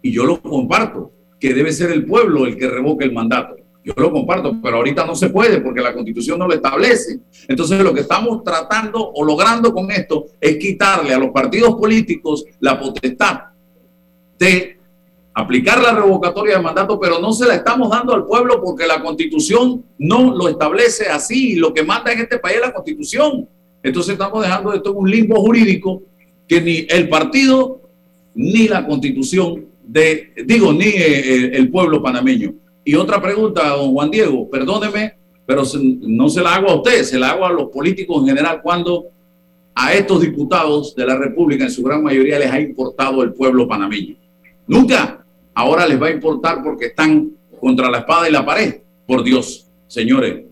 y 0.03 0.13
yo 0.13 0.25
lo 0.25 0.41
comparto, 0.41 1.13
que 1.39 1.55
debe 1.55 1.73
ser 1.73 1.91
el 1.91 2.05
pueblo 2.05 2.47
el 2.47 2.57
que 2.57 2.69
revoque 2.69 3.05
el 3.05 3.13
mandato. 3.13 3.57
Yo 3.83 3.95
lo 3.97 4.13
comparto, 4.13 4.57
pero 4.63 4.77
ahorita 4.77 5.07
no 5.07 5.15
se 5.15 5.31
puede 5.31 5.61
porque 5.61 5.81
la 5.81 5.95
constitución 5.95 6.39
no 6.39 6.47
lo 6.47 6.53
establece. 6.53 7.21
Entonces 7.49 7.81
lo 7.81 7.95
que 7.95 8.01
estamos 8.01 8.45
tratando 8.45 9.11
o 9.11 9.25
logrando 9.25 9.73
con 9.73 9.91
esto 9.91 10.27
es 10.39 10.59
quitarle 10.59 11.15
a 11.15 11.19
los 11.19 11.31
partidos 11.31 11.75
políticos 11.77 12.45
la 12.61 12.79
potestad 12.79 13.41
de 14.39 14.79
aplicar 15.33 15.81
la 15.81 15.93
revocatoria 15.93 16.57
de 16.57 16.63
mandato, 16.63 17.01
pero 17.01 17.19
no 17.19 17.33
se 17.33 17.47
la 17.47 17.55
estamos 17.55 17.91
dando 17.91 18.15
al 18.15 18.27
pueblo 18.27 18.61
porque 18.63 18.87
la 18.87 19.03
constitución 19.03 19.83
no 19.99 20.37
lo 20.37 20.49
establece 20.49 21.09
así. 21.09 21.55
Lo 21.55 21.73
que 21.73 21.83
manda 21.83 22.13
en 22.13 22.21
este 22.21 22.39
país 22.39 22.57
es 22.57 22.63
la 22.63 22.75
constitución. 22.75 23.49
Entonces 23.83 24.13
estamos 24.13 24.43
dejando 24.43 24.75
esto 24.75 24.91
en 24.91 24.97
un 24.99 25.11
limbo 25.11 25.41
jurídico 25.41 26.03
que 26.51 26.61
ni 26.61 26.85
el 26.89 27.09
partido 27.09 27.81
ni 28.35 28.67
la 28.67 28.85
constitución 28.85 29.67
de, 29.87 30.33
digo, 30.45 30.73
ni 30.73 30.87
eh, 30.87 31.57
el 31.57 31.71
pueblo 31.71 32.03
panameño. 32.03 32.55
Y 32.85 32.97
otra 32.97 33.23
pregunta, 33.23 33.69
don 33.69 33.93
Juan 33.93 34.11
Diego, 34.11 34.51
perdóneme, 34.51 35.15
pero 35.47 35.63
no 35.75 36.29
se 36.29 36.41
la 36.41 36.57
hago 36.57 36.71
a 36.71 36.75
usted, 36.75 37.05
se 37.05 37.21
la 37.21 37.31
hago 37.31 37.47
a 37.47 37.53
los 37.53 37.69
políticos 37.69 38.21
en 38.23 38.31
general 38.31 38.63
cuando 38.63 39.07
a 39.77 39.95
estos 39.95 40.23
diputados 40.23 40.97
de 40.97 41.07
la 41.07 41.17
República 41.17 41.63
en 41.63 41.71
su 41.71 41.85
gran 41.85 42.03
mayoría 42.03 42.41
les 42.41 42.51
ha 42.51 42.61
importado 42.61 43.23
el 43.23 43.33
pueblo 43.33 43.69
panameño. 43.69 44.17
Nunca. 44.67 45.25
Ahora 45.55 45.87
les 45.87 46.03
va 46.03 46.09
a 46.09 46.13
importar 46.13 46.65
porque 46.65 46.87
están 46.87 47.31
contra 47.61 47.89
la 47.89 47.99
espada 47.99 48.29
y 48.29 48.33
la 48.33 48.45
pared. 48.45 48.81
Por 49.07 49.23
Dios, 49.23 49.69
señores, 49.87 50.47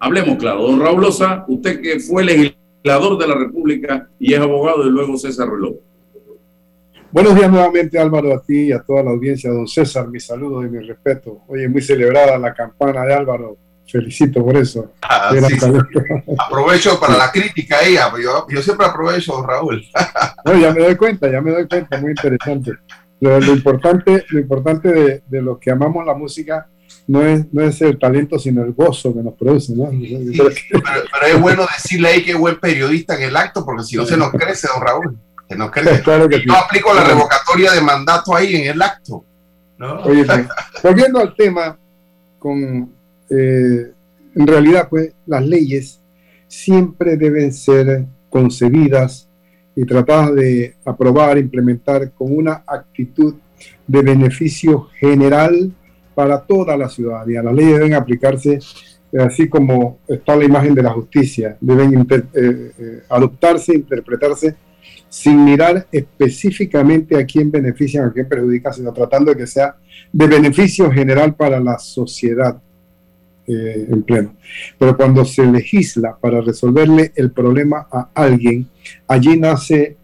Hablemos 0.00 0.36
claro. 0.36 0.62
Don 0.62 0.80
Raúl 0.80 1.00
Loza, 1.00 1.44
usted 1.48 1.80
que 1.80 1.98
fue 1.98 2.24
legislador 2.24 2.67
de 2.82 3.26
la 3.26 3.34
República 3.34 4.08
y 4.18 4.34
es 4.34 4.40
abogado 4.40 4.86
y 4.86 4.90
luego 4.90 5.16
César 5.18 5.48
Reloj. 5.48 5.76
Buenos 7.10 7.34
días 7.34 7.50
nuevamente 7.50 7.98
Álvaro, 7.98 8.34
a 8.34 8.42
ti 8.42 8.66
y 8.66 8.72
a 8.72 8.80
toda 8.80 9.02
la 9.02 9.10
audiencia. 9.10 9.50
Don 9.50 9.66
César, 9.66 10.08
mi 10.08 10.20
saludo 10.20 10.62
y 10.62 10.68
mi 10.68 10.86
respeto. 10.86 11.40
Oye, 11.48 11.68
muy 11.68 11.80
celebrada 11.80 12.38
la 12.38 12.54
campana 12.54 13.04
de 13.04 13.14
Álvaro. 13.14 13.56
Felicito 13.90 14.44
por 14.44 14.56
eso. 14.56 14.92
Ah, 15.00 15.30
sí, 15.32 15.58
sí. 15.58 15.66
Aprovecho 16.38 17.00
para 17.00 17.16
la 17.16 17.32
crítica 17.32 17.78
ahí. 17.78 17.94
Yo, 18.22 18.46
yo 18.48 18.62
siempre 18.62 18.86
aprovecho, 18.86 19.42
Raúl. 19.42 19.82
No, 20.44 20.56
ya 20.56 20.72
me 20.72 20.80
doy 20.80 20.96
cuenta, 20.96 21.30
ya 21.30 21.40
me 21.40 21.50
doy 21.50 21.66
cuenta, 21.66 21.98
muy 21.98 22.10
interesante. 22.10 22.72
Lo, 23.20 23.40
lo 23.40 23.52
importante, 23.52 24.24
lo 24.28 24.40
importante 24.40 24.92
de, 24.92 25.22
de 25.26 25.42
los 25.42 25.58
que 25.58 25.70
amamos 25.70 26.06
la 26.06 26.14
música 26.14 26.68
no 27.08 27.22
es, 27.22 27.52
no 27.52 27.62
es 27.62 27.80
el 27.80 27.98
talento, 27.98 28.38
sino 28.38 28.62
el 28.62 28.72
gozo 28.72 29.14
que 29.14 29.22
nos 29.22 29.34
produce, 29.34 29.74
¿no? 29.74 29.90
Pero, 29.90 30.50
pero 30.70 31.26
es 31.26 31.40
bueno 31.40 31.66
decirle 31.74 32.08
ahí 32.08 32.22
que 32.22 32.32
es 32.32 32.38
buen 32.38 32.60
periodista 32.60 33.16
en 33.16 33.22
el 33.22 33.36
acto, 33.36 33.64
porque 33.64 33.82
si 33.82 33.96
no 33.96 34.04
se 34.04 34.16
nos 34.16 34.30
crece, 34.30 34.68
don 34.72 34.86
Raúl. 34.86 35.18
Se 35.48 35.56
nos 35.56 35.70
crece. 35.70 36.02
Claro 36.04 36.28
que 36.28 36.36
sí. 36.36 36.44
Yo 36.46 36.54
aplico 36.54 36.92
la 36.92 37.04
revocatoria 37.04 37.72
de 37.72 37.80
mandato 37.80 38.36
ahí 38.36 38.56
en 38.56 38.70
el 38.70 38.82
acto. 38.82 39.24
¿no? 39.78 40.02
Oye, 40.02 40.24
pues, 40.24 40.46
volviendo 40.82 41.20
al 41.20 41.34
tema, 41.34 41.78
con, 42.38 42.92
eh, 43.30 43.92
en 44.34 44.46
realidad, 44.46 44.86
pues, 44.90 45.10
las 45.26 45.44
leyes 45.46 46.00
siempre 46.46 47.16
deben 47.16 47.54
ser 47.54 48.04
concebidas 48.28 49.30
y 49.74 49.86
tratadas 49.86 50.34
de 50.34 50.76
aprobar, 50.84 51.38
implementar 51.38 52.12
con 52.12 52.36
una 52.36 52.64
actitud 52.66 53.34
de 53.86 54.02
beneficio 54.02 54.88
general 55.00 55.72
para 56.18 56.40
toda 56.40 56.76
la 56.76 56.88
ciudadanía. 56.88 57.44
Las 57.44 57.54
leyes 57.54 57.74
deben 57.74 57.94
aplicarse 57.94 58.58
eh, 59.12 59.20
así 59.20 59.48
como 59.48 60.00
está 60.08 60.34
la 60.34 60.46
imagen 60.46 60.74
de 60.74 60.82
la 60.82 60.90
justicia, 60.90 61.56
deben 61.60 61.94
eh, 62.10 62.22
eh, 62.34 63.02
adoptarse, 63.08 63.72
interpretarse 63.72 64.56
sin 65.08 65.44
mirar 65.44 65.86
específicamente 65.92 67.16
a 67.16 67.24
quién 67.24 67.52
benefician, 67.52 68.06
a 68.06 68.12
quién 68.12 68.28
perjudican, 68.28 68.74
sino 68.74 68.92
tratando 68.92 69.30
de 69.30 69.36
que 69.36 69.46
sea 69.46 69.76
de 70.12 70.26
beneficio 70.26 70.90
general 70.90 71.36
para 71.36 71.60
la 71.60 71.78
sociedad 71.78 72.60
en 73.46 74.02
pleno. 74.02 74.34
Pero 74.76 74.96
cuando 74.96 75.24
se 75.24 75.46
legisla 75.46 76.16
para 76.20 76.40
resolverle 76.40 77.12
el 77.14 77.30
problema 77.30 77.86
a 77.92 78.10
alguien, 78.12 78.68
allí 79.06 79.38
nace 79.38 79.96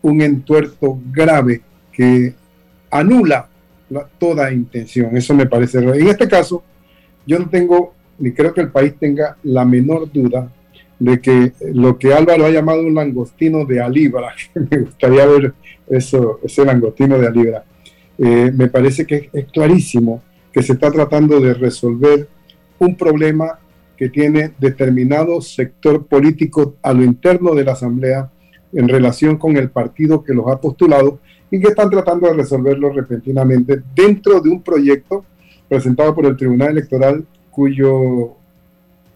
un 0.00 0.22
entuerto 0.22 0.98
grave 1.12 1.60
que 1.92 2.34
anula 2.90 3.48
toda 4.18 4.52
intención. 4.52 5.16
Eso 5.16 5.34
me 5.34 5.46
parece. 5.46 5.78
En 5.78 6.08
este 6.08 6.28
caso, 6.28 6.62
yo 7.26 7.38
no 7.38 7.48
tengo, 7.48 7.94
ni 8.18 8.32
creo 8.32 8.52
que 8.52 8.60
el 8.60 8.70
país 8.70 8.94
tenga 8.98 9.36
la 9.42 9.64
menor 9.64 10.10
duda 10.12 10.50
de 10.98 11.20
que 11.20 11.52
lo 11.72 11.98
que 11.98 12.12
Álvaro 12.12 12.46
ha 12.46 12.50
llamado 12.50 12.82
un 12.82 12.94
langostino 12.94 13.64
de 13.64 13.80
alibra, 13.80 14.34
me 14.54 14.78
gustaría 14.78 15.26
ver 15.26 15.54
eso, 15.88 16.40
ese 16.42 16.64
langostino 16.64 17.18
de 17.18 17.26
alibra, 17.26 17.64
eh, 18.18 18.52
me 18.52 18.68
parece 18.68 19.06
que 19.06 19.14
es, 19.14 19.28
es 19.32 19.44
clarísimo 19.52 20.22
que 20.52 20.62
se 20.62 20.72
está 20.72 20.90
tratando 20.90 21.40
de 21.40 21.54
resolver 21.54 22.28
un 22.78 22.96
problema 22.96 23.58
que 23.96 24.08
tiene 24.08 24.52
determinado 24.58 25.40
sector 25.40 26.06
político 26.06 26.76
a 26.82 26.92
lo 26.92 27.02
interno 27.04 27.54
de 27.54 27.64
la 27.64 27.72
Asamblea 27.72 28.30
en 28.72 28.88
relación 28.88 29.36
con 29.36 29.56
el 29.56 29.70
partido 29.70 30.22
que 30.22 30.34
los 30.34 30.46
ha 30.48 30.60
postulado 30.60 31.20
y 31.50 31.60
que 31.60 31.68
están 31.68 31.90
tratando 31.90 32.26
de 32.28 32.34
resolverlo 32.34 32.90
repentinamente 32.92 33.82
dentro 33.94 34.40
de 34.40 34.50
un 34.50 34.62
proyecto 34.62 35.24
presentado 35.68 36.14
por 36.14 36.26
el 36.26 36.36
Tribunal 36.36 36.70
Electoral 36.70 37.24
cuyo 37.50 38.34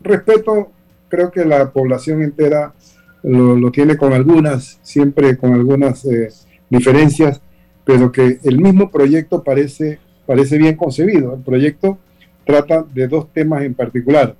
respeto 0.00 0.70
creo 1.08 1.30
que 1.30 1.44
la 1.44 1.70
población 1.70 2.22
entera 2.22 2.72
lo, 3.22 3.56
lo 3.56 3.70
tiene 3.70 3.96
con 3.96 4.12
algunas, 4.12 4.78
siempre 4.82 5.36
con 5.36 5.52
algunas 5.52 6.04
eh, 6.04 6.28
diferencias, 6.68 7.40
pero 7.84 8.10
que 8.10 8.38
el 8.42 8.58
mismo 8.58 8.90
proyecto 8.90 9.42
parece, 9.42 9.98
parece 10.26 10.58
bien 10.58 10.76
concebido. 10.76 11.34
El 11.34 11.42
proyecto 11.42 11.98
trata 12.44 12.82
de 12.82 13.08
dos 13.08 13.32
temas 13.32 13.62
en 13.62 13.74
particular. 13.74 14.34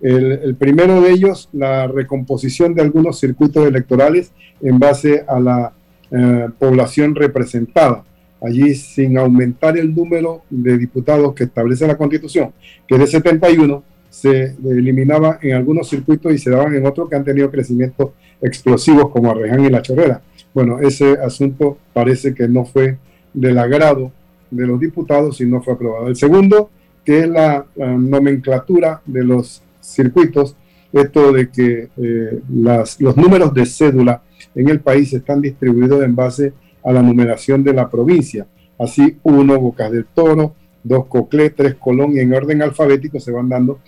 El, 0.00 0.32
el 0.32 0.54
primero 0.54 1.00
de 1.00 1.10
ellos, 1.10 1.48
la 1.52 1.88
recomposición 1.88 2.74
de 2.74 2.82
algunos 2.82 3.18
circuitos 3.18 3.66
electorales 3.66 4.30
en 4.60 4.78
base 4.78 5.24
a 5.26 5.40
la 5.40 5.72
eh, 6.10 6.48
población 6.58 7.14
representada. 7.14 8.04
Allí, 8.40 8.74
sin 8.74 9.18
aumentar 9.18 9.76
el 9.76 9.94
número 9.94 10.42
de 10.48 10.78
diputados 10.78 11.34
que 11.34 11.44
establece 11.44 11.86
la 11.86 11.96
Constitución, 11.96 12.52
que 12.86 12.94
es 12.94 13.00
de 13.00 13.06
71, 13.08 13.82
se 14.10 14.56
eliminaba 14.64 15.38
en 15.42 15.54
algunos 15.56 15.88
circuitos 15.88 16.32
y 16.32 16.38
se 16.38 16.50
daban 16.50 16.74
en 16.74 16.86
otros 16.86 17.08
que 17.08 17.16
han 17.16 17.24
tenido 17.24 17.50
crecimientos 17.50 18.10
explosivos 18.40 19.10
como 19.10 19.30
Arreján 19.30 19.64
y 19.64 19.70
La 19.70 19.82
Chorrera. 19.82 20.22
Bueno, 20.54 20.78
ese 20.78 21.12
asunto 21.12 21.78
parece 21.92 22.34
que 22.34 22.48
no 22.48 22.64
fue 22.64 22.96
del 23.34 23.58
agrado 23.58 24.12
de 24.50 24.66
los 24.66 24.80
diputados 24.80 25.40
y 25.40 25.46
no 25.46 25.60
fue 25.62 25.74
aprobado. 25.74 26.08
El 26.08 26.16
segundo, 26.16 26.70
que 27.04 27.20
es 27.20 27.28
la, 27.28 27.66
la 27.74 27.88
nomenclatura 27.88 29.02
de 29.04 29.24
los 29.24 29.62
circuitos, 29.80 30.56
esto 30.92 31.32
de 31.32 31.50
que 31.50 31.88
eh, 31.96 32.40
las, 32.50 33.00
los 33.00 33.16
números 33.16 33.52
de 33.52 33.66
cédula 33.66 34.22
en 34.54 34.68
el 34.68 34.80
país 34.80 35.12
están 35.12 35.40
distribuidos 35.40 36.02
en 36.02 36.14
base 36.14 36.52
a 36.84 36.92
la 36.92 37.02
numeración 37.02 37.62
de 37.62 37.74
la 37.74 37.88
provincia. 37.88 38.46
Así, 38.78 39.18
uno, 39.22 39.58
Bocas 39.58 39.90
del 39.90 40.06
Toro, 40.06 40.54
dos, 40.82 41.06
Coclé, 41.06 41.50
tres, 41.50 41.74
Colón, 41.74 42.16
y 42.16 42.20
en 42.20 42.32
orden 42.32 42.62
alfabético 42.62 43.18
se 43.20 43.32
van 43.32 43.48
dando. 43.48 43.80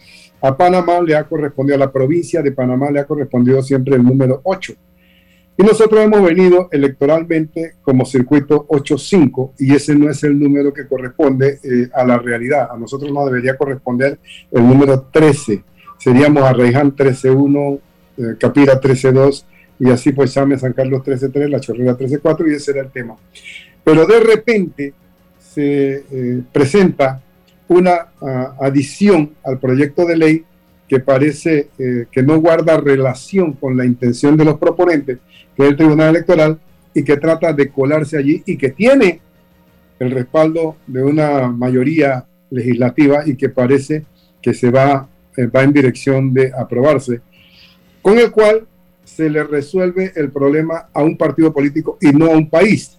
A 0.43 0.57
Panamá 0.57 1.01
le 1.01 1.15
ha 1.15 1.25
correspondido, 1.25 1.77
a 1.77 1.79
la 1.79 1.93
provincia 1.93 2.43
de 2.43 2.53
Panamá 2.53 2.91
le 2.91 3.01
ha 3.01 3.05
correspondido 3.05 3.63
siempre 3.63 3.97
el 3.97 4.03
número 4.03 4.41
8. 4.45 4.75
Y 5.59 5.63
nosotros 5.63 6.01
hemos 6.03 6.23
venido 6.23 6.69
electoralmente 6.73 7.75
como 7.83 8.07
circuito 8.07 8.67
8-5 8.69 9.53
y 9.59 9.75
ese 9.75 9.95
no 9.95 10.09
es 10.09 10.25
el 10.25 10.39
número 10.39 10.73
que 10.73 10.87
corresponde 10.87 11.59
eh, 11.63 11.89
a 11.93 12.03
la 12.03 12.17
realidad. 12.17 12.69
A 12.71 12.79
nosotros 12.79 13.13
nos 13.13 13.27
debería 13.27 13.59
corresponder 13.59 14.19
el 14.51 14.67
número 14.67 15.03
13. 15.13 15.63
Seríamos 15.99 16.45
Arreján 16.45 16.97
13-1, 16.97 17.79
eh, 18.17 18.23
Capira 18.39 18.81
13-2 18.81 19.45
y 19.81 19.91
así 19.91 20.13
pues 20.13 20.31
Same 20.31 20.59
San 20.59 20.75
Carlos 20.75 21.03
13-3, 21.03 21.49
La 21.49 21.59
Chorrera 21.59 21.97
13-4 21.97 22.51
y 22.51 22.55
ese 22.55 22.71
era 22.73 22.83
el 22.83 22.91
tema. 22.91 23.17
Pero 23.83 24.07
de 24.07 24.21
repente 24.21 24.93
se 25.39 26.05
eh, 26.11 26.43
presenta 26.53 27.23
una 27.67 28.09
ah, 28.21 28.57
adición 28.61 29.33
al 29.43 29.59
proyecto 29.59 30.05
de 30.05 30.17
ley 30.17 30.45
que 30.87 31.01
parece 31.01 31.71
eh, 31.79 32.07
que 32.11 32.23
no 32.23 32.41
guarda 32.41 32.77
relación 32.77 33.55
con 33.55 33.77
la 33.77 33.87
intención 33.87 34.37
de 34.37 34.45
los 34.45 34.59
proponentes, 34.59 35.19
que 35.57 35.63
es 35.63 35.69
el 35.71 35.77
Tribunal 35.77 36.11
Electoral, 36.11 36.59
y 36.93 37.05
que 37.05 37.17
trata 37.17 37.53
de 37.53 37.69
colarse 37.69 38.19
allí 38.19 38.43
y 38.45 38.57
que 38.59 38.71
tiene 38.71 39.21
el 39.99 40.11
respaldo 40.11 40.77
de 40.87 41.03
una 41.03 41.49
mayoría 41.49 42.27
legislativa 42.51 43.23
y 43.25 43.37
que 43.37 43.49
parece 43.49 44.05
que 44.43 44.53
se 44.53 44.71
va, 44.71 45.09
eh, 45.37 45.47
va 45.47 45.63
en 45.63 45.73
dirección 45.73 46.35
de 46.35 46.53
aprobarse, 46.53 47.21
con 48.03 48.19
el 48.19 48.31
cual 48.31 48.67
se 49.15 49.29
le 49.29 49.43
resuelve 49.43 50.13
el 50.15 50.31
problema 50.31 50.89
a 50.95 51.03
un 51.03 51.17
partido 51.17 51.53
político 51.53 51.99
y 52.01 52.11
no 52.11 52.27
a 52.27 52.37
un 52.37 52.49
país, 52.49 52.99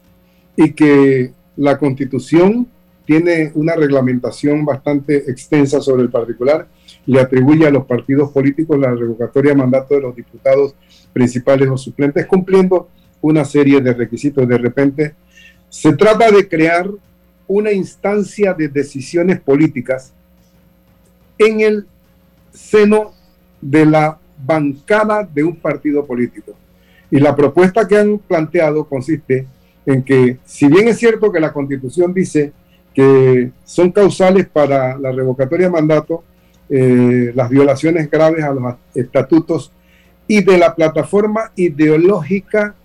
y 0.55 0.73
que 0.73 1.31
la 1.55 1.77
constitución 1.77 2.67
tiene 3.05 3.51
una 3.55 3.75
reglamentación 3.75 4.65
bastante 4.65 5.31
extensa 5.31 5.81
sobre 5.81 6.03
el 6.03 6.09
particular, 6.09 6.67
le 7.05 7.19
atribuye 7.19 7.65
a 7.65 7.71
los 7.71 7.85
partidos 7.85 8.31
políticos 8.31 8.77
la 8.77 8.93
revocatoria 8.93 9.51
de 9.51 9.57
mandato 9.57 9.95
de 9.95 10.01
los 10.01 10.15
diputados 10.15 10.75
principales 11.13 11.69
o 11.69 11.77
suplentes, 11.77 12.25
cumpliendo 12.25 12.89
una 13.21 13.45
serie 13.45 13.81
de 13.81 13.93
requisitos. 13.93 14.47
De 14.47 14.57
repente, 14.57 15.15
se 15.69 15.93
trata 15.93 16.29
de 16.29 16.47
crear 16.47 16.89
una 17.47 17.71
instancia 17.71 18.53
de 18.53 18.67
decisiones 18.67 19.39
políticas 19.39 20.13
en 21.37 21.61
el 21.61 21.87
seno 22.51 23.13
de 23.61 23.85
la 23.85 24.20
bancada 24.45 25.23
de 25.23 25.43
un 25.43 25.55
partido 25.55 26.05
político. 26.05 26.53
Y 27.09 27.19
la 27.19 27.35
propuesta 27.35 27.87
que 27.87 27.97
han 27.97 28.19
planteado 28.19 28.85
consiste 28.85 29.45
en 29.85 30.03
que, 30.03 30.37
si 30.45 30.67
bien 30.67 30.87
es 30.87 30.97
cierto 30.97 31.31
que 31.31 31.39
la 31.39 31.51
constitución 31.51 32.13
dice 32.13 32.53
que 32.93 33.51
son 33.63 33.91
causales 33.91 34.47
para 34.47 34.97
la 34.97 35.11
revocatoria 35.11 35.67
de 35.67 35.71
mandato, 35.71 36.23
eh, 36.69 37.31
las 37.35 37.49
violaciones 37.49 38.09
graves 38.09 38.43
a 38.43 38.53
los 38.53 38.75
estatutos 38.95 39.71
y 40.27 40.41
de 40.43 40.57
la 40.57 40.73
plataforma 40.73 41.51
ideológica, 41.55 42.75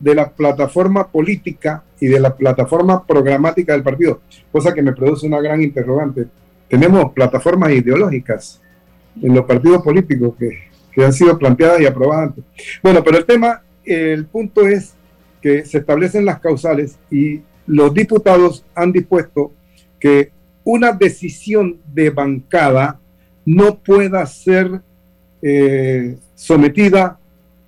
de 0.00 0.14
la 0.14 0.30
plataforma 0.30 1.08
política 1.08 1.82
y 2.00 2.06
de 2.06 2.20
la 2.20 2.34
plataforma 2.34 3.06
programática 3.06 3.72
del 3.72 3.82
partido, 3.82 4.20
cosa 4.50 4.72
que 4.72 4.82
me 4.82 4.92
produce 4.92 5.26
una 5.26 5.40
gran 5.40 5.62
interrogante. 5.62 6.26
Tenemos 6.68 7.12
plataformas 7.12 7.72
ideológicas 7.72 8.60
en 9.20 9.34
los 9.34 9.44
partidos 9.44 9.82
políticos 9.82 10.34
que, 10.38 10.50
que 10.92 11.04
han 11.04 11.12
sido 11.12 11.38
planteadas 11.38 11.80
y 11.80 11.86
aprobadas 11.86 12.28
antes. 12.28 12.44
Bueno, 12.82 13.02
pero 13.02 13.18
el 13.18 13.24
tema, 13.24 13.62
el 13.84 14.26
punto 14.26 14.66
es 14.66 14.94
que 15.42 15.64
se 15.64 15.78
establecen 15.78 16.24
las 16.24 16.40
causales 16.40 16.98
y 17.10 17.42
los 17.66 17.92
diputados 17.92 18.64
han 18.74 18.92
dispuesto 18.92 19.52
que 19.98 20.30
una 20.64 20.92
decisión 20.92 21.78
de 21.92 22.10
bancada 22.10 22.98
no 23.44 23.78
pueda 23.78 24.24
ser 24.26 24.80
eh, 25.42 26.16
sometida 26.34 27.18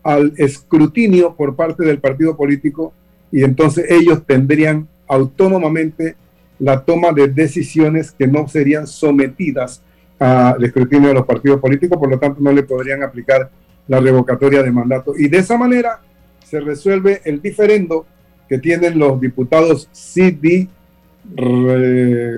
al 0.03 0.33
escrutinio 0.37 1.35
por 1.35 1.57
parte 1.57 1.85
del 1.85 1.99
partido 1.99 2.37
político 2.37 2.93
y 3.31 3.43
entonces 3.43 3.87
ellos 3.91 4.25
tendrían 4.25 4.89
autónomamente 5.07 6.17
la 6.59 6.83
toma 6.83 7.13
de 7.13 7.29
decisiones 7.29 8.13
que 8.13 8.27
no 8.27 8.49
serían 8.49 8.87
sometidas 8.87 9.83
al 10.19 10.63
escrutinio 10.65 11.09
de 11.09 11.15
los 11.15 11.27
partidos 11.27 11.61
políticos, 11.61 11.99
por 11.99 12.11
lo 12.11 12.19
tanto 12.19 12.41
no 12.41 12.53
le 12.53 12.63
podrían 12.63 13.03
aplicar 13.03 13.51
la 13.89 14.01
revocatoria 14.01 14.63
de 14.63 14.71
mandato. 14.71 15.13
Y 15.17 15.29
de 15.29 15.39
esa 15.39 15.57
manera 15.57 16.01
se 16.45 16.61
resuelve 16.61 17.21
el 17.25 17.41
diferendo 17.43 18.07
que 18.49 18.59
tienen 18.59 18.99
los 18.99 19.21
diputados 19.21 19.89
CD, 19.93 20.69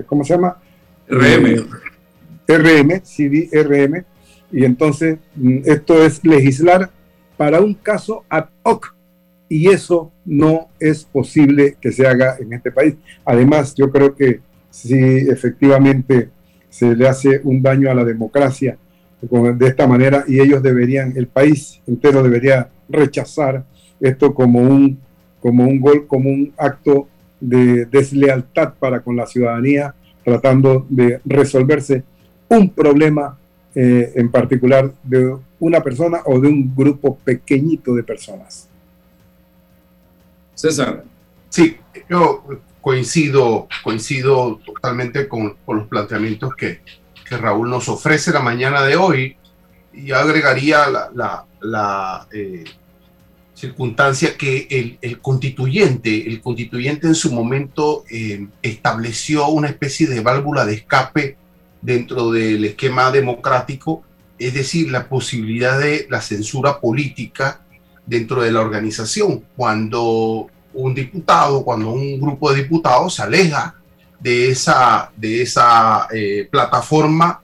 ¿cómo 0.07 0.23
se 0.23 0.33
llama? 0.33 0.57
RM. 1.07 1.67
RM, 2.47 3.01
CD, 3.03 3.49
RM, 3.51 4.03
y 4.51 4.65
entonces 4.65 5.19
mm, 5.35 5.59
esto 5.65 6.03
es 6.03 6.23
legislar 6.25 6.89
para 7.37 7.61
un 7.61 7.75
caso 7.75 8.25
ad 8.27 8.47
hoc 8.63 8.95
y 9.47 9.69
eso 9.69 10.11
no 10.25 10.67
es 10.79 11.05
posible 11.05 11.77
que 11.79 11.91
se 11.91 12.07
haga 12.07 12.37
en 12.39 12.53
este 12.53 12.71
país. 12.71 12.95
Además, 13.25 13.73
yo 13.75 13.91
creo 13.91 14.15
que 14.15 14.41
si 14.69 14.95
efectivamente 14.95 16.29
se 16.69 16.95
le 16.95 17.07
hace 17.07 17.41
un 17.43 17.61
daño 17.61 17.89
a 17.89 17.93
la 17.93 18.05
democracia 18.05 18.77
de 19.21 19.67
esta 19.67 19.85
manera 19.85 20.23
y 20.27 20.39
ellos 20.39 20.63
deberían, 20.63 21.13
el 21.17 21.27
país 21.27 21.81
entero 21.85 22.23
debería 22.23 22.69
rechazar 22.87 23.65
esto 23.99 24.33
como 24.33 24.61
un, 24.61 24.97
como 25.41 25.65
un 25.65 25.79
gol, 25.79 26.07
como 26.07 26.29
un 26.29 26.53
acto 26.57 27.07
de 27.39 27.85
deslealtad 27.85 28.73
para 28.79 29.01
con 29.01 29.15
la 29.15 29.25
ciudadanía, 29.25 29.93
tratando 30.23 30.85
de 30.89 31.19
resolverse 31.25 32.03
un 32.47 32.69
problema 32.69 33.37
eh, 33.75 34.13
en 34.15 34.31
particular 34.31 34.91
de 35.03 35.35
una 35.59 35.81
persona 35.81 36.19
o 36.25 36.39
de 36.39 36.47
un 36.47 36.73
grupo 36.75 37.17
pequeñito 37.17 37.93
de 37.93 38.03
personas. 38.03 38.67
César. 40.55 41.03
Sí, 41.49 41.77
yo 42.09 42.43
coincido, 42.81 43.67
coincido 43.83 44.59
totalmente 44.65 45.27
con, 45.27 45.57
los 45.67 45.87
planteamientos 45.87 46.55
que, 46.55 46.81
Raúl 47.29 47.69
nos 47.69 47.87
ofrece 47.89 48.31
la 48.31 48.39
mañana 48.39 48.81
de 48.81 48.95
hoy 48.95 49.37
y 49.93 50.11
agregaría 50.13 50.87
la, 51.13 52.27
eh, 52.33 52.63
circunstancia 53.53 54.35
que 54.35 54.97
el, 54.99 55.19
constituyente, 55.19 56.27
el 56.27 56.41
constituyente 56.41 57.05
en 57.05 57.13
su 57.13 57.31
momento 57.31 58.03
eh, 58.09 58.47
estableció 58.63 59.47
una 59.49 59.67
especie 59.67 60.07
de 60.07 60.21
válvula 60.21 60.65
de 60.65 60.73
escape 60.73 61.37
dentro 61.81 62.31
del 62.31 62.65
esquema 62.65 63.11
democrático, 63.11 64.01
es 64.39 64.55
decir, 64.55 64.89
la 64.89 65.07
posibilidad 65.07 65.79
de 65.79 66.07
la 66.09 66.21
censura 66.21 66.79
política 66.79 67.61
dentro 68.05 68.41
de 68.41 68.51
la 68.51 68.61
organización. 68.61 69.43
Cuando 69.55 70.49
un 70.73 70.93
diputado, 70.93 71.63
cuando 71.63 71.91
un 71.91 72.19
grupo 72.19 72.51
de 72.51 72.63
diputados 72.63 73.15
se 73.15 73.23
aleja 73.23 73.75
de 74.19 74.49
esa, 74.49 75.11
de 75.15 75.41
esa 75.41 76.07
eh, 76.11 76.47
plataforma 76.51 77.41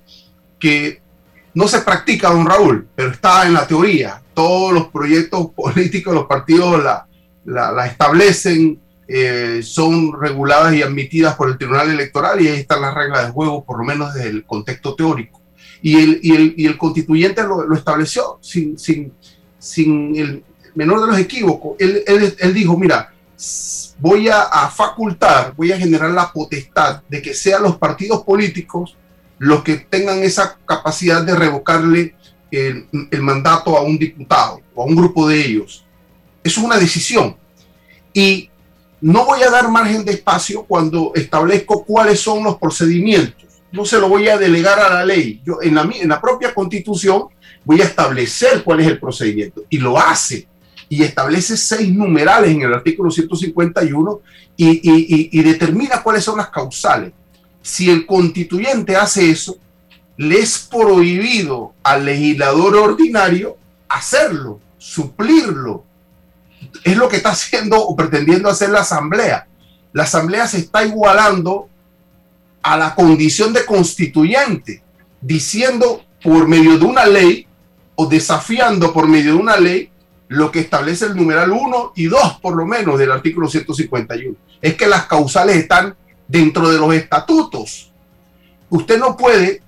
que 0.59 1.01
no 1.53 1.67
se 1.67 1.81
practica, 1.81 2.29
don 2.29 2.45
Raúl, 2.45 2.87
pero 2.95 3.11
está 3.11 3.45
en 3.45 3.53
la 3.53 3.65
teoría. 3.65 4.21
Todos 4.33 4.73
los 4.73 4.87
proyectos 4.87 5.51
políticos, 5.55 6.13
los 6.13 6.25
partidos 6.25 6.83
la, 6.83 7.07
la 7.45 7.85
establecen, 7.87 8.79
eh, 9.07 9.61
son 9.61 10.19
reguladas 10.19 10.73
y 10.73 10.81
admitidas 10.81 11.35
por 11.35 11.49
el 11.49 11.59
Tribunal 11.59 11.91
Electoral 11.91 12.41
y 12.41 12.47
ahí 12.47 12.59
están 12.59 12.81
las 12.81 12.93
reglas 12.95 13.27
de 13.27 13.31
juego, 13.31 13.63
por 13.63 13.77
lo 13.77 13.83
menos 13.83 14.13
desde 14.13 14.29
el 14.29 14.45
contexto 14.45 14.95
teórico. 14.95 15.41
Y 15.81 15.99
el, 15.99 16.19
y 16.23 16.35
el, 16.35 16.53
y 16.57 16.65
el 16.65 16.77
constituyente 16.77 17.43
lo, 17.43 17.67
lo, 17.67 17.75
estableció 17.75 18.39
sin, 18.41 18.79
sin, 18.79 19.13
sin 19.59 20.15
el 20.15 20.43
menor 20.73 21.01
de 21.01 21.07
los 21.07 21.19
equívocos. 21.19 21.75
Él, 21.77 22.03
él, 22.07 22.35
él 22.39 22.53
dijo, 22.53 22.75
mira, 22.77 23.13
voy 23.99 24.29
a, 24.29 24.69
facultar, 24.69 25.53
voy 25.55 25.71
a 25.71 25.77
generar 25.77 26.11
la 26.11 26.31
potestad 26.31 27.01
de 27.09 27.21
que 27.21 27.33
sean 27.33 27.63
los 27.63 27.77
partidos 27.77 28.23
políticos 28.23 28.97
los 29.37 29.63
que 29.63 29.75
tengan 29.75 30.23
esa 30.23 30.57
capacidad 30.65 31.21
de 31.21 31.35
revocarle 31.35 32.15
el, 32.51 32.87
mandato 33.19 33.77
a 33.77 33.81
un 33.81 33.97
diputado 33.97 34.61
o 34.73 34.83
a 34.83 34.85
un 34.85 34.95
grupo 34.95 35.27
de 35.27 35.45
ellos. 35.45 35.85
Es 36.41 36.57
una 36.57 36.77
decisión. 36.77 37.35
Y 38.13 38.49
no 39.01 39.25
voy 39.25 39.43
a 39.43 39.49
dar 39.49 39.69
margen 39.69 40.05
de 40.05 40.13
espacio 40.13 40.63
cuando 40.63 41.11
establezco 41.15 41.83
cuáles 41.83 42.21
son 42.21 42.43
los 42.43 42.57
procedimientos. 42.57 43.45
No 43.73 43.83
se 43.83 43.99
lo 43.99 44.07
voy 44.07 44.29
a 44.29 44.37
delegar 44.37 44.79
a 44.79 44.93
la 44.93 45.05
ley. 45.05 45.41
Yo 45.43 45.61
en 45.61 45.75
la, 45.75 45.81
en 45.81 46.07
la 46.07 46.21
propia 46.21 46.53
constitución 46.53 47.25
voy 47.65 47.81
a 47.81 47.85
establecer 47.85 48.63
cuál 48.63 48.79
es 48.79 48.87
el 48.87 48.99
procedimiento 48.99 49.63
y 49.69 49.79
lo 49.79 49.97
hace 49.97 50.47
y 50.89 51.03
establece 51.03 51.57
seis 51.57 51.93
numerales 51.93 52.51
en 52.51 52.61
el 52.61 52.73
artículo 52.73 53.09
151 53.09 54.19
y, 54.57 54.67
y, 54.67 55.29
y, 55.31 55.43
determina 55.43 56.01
cuáles 56.01 56.23
son 56.23 56.37
las 56.37 56.49
causales. 56.49 57.11
Si 57.61 57.89
el 57.89 58.05
constituyente 58.05 58.95
hace 58.95 59.29
eso, 59.29 59.57
le 60.17 60.39
es 60.39 60.67
prohibido 60.71 61.73
al 61.83 62.05
legislador 62.05 62.75
ordinario 62.75 63.57
hacerlo, 63.89 64.59
suplirlo, 64.77 65.83
es 66.83 66.95
lo 66.95 67.09
que 67.09 67.17
está 67.17 67.31
haciendo 67.31 67.77
o 67.77 67.95
pretendiendo 67.95 68.49
hacer 68.49 68.69
la 68.69 68.81
Asamblea. 68.81 69.47
La 69.93 70.03
Asamblea 70.03 70.47
se 70.47 70.59
está 70.59 70.85
igualando 70.85 71.69
a 72.61 72.77
la 72.77 72.95
condición 72.95 73.53
de 73.53 73.65
constituyente, 73.65 74.81
diciendo 75.21 76.01
por 76.23 76.47
medio 76.47 76.77
de 76.77 76.85
una 76.85 77.05
ley 77.05 77.47
o 77.95 78.07
desafiando 78.07 78.91
por 78.91 79.07
medio 79.07 79.33
de 79.33 79.39
una 79.39 79.57
ley 79.57 79.89
lo 80.27 80.51
que 80.51 80.59
establece 80.59 81.05
el 81.05 81.15
numeral 81.15 81.51
1 81.51 81.93
y 81.95 82.05
2 82.05 82.39
por 82.41 82.55
lo 82.55 82.65
menos 82.65 82.97
del 82.97 83.11
artículo 83.11 83.47
151. 83.47 84.35
Es 84.61 84.75
que 84.75 84.87
las 84.87 85.05
causales 85.05 85.57
están 85.57 85.95
dentro 86.27 86.69
de 86.69 86.79
los 86.79 86.93
estatutos. 86.93 87.91
Usted 88.69 88.97
no 88.97 89.15
puede 89.15 89.61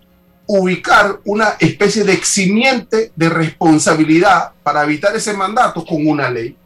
ubicar 0.47 1.19
una 1.25 1.55
especie 1.59 2.03
de 2.03 2.13
eximiente 2.13 3.11
de 3.15 3.29
responsabilidad 3.29 4.53
para 4.63 4.83
evitar 4.83 5.15
ese 5.15 5.33
mandato 5.33 5.85
con 5.85 6.07
una 6.07 6.29
ley. 6.29 6.57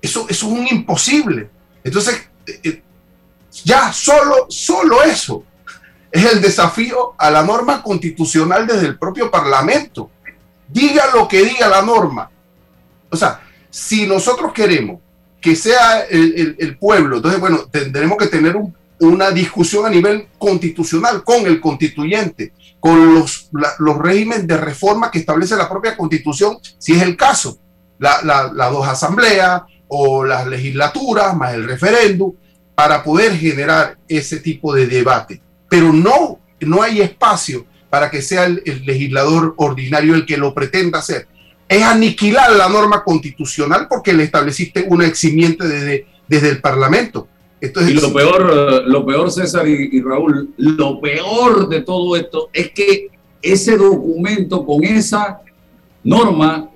Eso, 0.00 0.26
es 0.28 0.42
un 0.42 0.66
imposible. 0.66 1.50
Entonces, 1.82 2.28
eh, 2.46 2.60
eh, 2.62 2.82
ya 3.64 3.92
solo, 3.92 4.46
solo 4.48 5.02
eso 5.02 5.44
es 6.10 6.32
el 6.32 6.40
desafío 6.40 7.14
a 7.18 7.30
la 7.30 7.42
norma 7.42 7.82
constitucional 7.82 8.66
desde 8.66 8.86
el 8.86 8.98
propio 8.98 9.30
Parlamento. 9.30 10.10
Diga 10.68 11.06
lo 11.12 11.26
que 11.26 11.44
diga 11.44 11.68
la 11.68 11.82
norma. 11.82 12.30
O 13.14 13.16
sea, 13.16 13.40
si 13.70 14.06
nosotros 14.06 14.52
queremos 14.52 15.00
que 15.40 15.56
sea 15.56 16.00
el, 16.08 16.76
pueblo, 16.78 17.16
entonces, 17.16 17.40
bueno, 17.40 17.66
tendremos 17.70 18.16
que 18.16 18.28
tener 18.28 18.56
una 19.00 19.30
discusión 19.30 19.84
a 19.84 19.90
nivel 19.90 20.28
constitucional 20.38 21.22
con 21.22 21.46
el 21.46 21.60
constituyente, 21.60 22.52
con 22.80 23.14
los, 23.14 23.50
los 23.78 23.98
regímenes 23.98 24.46
de 24.46 24.56
reforma 24.56 25.10
que 25.10 25.18
establece 25.18 25.56
la 25.56 25.68
propia 25.68 25.96
constitución, 25.96 26.58
si 26.78 26.94
es 26.94 27.02
el 27.02 27.16
caso. 27.16 27.58
Las 27.98 28.24
la, 28.24 28.70
dos 28.70 28.86
asambleas, 28.86 29.62
o 29.88 30.24
las 30.24 30.46
legislaturas 30.46 31.36
más 31.36 31.54
el 31.54 31.66
referéndum 31.66 32.32
para 32.74 33.02
poder 33.04 33.36
generar 33.36 33.96
ese 34.08 34.38
tipo 34.38 34.74
de 34.74 34.86
debate. 34.86 35.40
Pero 35.68 35.92
no, 35.92 36.40
no 36.60 36.82
hay 36.82 37.00
espacio 37.00 37.66
para 37.90 38.10
que 38.10 38.22
sea 38.22 38.46
el, 38.46 38.62
legislador 38.84 39.54
ordinario 39.56 40.14
el 40.14 40.26
que 40.26 40.36
lo 40.36 40.52
pretenda 40.52 40.98
hacer. 40.98 41.28
Es 41.68 41.82
aniquilar 41.82 42.52
la 42.52 42.68
norma 42.68 43.02
constitucional 43.02 43.86
porque 43.88 44.12
le 44.12 44.24
estableciste 44.24 44.84
una 44.88 45.06
eximiente 45.06 45.66
desde, 45.66 46.06
desde 46.28 46.50
el 46.50 46.60
Parlamento. 46.60 47.28
y 47.60 47.94
lo 47.94 48.12
peor, 48.12 48.84
lo 48.86 49.06
peor, 49.06 49.30
César 49.30 49.66
y, 49.66 49.88
y 49.92 50.02
Raúl, 50.02 50.50
lo 50.56 51.00
peor 51.00 51.68
de 51.68 51.80
todo 51.80 52.16
esto 52.16 52.50
es 52.52 52.70
que 52.72 53.08
ese 53.40 53.76
documento 53.76 54.64
con 54.64 54.84
esa 54.84 55.40
norma 56.02 56.70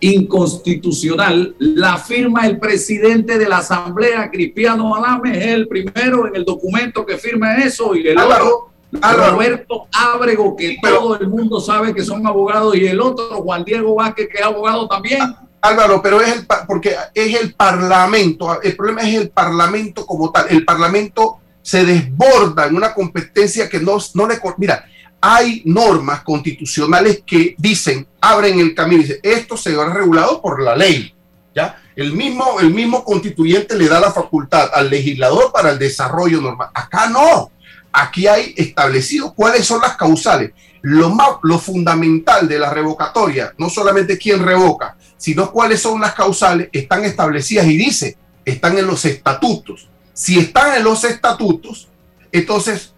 inconstitucional 0.00 1.54
la 1.58 1.96
firma 1.96 2.46
el 2.46 2.58
presidente 2.58 3.38
de 3.38 3.48
la 3.48 3.58
Asamblea, 3.58 4.30
Cristiano 4.30 4.94
Alame, 4.94 5.38
es 5.38 5.46
el 5.46 5.66
primero 5.66 6.26
en 6.26 6.36
el 6.36 6.44
documento 6.44 7.06
que 7.06 7.16
firma 7.16 7.56
eso 7.56 7.94
y 7.94 8.08
el 8.08 8.18
otro, 8.18 8.73
Roberto 9.00 9.86
Ábrego, 9.92 10.56
que 10.56 10.78
todo 10.82 11.18
el 11.18 11.28
mundo 11.28 11.60
sabe 11.60 11.94
que 11.94 12.04
son 12.04 12.26
abogados, 12.26 12.76
y 12.76 12.86
el 12.86 13.00
otro, 13.00 13.42
Juan 13.42 13.64
Diego 13.64 13.94
Vázquez, 13.94 14.28
que 14.30 14.38
es 14.38 14.44
abogado 14.44 14.88
también. 14.88 15.20
Álvaro, 15.60 16.02
pero 16.02 16.20
es 16.20 16.32
el, 16.32 16.46
porque 16.66 16.94
es 17.14 17.40
el 17.40 17.54
Parlamento, 17.54 18.60
el 18.62 18.76
problema 18.76 19.02
es 19.02 19.14
el 19.14 19.30
Parlamento 19.30 20.04
como 20.04 20.30
tal, 20.30 20.46
el 20.50 20.64
Parlamento 20.64 21.38
se 21.62 21.84
desborda 21.84 22.66
en 22.66 22.76
una 22.76 22.92
competencia 22.92 23.68
que 23.68 23.80
no, 23.80 23.96
no 24.12 24.28
le... 24.28 24.38
Mira, 24.58 24.84
hay 25.26 25.62
normas 25.64 26.22
constitucionales 26.22 27.22
que 27.24 27.54
dicen, 27.56 28.06
abren 28.20 28.60
el 28.60 28.74
camino 28.74 29.00
y 29.00 29.04
dicen, 29.04 29.20
esto 29.22 29.56
se 29.56 29.74
va 29.74 29.86
regulado 29.86 30.42
por 30.42 30.62
la 30.62 30.76
ley. 30.76 31.14
¿ya? 31.54 31.80
El, 31.96 32.12
mismo, 32.12 32.60
el 32.60 32.68
mismo 32.74 33.02
constituyente 33.02 33.74
le 33.74 33.88
da 33.88 34.00
la 34.00 34.12
facultad 34.12 34.68
al 34.74 34.90
legislador 34.90 35.50
para 35.50 35.70
el 35.70 35.78
desarrollo 35.78 36.42
normal. 36.42 36.68
Acá 36.74 37.08
no. 37.08 37.50
Aquí 37.94 38.26
hay 38.26 38.52
establecido 38.56 39.32
cuáles 39.32 39.64
son 39.64 39.80
las 39.80 39.96
causales. 39.96 40.50
Lo, 40.82 41.10
más, 41.10 41.28
lo 41.44 41.58
fundamental 41.58 42.46
de 42.46 42.58
la 42.58 42.70
revocatoria, 42.70 43.54
no 43.56 43.70
solamente 43.70 44.18
quién 44.18 44.44
revoca, 44.44 44.96
sino 45.16 45.50
cuáles 45.50 45.80
son 45.80 46.00
las 46.00 46.12
causales, 46.12 46.68
están 46.72 47.04
establecidas 47.04 47.66
y 47.66 47.76
dice, 47.76 48.18
están 48.44 48.76
en 48.76 48.86
los 48.86 49.04
estatutos. 49.04 49.88
Si 50.12 50.38
están 50.38 50.76
en 50.76 50.84
los 50.84 51.04
estatutos, 51.04 51.88
entonces, 52.32 52.92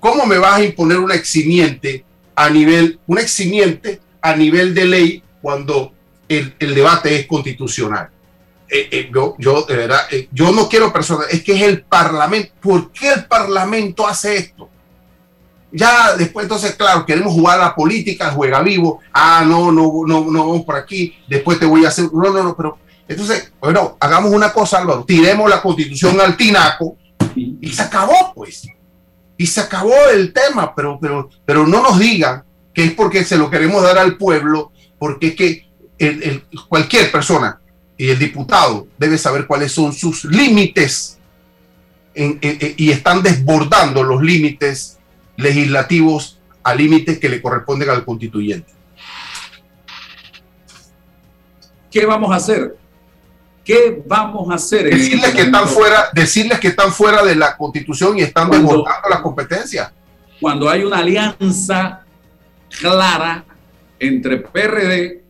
¿cómo 0.00 0.26
me 0.26 0.36
vas 0.36 0.58
a 0.58 0.64
imponer 0.64 0.98
una 0.98 1.14
eximiente 1.14 2.04
a 2.34 2.50
nivel, 2.50 2.98
un 3.06 3.18
eximiente 3.18 4.00
a 4.20 4.36
nivel 4.36 4.74
de 4.74 4.84
ley 4.84 5.22
cuando 5.40 5.92
el 6.28 6.54
debate 6.58 7.20
es 7.20 7.26
constitucional? 7.26 8.10
Eh, 8.76 8.88
eh, 8.90 9.10
yo, 9.14 9.36
yo, 9.38 9.62
de 9.62 9.76
verdad, 9.76 10.00
eh, 10.10 10.28
yo 10.32 10.50
no 10.50 10.68
quiero 10.68 10.92
personas, 10.92 11.28
es 11.30 11.44
que 11.44 11.52
es 11.52 11.62
el 11.62 11.82
Parlamento. 11.82 12.54
¿Por 12.60 12.90
qué 12.90 13.12
el 13.12 13.24
Parlamento 13.26 14.04
hace 14.04 14.36
esto? 14.36 14.68
Ya 15.70 16.16
después, 16.16 16.42
entonces, 16.42 16.74
claro, 16.74 17.06
queremos 17.06 17.32
jugar 17.32 17.60
a 17.60 17.66
la 17.66 17.74
política, 17.76 18.32
juega 18.32 18.62
vivo. 18.62 18.98
Ah, 19.12 19.44
no, 19.46 19.70
no, 19.70 20.02
no, 20.04 20.24
no, 20.24 20.48
vamos 20.48 20.64
por 20.64 20.74
aquí. 20.74 21.14
Después 21.28 21.60
te 21.60 21.66
voy 21.66 21.84
a 21.84 21.88
hacer. 21.88 22.06
No, 22.12 22.32
no, 22.32 22.42
no, 22.42 22.56
pero 22.56 22.78
entonces, 23.06 23.52
bueno, 23.60 23.96
hagamos 24.00 24.32
una 24.32 24.52
cosa, 24.52 24.78
Álvaro. 24.78 25.04
Tiremos 25.04 25.48
la 25.48 25.62
constitución 25.62 26.20
al 26.20 26.36
tinaco 26.36 26.96
y, 27.36 27.72
se 27.72 27.82
acabó, 27.82 28.32
pues. 28.34 28.66
Y 29.36 29.46
se 29.46 29.60
acabó 29.60 29.94
el 30.12 30.32
tema, 30.32 30.74
pero, 30.74 30.98
pero, 31.00 31.30
pero 31.46 31.64
no 31.64 31.80
nos 31.80 31.96
digan 32.00 32.42
que 32.74 32.86
es 32.86 32.92
porque 32.92 33.24
se 33.24 33.38
lo 33.38 33.48
queremos 33.48 33.84
dar 33.84 33.98
al 33.98 34.16
pueblo, 34.16 34.72
porque 34.98 35.28
es 35.28 35.36
que 35.36 35.68
el, 35.96 36.42
cualquier 36.68 37.12
persona 37.12 37.60
y 37.96 38.10
el 38.10 38.18
diputado 38.18 38.86
debe 38.98 39.18
saber 39.18 39.46
cuáles 39.46 39.72
son 39.72 39.92
sus 39.92 40.24
límites 40.24 41.18
y 42.14 42.90
están 42.90 43.22
desbordando 43.22 44.02
los 44.02 44.22
límites 44.22 44.98
legislativos 45.36 46.38
a 46.62 46.74
límites 46.74 47.18
que 47.18 47.28
le 47.28 47.42
corresponden 47.42 47.90
al 47.90 48.04
constituyente. 48.04 48.72
¿Qué 51.90 52.06
vamos 52.06 52.32
a 52.32 52.36
hacer? 52.36 52.76
¿Qué 53.64 54.02
vamos 54.06 54.50
a 54.50 54.54
hacer? 54.54 54.90
Decirles 54.90 55.24
este 55.24 55.36
que 55.36 55.42
están 55.42 55.68
fuera, 55.68 56.08
decirles 56.12 56.60
que 56.60 56.68
están 56.68 56.92
fuera 56.92 57.24
de 57.24 57.34
la 57.34 57.56
constitución 57.56 58.18
y 58.18 58.22
están 58.22 58.50
desbordando 58.50 59.08
las 59.08 59.20
competencias. 59.20 59.92
Cuando 60.40 60.68
hay 60.68 60.84
una 60.84 60.98
alianza 60.98 62.04
clara 62.68 63.44
entre 63.98 64.38
PRD, 64.38 65.23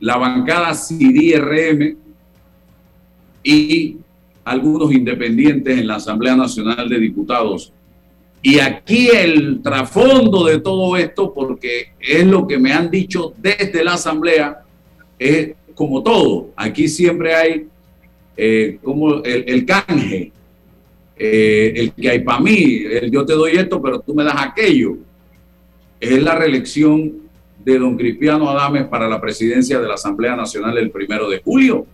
la 0.00 0.16
bancada 0.16 0.74
CIDI-RM 0.74 1.96
y 3.42 3.96
algunos 4.44 4.92
independientes 4.92 5.78
en 5.78 5.86
la 5.86 5.96
Asamblea 5.96 6.36
Nacional 6.36 6.88
de 6.88 6.98
Diputados. 6.98 7.72
Y 8.42 8.58
aquí 8.58 9.08
el 9.08 9.60
trasfondo 9.62 10.44
de 10.46 10.60
todo 10.60 10.96
esto, 10.96 11.32
porque 11.32 11.90
es 12.00 12.24
lo 12.26 12.46
que 12.46 12.58
me 12.58 12.72
han 12.72 12.90
dicho 12.90 13.34
desde 13.36 13.84
la 13.84 13.94
Asamblea, 13.94 14.62
es 15.18 15.52
como 15.74 16.02
todo. 16.02 16.50
Aquí 16.56 16.88
siempre 16.88 17.34
hay 17.34 17.66
eh, 18.36 18.78
como 18.82 19.22
el, 19.22 19.66
canje, 19.66 20.32
eh, 21.18 21.72
el 21.76 21.92
que 21.92 22.08
hay 22.08 22.20
para 22.20 22.40
mí, 22.40 22.82
el 22.90 23.10
yo 23.10 23.26
te 23.26 23.34
doy 23.34 23.52
esto, 23.52 23.82
pero 23.82 24.00
tú 24.00 24.14
me 24.14 24.24
das 24.24 24.36
aquello. 24.38 24.96
Es 26.00 26.22
la 26.22 26.34
reelección 26.34 27.29
de 27.64 27.78
don 27.78 27.96
Cristiano 27.96 28.48
Adames 28.48 28.86
para 28.86 29.08
la 29.08 29.20
presidencia 29.20 29.78
de 29.78 29.88
la 29.88 29.94
Asamblea 29.94 30.36
Nacional 30.36 30.78
el 30.78 30.90
primero 30.90 31.28
de 31.28 31.42
julio. 31.42 31.86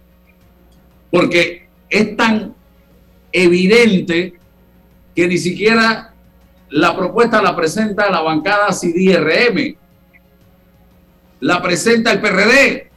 Porque 1.10 1.68
es 1.88 2.16
tan 2.16 2.54
evidente 3.32 4.34
que 5.14 5.26
ni 5.26 5.38
siquiera 5.38 6.14
la 6.70 6.96
propuesta 6.96 7.42
la 7.42 7.56
presenta 7.56 8.10
la 8.10 8.20
bancada 8.20 8.72
CIDRM, 8.72 9.76
la 11.40 11.62
presenta 11.62 12.12
el 12.12 12.20
PRD 12.20 12.90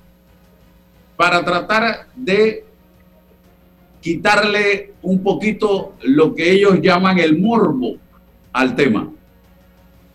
para 1.15 1.43
tratar 1.43 2.07
de 2.15 2.65
quitarle 4.01 4.93
un 5.01 5.22
poquito 5.22 5.95
lo 6.03 6.34
que 6.34 6.51
ellos 6.51 6.80
llaman 6.82 7.20
el 7.20 7.39
morbo 7.39 7.97
al 8.53 8.76
tema. 8.76 9.11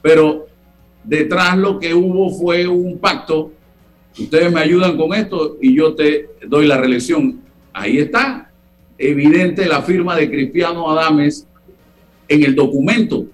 Pero 0.01 0.47
detrás 1.05 1.57
lo 1.57 1.79
que 1.79 1.95
hubo 1.95 2.31
fue 2.31 2.67
un 2.67 2.99
pacto. 2.99 3.53
Ustedes 4.19 4.53
me 4.53 4.61
ayudan 4.61 4.97
con 4.97 5.15
esto 5.15 5.57
y 5.61 5.75
yo 5.75 5.95
te 5.95 6.31
doy 6.47 6.67
la 6.67 6.79
reelección. 6.79 7.41
Ahí 7.73 7.99
está, 7.99 8.51
evidente 8.99 9.67
la 9.67 9.83
firma 9.83 10.17
de 10.17 10.31
Cristiano 10.31 10.91
Adames 10.91 11.47
en 12.29 12.43
el 12.43 12.55
documento 12.55 13.27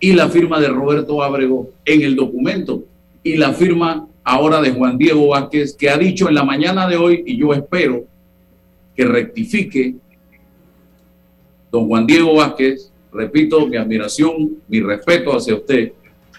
y 0.00 0.12
la 0.12 0.28
firma 0.28 0.60
de 0.60 0.68
Roberto 0.68 1.22
Ábrego 1.22 1.70
en 1.84 2.02
el 2.02 2.16
documento 2.16 2.84
y 3.22 3.36
la 3.36 3.52
firma 3.52 4.06
ahora 4.22 4.60
de 4.60 4.70
Juan 4.70 4.96
Diego 4.96 5.28
Vázquez 5.28 5.74
que 5.74 5.90
ha 5.90 5.98
dicho 5.98 6.28
en 6.28 6.34
la 6.34 6.44
mañana 6.44 6.88
de 6.88 6.96
hoy 6.96 7.22
y 7.26 7.36
yo 7.36 7.52
espero 7.52 8.04
que 8.96 9.04
rectifique 9.04 9.96
don 11.70 11.88
Juan 11.88 12.06
Diego 12.06 12.36
Vázquez, 12.36 12.92
repito 13.12 13.66
mi 13.66 13.76
admiración, 13.76 14.58
mi 14.68 14.80
respeto 14.80 15.36
hacia 15.36 15.56
usted, 15.56 15.92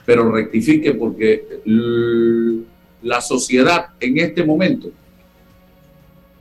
pero 0.05 0.31
rectifique 0.31 0.93
porque 0.93 1.61
la 3.01 3.21
sociedad 3.21 3.87
en 3.99 4.19
este 4.19 4.43
momento 4.43 4.89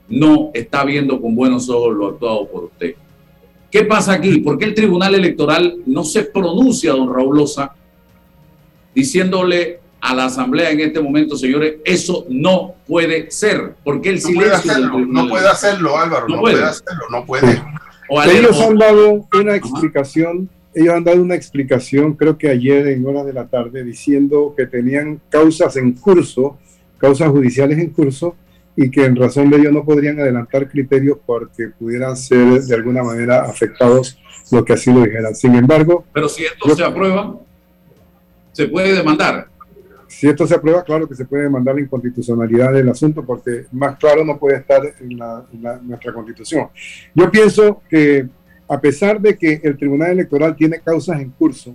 no 0.08 0.50
está 0.52 0.84
viendo 0.84 1.20
con 1.20 1.34
buenos 1.34 1.68
ojos 1.68 1.94
lo 1.94 2.08
actuado 2.08 2.46
por 2.48 2.64
usted. 2.64 2.94
¿Qué 3.70 3.84
pasa 3.84 4.12
aquí? 4.12 4.38
¿Por 4.38 4.58
qué 4.58 4.66
el 4.66 4.74
Tribunal 4.74 5.14
Electoral 5.14 5.78
no 5.86 6.04
se 6.04 6.24
pronuncia, 6.24 6.92
don 6.92 7.12
Raúl 7.12 7.38
Loza, 7.38 7.74
diciéndole 8.94 9.80
a 10.00 10.14
la 10.14 10.26
Asamblea 10.26 10.70
en 10.70 10.80
este 10.80 11.00
momento, 11.00 11.36
señores, 11.36 11.76
eso 11.84 12.26
no 12.28 12.74
puede 12.86 13.30
ser? 13.30 13.74
Porque 13.82 14.10
el 14.10 14.20
silencio... 14.20 14.78
no 15.08 15.28
puede 15.28 15.48
hacerlo, 15.48 15.98
Álvaro, 15.98 16.28
no, 16.28 16.40
puede. 16.40 16.62
hacerlo, 16.62 17.04
no 17.10 17.24
puede. 17.24 17.62
Ellos 18.30 18.60
han 18.60 18.76
dado 18.78 19.26
una 19.32 19.56
explicación 19.56 20.48
ellos 20.74 20.94
han 20.94 21.04
dado 21.04 21.22
una 21.22 21.34
explicación, 21.34 22.14
creo 22.14 22.36
que 22.36 22.48
ayer 22.48 22.88
en 22.88 23.06
horas 23.06 23.26
de 23.26 23.32
la 23.32 23.46
tarde, 23.46 23.84
diciendo 23.84 24.54
que 24.56 24.66
tenían 24.66 25.20
causas 25.28 25.76
en 25.76 25.92
curso, 25.92 26.58
causas 26.98 27.28
judiciales 27.28 27.78
en 27.78 27.90
curso, 27.90 28.36
y 28.76 28.90
que 28.90 29.04
en 29.04 29.14
razón 29.14 29.50
de 29.50 29.58
ello 29.58 29.70
no 29.70 29.84
podrían 29.84 30.18
adelantar 30.18 30.68
criterios 30.68 31.18
porque 31.24 31.68
pudieran 31.78 32.16
ser 32.16 32.60
de 32.60 32.74
alguna 32.74 33.04
manera 33.04 33.42
afectados 33.42 34.18
lo 34.50 34.64
que 34.64 34.72
así 34.72 34.92
lo 34.92 35.02
dijeran. 35.02 35.34
Sin 35.34 35.54
embargo... 35.54 36.04
Pero 36.12 36.28
si 36.28 36.44
esto 36.44 36.74
se 36.74 36.82
aprueba, 36.82 37.38
se 38.52 38.66
puede 38.66 38.92
demandar. 38.92 39.46
Si 40.08 40.28
esto 40.28 40.46
se 40.46 40.54
aprueba, 40.54 40.82
claro 40.82 41.08
que 41.08 41.14
se 41.14 41.24
puede 41.24 41.44
demandar 41.44 41.76
la 41.76 41.82
inconstitucionalidad 41.82 42.72
del 42.72 42.88
asunto 42.88 43.24
porque 43.24 43.66
más 43.72 43.96
claro 43.96 44.24
no 44.24 44.38
puede 44.38 44.58
estar 44.58 44.82
en, 45.00 45.12
en 45.12 45.88
nuestra 45.88 46.12
constitución. 46.12 46.68
Yo 47.14 47.30
pienso 47.30 47.82
que 47.88 48.28
a 48.68 48.80
pesar 48.80 49.20
de 49.20 49.36
que 49.36 49.60
el 49.62 49.76
Tribunal 49.76 50.12
Electoral 50.12 50.56
tiene 50.56 50.80
causas 50.80 51.20
en 51.20 51.30
curso, 51.30 51.74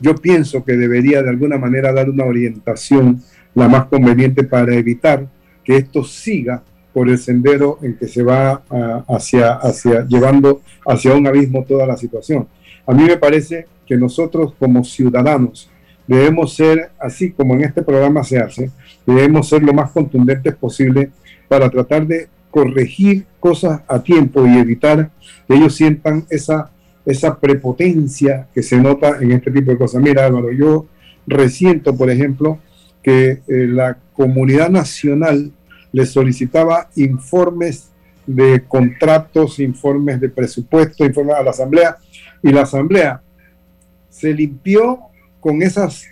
yo 0.00 0.14
pienso 0.14 0.64
que 0.64 0.72
debería 0.72 1.22
de 1.22 1.30
alguna 1.30 1.58
manera 1.58 1.92
dar 1.92 2.10
una 2.10 2.24
orientación 2.24 3.22
la 3.54 3.68
más 3.68 3.86
conveniente 3.86 4.44
para 4.44 4.74
evitar 4.74 5.26
que 5.62 5.76
esto 5.76 6.02
siga 6.02 6.62
por 6.92 7.08
el 7.08 7.18
sendero 7.18 7.78
en 7.82 7.96
que 7.96 8.06
se 8.06 8.22
va 8.22 8.62
hacia, 9.08 9.54
hacia, 9.54 10.06
llevando 10.06 10.60
hacia 10.86 11.14
un 11.14 11.26
abismo 11.26 11.64
toda 11.64 11.86
la 11.86 11.96
situación. 11.96 12.46
A 12.86 12.92
mí 12.92 13.04
me 13.04 13.16
parece 13.16 13.66
que 13.86 13.96
nosotros 13.96 14.54
como 14.58 14.84
ciudadanos 14.84 15.70
debemos 16.06 16.54
ser, 16.54 16.90
así 16.98 17.32
como 17.32 17.54
en 17.54 17.64
este 17.64 17.82
programa 17.82 18.22
se 18.22 18.38
hace, 18.38 18.70
debemos 19.06 19.48
ser 19.48 19.62
lo 19.62 19.72
más 19.72 19.90
contundentes 19.90 20.54
posible 20.54 21.10
para 21.48 21.70
tratar 21.70 22.06
de 22.06 22.28
corregir 22.54 23.26
cosas 23.40 23.80
a 23.88 24.00
tiempo 24.00 24.46
y 24.46 24.56
evitar 24.56 25.10
que 25.48 25.56
ellos 25.56 25.74
sientan 25.74 26.24
esa, 26.30 26.70
esa 27.04 27.40
prepotencia 27.40 28.46
que 28.54 28.62
se 28.62 28.76
nota 28.76 29.18
en 29.20 29.32
este 29.32 29.50
tipo 29.50 29.72
de 29.72 29.76
cosas. 29.76 30.00
Mira, 30.00 30.24
Álvaro, 30.24 30.52
yo 30.52 30.86
resiento, 31.26 31.96
por 31.96 32.10
ejemplo, 32.10 32.60
que 33.02 33.42
eh, 33.48 33.66
la 33.66 33.98
comunidad 34.12 34.70
nacional 34.70 35.50
le 35.90 36.06
solicitaba 36.06 36.90
informes 36.94 37.90
de 38.24 38.62
contratos, 38.68 39.58
informes 39.58 40.20
de 40.20 40.28
presupuesto, 40.28 41.04
informes 41.04 41.34
a 41.34 41.42
la 41.42 41.50
Asamblea, 41.50 41.96
y 42.40 42.52
la 42.52 42.62
Asamblea 42.62 43.20
se 44.10 44.32
limpió 44.32 45.00
con 45.40 45.60
esos 45.60 46.04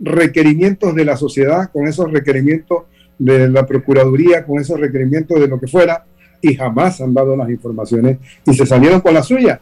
requerimientos 0.00 0.94
de 0.94 1.04
la 1.04 1.18
sociedad, 1.18 1.70
con 1.70 1.86
esos 1.86 2.10
requerimientos 2.10 2.84
de 3.24 3.48
la 3.48 3.64
Procuraduría 3.64 4.44
con 4.44 4.58
esos 4.58 4.80
requerimientos 4.80 5.38
de 5.38 5.46
lo 5.46 5.60
que 5.60 5.68
fuera 5.68 6.04
y 6.40 6.54
jamás 6.54 7.00
han 7.00 7.14
dado 7.14 7.36
las 7.36 7.48
informaciones 7.50 8.18
y 8.44 8.52
se 8.52 8.66
salieron 8.66 9.00
con 9.00 9.14
la 9.14 9.22
suya. 9.22 9.60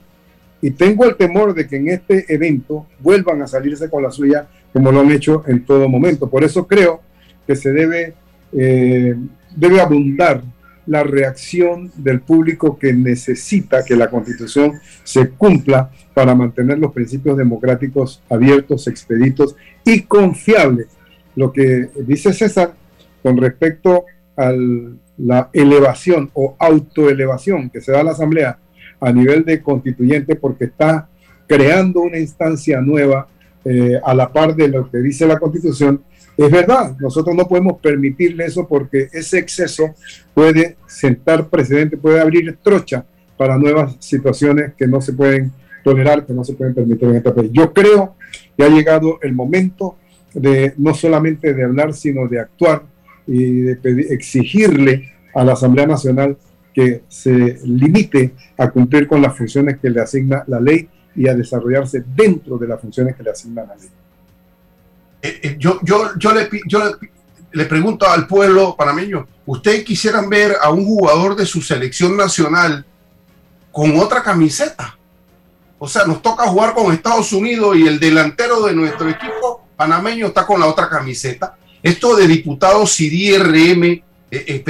Y 0.63 0.71
tengo 0.71 1.05
el 1.05 1.17
temor 1.17 1.55
de 1.55 1.67
que 1.67 1.77
en 1.77 1.89
este 1.89 2.33
evento 2.33 2.87
vuelvan 3.01 3.43
a 3.43 3.47
salirse 3.47 3.91
con 3.91 4.03
la 4.03 4.11
suya 4.11 4.47
como 4.73 4.91
lo 4.91 5.01
han 5.01 5.11
hecho 5.11 5.45
en 5.47 5.65
todo 5.65 5.89
momento. 5.89 6.29
Por 6.31 6.43
eso 6.43 6.67
creo 6.67 7.01
que 7.47 7.55
se 7.55 7.73
debe, 7.73 8.15
eh, 8.53 9.15
debe 9.55 9.81
abundar 9.81 10.43
la 10.87 11.03
reacción 11.03 11.91
del 11.97 12.21
público 12.21 12.79
que 12.79 12.95
necesita 12.95 13.85
que 13.85 13.95
la 13.95 14.09
constitución 14.09 14.81
se 15.05 15.29
cumpla 15.29 15.91
para 16.15 16.35
mantener 16.35 16.79
los 16.79 16.93
principios 16.93 17.37
democráticos 17.37 18.23
abiertos, 18.31 18.89
expeditos 18.89 19.55
y 19.85 20.03
confiables. 20.03 20.89
Lo 21.37 21.53
que 21.53 21.91
dice 22.07 22.33
César 22.33 22.75
con 23.23 23.37
respecto 23.37 24.05
a 24.37 24.53
la 25.19 25.51
elevación 25.53 26.31
o 26.35 26.57
autoelevación 26.59 27.71
que 27.71 27.81
se 27.81 27.93
da 27.93 28.01
a 28.01 28.05
la 28.05 28.13
Asamblea 28.13 28.59
a 29.01 29.13
nivel 29.13 29.45
de 29.45 29.63
constituyente 29.63 30.37
porque 30.37 30.65
está 30.65 31.09
creando 31.47 32.01
una 32.01 32.19
instancia 32.19 32.81
nueva 32.81 33.27
eh, 33.65 34.01
a 34.03 34.15
la 34.15 34.33
par 34.33 34.55
de 34.55 34.69
lo 34.69 34.91
que 34.91 34.99
dice 34.99 35.27
la 35.27 35.39
constitución, 35.39 36.03
es 36.37 36.51
verdad, 36.51 36.97
nosotros 36.99 37.37
no 37.37 37.47
podemos 37.47 37.79
permitirle 37.81 38.47
eso 38.47 38.67
porque 38.67 39.09
ese 39.13 39.39
exceso 39.39 39.95
puede 40.33 40.77
sentar 40.87 41.49
precedente, 41.49 41.99
puede 41.99 42.21
abrir 42.21 42.57
trocha 42.63 43.05
para 43.37 43.59
nuevas 43.59 43.97
situaciones 43.99 44.73
que 44.75 44.87
no 44.87 45.01
se 45.01 45.13
pueden 45.13 45.53
tolerar, 45.83 46.25
que 46.25 46.33
no 46.33 46.45
se 46.45 46.55
pueden 46.55 46.75
permitir 46.75 47.09
en 47.09 47.17
este 47.17 47.33
país. 47.33 47.51
Yo 47.53 47.73
creo 47.73 48.15
que 48.57 48.65
ha 48.65 48.69
llegado 48.69 49.19
el 49.23 49.35
momento 49.35 49.97
de 50.33 50.73
no 50.79 50.95
solamente 50.95 51.53
de 51.53 51.65
hablar, 51.65 51.93
sino 51.93 52.29
de 52.29 52.41
actuar 52.41 52.83
y 53.27 53.69
exigirle 53.69 55.13
a 55.35 55.45
la 55.45 55.53
Asamblea 55.53 55.87
Nacional 55.87 56.37
que 56.75 57.03
se 57.09 57.61
limite 57.65 58.35
a 58.57 58.71
cumplir 58.71 59.07
con 59.07 59.23
las 59.23 59.37
funciones 59.37 59.79
que 59.79 59.91
le 59.91 60.01
asigna 60.01 60.45
la 60.47 60.61
ley 60.61 60.89
y 61.15 61.29
a 61.29 61.35
desarrollarse 61.35 62.05
dentro 62.15 62.57
de 62.59 62.69
las 62.69 62.81
funciones 62.81 63.17
que 63.17 63.23
le 63.23 63.31
asigna 63.31 63.65
la 63.65 63.75
ley. 63.75 63.89
Eh, 65.23 65.41
eh, 65.43 65.57
yo, 65.59 65.81
yo, 65.83 66.17
yo, 66.17 66.33
le, 66.33 66.49
yo 66.67 66.97
le, 67.53 67.65
pregunto 67.67 68.09
al 68.09 68.27
pueblo 68.27 68.75
panameño, 68.77 69.27
¿ustedes 69.47 69.85
quisieran 69.85 70.29
ver 70.31 70.57
a 70.63 70.71
un 70.71 70.85
jugador 70.85 71.37
de 71.37 71.45
su 71.45 71.61
selección 71.61 72.17
nacional 72.17 72.85
con 73.73 73.97
otra 73.99 74.23
camiseta? 74.23 74.97
O 75.79 75.89
sea, 75.89 76.05
nos 76.05 76.23
toca 76.23 76.47
jugar 76.47 76.75
con 76.75 76.93
Estados 76.93 77.33
Unidos 77.33 77.77
y 77.77 77.87
el 77.87 77.99
delantero 77.99 78.63
de 78.63 78.75
nuestro 78.75 79.09
equipo 79.09 79.67
panameño 79.77 80.29
está 80.29 80.47
con 80.47 80.61
la 80.61 80.67
otra 80.67 80.89
camiseta. 80.89 81.57
Esto 81.83 82.17
de 82.17 82.27
diputados 82.27 82.97
CIDI-RM, 82.97 84.03
eh, 84.31 84.65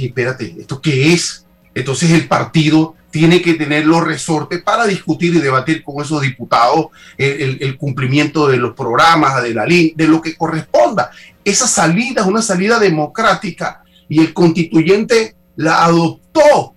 espérate, 0.00 0.56
¿esto 0.58 0.80
qué 0.80 1.12
es? 1.12 1.44
Entonces 1.74 2.10
el 2.10 2.28
partido 2.28 2.94
tiene 3.10 3.40
que 3.40 3.54
tener 3.54 3.86
los 3.86 4.02
resortes 4.02 4.62
para 4.62 4.86
discutir 4.86 5.34
y 5.34 5.38
debatir 5.38 5.84
con 5.84 6.02
esos 6.02 6.20
diputados 6.20 6.86
el, 7.16 7.76
cumplimiento 7.78 8.48
de 8.48 8.56
los 8.56 8.74
programas, 8.74 9.40
de 9.40 9.54
la 9.54 9.64
ley, 9.64 9.94
de 9.96 10.08
lo 10.08 10.20
que 10.20 10.34
corresponda. 10.34 11.12
Esa 11.44 11.68
salida 11.68 12.22
es 12.22 12.26
una 12.26 12.42
salida 12.42 12.78
democrática 12.80 13.84
y 14.08 14.20
el 14.20 14.34
constituyente 14.34 15.36
la 15.54 15.84
adoptó, 15.84 16.74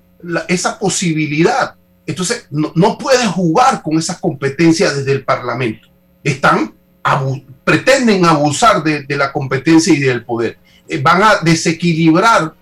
esa 0.48 0.78
posibilidad. 0.78 1.76
Entonces, 2.06 2.48
no, 2.52 2.98
puede 3.00 3.26
jugar 3.26 3.82
con 3.82 3.98
esas 3.98 4.20
competencias 4.20 4.96
desde 4.96 5.14
el 5.14 5.24
Parlamento. 5.24 5.88
Están, 6.24 6.76
pretenden 7.68 8.24
abusar 8.24 8.82
de, 8.82 9.06
la 9.18 9.34
competencia 9.34 9.94
y 9.94 10.00
del 10.00 10.24
poder. 10.24 10.58
Eh, 10.88 11.02
van 11.02 11.22
a 11.22 11.36
desequilibrar 11.42 12.54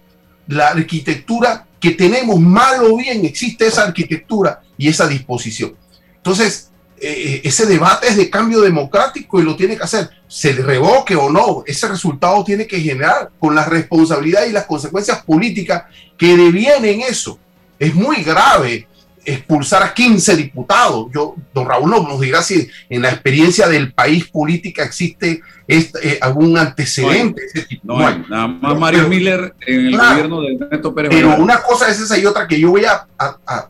la 0.48 0.70
arquitectura 0.70 1.68
que 1.80 1.92
tenemos 1.92 2.40
mal 2.40 2.84
o 2.84 2.98
bien, 2.98 3.24
existe 3.24 3.68
esa 3.68 3.84
arquitectura 3.84 4.64
y 4.76 4.88
esa 4.88 5.08
disposición. 5.08 5.76
Entonces, 6.18 6.72
eh, 7.00 7.40
ese 7.44 7.68
debate 7.68 8.08
es 8.08 8.18
de 8.18 8.32
cambio 8.32 8.62
democrático 8.62 9.40
y 9.40 9.44
lo 9.44 9.56
tiene 9.56 9.78
que 9.78 9.84
hacer, 9.84 10.10
se 10.28 10.54
revoque 10.54 11.16
o 11.16 11.30
no, 11.30 11.64
ese 11.68 11.88
resultado 11.88 12.44
tiene 12.44 12.66
que 12.66 12.80
generar 12.82 13.30
con 13.38 13.54
la 13.54 13.64
responsabilidad 13.64 14.48
y 14.48 14.54
las 14.54 14.66
consecuencias 14.66 15.24
políticas 15.24 15.84
que 16.18 16.36
devienen 16.36 17.02
eso. 17.02 17.38
Es 17.78 17.94
muy 17.94 18.24
grave 18.24 18.88
expulsar 19.26 19.84
a 19.84 19.94
15 19.94 20.36
diputados. 20.38 21.08
Yo, 21.14 21.36
don 21.54 21.68
Raúl 21.68 21.90
nos 21.90 22.20
dirá 22.22 22.42
si 22.42 22.70
en 22.90 23.02
la 23.02 23.10
experiencia 23.10 23.68
del 23.68 23.92
país 23.94 24.26
política 24.26 24.84
existe 24.84 25.42
este, 25.68 26.18
algún 26.22 26.58
antecedente. 26.58 27.42
No 27.84 28.06
hay, 28.06 28.24
nada 28.30 28.48
más 28.48 28.78
Mario 28.78 29.08
Miller 29.08 29.56
en 29.66 29.88
el 29.88 29.98
gobierno 29.98 30.42
de 30.42 30.56
Ernesto 30.56 30.94
Pérez. 30.94 31.12
Pero 31.12 31.36
una 31.38 31.62
cosa 31.62 31.90
es 31.90 32.00
esa 32.00 32.18
y 32.18 32.26
otra 32.26 32.48
que 32.48 32.60
yo 32.60 32.72
voy 32.72 32.86
a, 32.86 33.08
a, 33.18 33.70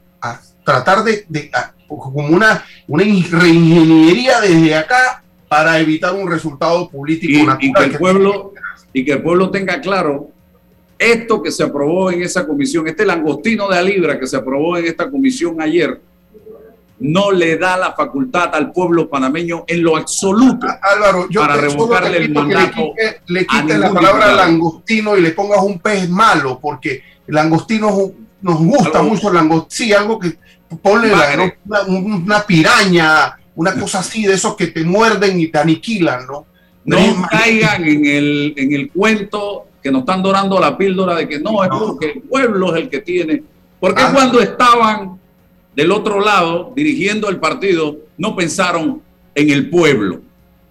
tratar 0.63 1.03
de, 1.03 1.25
de 1.29 1.51
como 1.87 2.27
una, 2.27 2.63
una 2.87 3.03
reingeniería 3.03 4.41
desde 4.41 4.75
acá 4.75 5.23
para 5.47 5.79
evitar 5.79 6.13
un 6.13 6.29
resultado 6.29 6.89
político 6.89 7.55
y, 7.59 7.71
que 7.71 7.83
el 7.83 7.97
pueblo 7.97 8.53
y 8.91 9.05
que 9.05 9.13
el 9.13 9.21
pueblo 9.21 9.51
tenga 9.51 9.79
claro 9.79 10.31
esto 10.97 11.41
que 11.41 11.51
se 11.51 11.63
aprobó 11.63 12.11
en 12.11 12.21
esa 12.21 12.45
comisión, 12.45 12.87
este 12.87 13.05
langostino 13.05 13.67
de 13.67 13.77
Alibra 13.77 14.19
que 14.19 14.27
se 14.27 14.37
aprobó 14.37 14.77
en 14.77 14.85
esta 14.85 15.09
comisión 15.09 15.61
ayer, 15.61 15.99
no 16.99 17.31
le 17.31 17.57
da 17.57 17.77
la 17.77 17.93
facultad 17.93 18.55
al 18.55 18.71
pueblo 18.71 19.09
panameño 19.09 19.65
en 19.67 19.83
lo 19.83 19.97
absoluto 19.97 20.65
Álvaro, 20.81 21.27
yo 21.29 21.41
para 21.41 21.57
revocarle 21.57 22.17
el 22.17 22.31
mandato. 22.31 22.93
le 23.27 23.45
quite, 23.45 23.77
la 23.77 23.91
palabra 23.91 24.33
langostino 24.33 25.17
y 25.17 25.21
le 25.21 25.31
pongas 25.31 25.61
un 25.61 25.79
pez 25.79 26.09
malo, 26.09 26.59
porque 26.61 27.03
el 27.27 27.35
langostino 27.35 28.13
nos 28.41 28.59
gusta 28.59 29.01
mucho 29.01 29.27
el 29.27 29.35
langostino. 29.35 29.67
Sí, 29.69 29.93
algo 29.93 30.19
que 30.19 30.37
ponle 30.81 31.11
una, 31.87 32.45
piraña, 32.45 33.37
una 33.55 33.73
cosa 33.77 33.99
así 33.99 34.25
de 34.25 34.35
esos 34.35 34.55
que 34.55 34.67
te 34.67 34.83
muerden 34.83 35.39
y 35.39 35.47
te 35.47 35.57
aniquilan, 35.57 36.25
¿no? 36.25 36.45
No, 36.85 37.27
caigan 37.29 37.83
en 37.83 38.05
el, 38.05 38.53
en 38.55 38.73
el 38.73 38.91
cuento 38.91 39.65
que 39.85 39.91
nos 39.91 39.99
están 39.99 40.23
dorando 40.23 40.59
la 40.59 40.75
píldora 40.75 41.13
de 41.13 41.29
que 41.29 41.39
no, 41.39 41.63
es 41.63 41.69
porque 41.69 42.13
el 42.13 42.21
pueblo 42.23 42.75
es 42.75 42.81
el 42.81 42.89
que 42.89 43.01
tiene. 43.01 43.43
Porque 43.79 44.01
ah. 44.01 44.09
cuando 44.11 44.39
estaban 44.39 45.19
del 45.75 45.91
otro 45.91 46.19
lado 46.21 46.73
dirigiendo 46.75 47.29
el 47.29 47.37
partido, 47.37 47.95
no 48.17 48.35
pensaron 48.35 49.03
en 49.35 49.49
el 49.51 49.69
pueblo. 49.69 50.21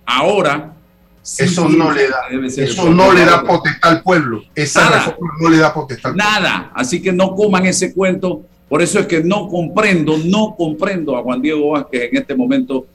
Ahora 0.04 0.74
eso 1.22 1.68
no 1.68 1.92
le 1.92 2.08
da 2.08 2.22
eso 2.56 2.90
no 2.90 3.12
le 3.12 3.24
da 3.24 3.44
potestad 3.44 3.92
al 3.92 4.02
pueblo. 4.02 4.42
Esa 4.52 4.90
nada, 4.90 5.16
no 5.40 5.48
le 5.48 5.58
da 5.58 5.72
potestad 5.72 6.12
nada. 6.12 6.72
Así 6.74 7.00
que 7.00 7.12
no 7.12 7.36
coman 7.36 7.66
ese 7.66 7.94
cuento. 7.94 8.42
Por 8.68 8.82
eso 8.82 8.98
es 8.98 9.06
que 9.06 9.22
no 9.22 9.46
comprendo 9.46 10.18
no 10.24 10.56
comprendo 10.56 11.16
a 11.16 11.22
Juan 11.22 11.40
Diego 11.40 11.70
Vázquez 11.70 12.10
en 12.10 12.16
este 12.16 12.34
momento 12.34 12.86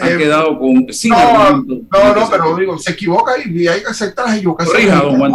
ha 0.00 0.10
eh, 0.10 0.16
quedado 0.16 0.58
con 0.58 0.74
no, 0.74 1.62
no, 1.62 2.14
no, 2.14 2.30
pero 2.30 2.56
digo, 2.56 2.78
se 2.78 2.92
equivoca 2.92 3.32
y 3.44 3.66
hay 3.66 3.80
que 3.82 3.88
aceptar 3.88 4.26
las 4.26 4.36
equivocaciones. 4.36 5.00
don 5.00 5.18
Juan 5.18 5.32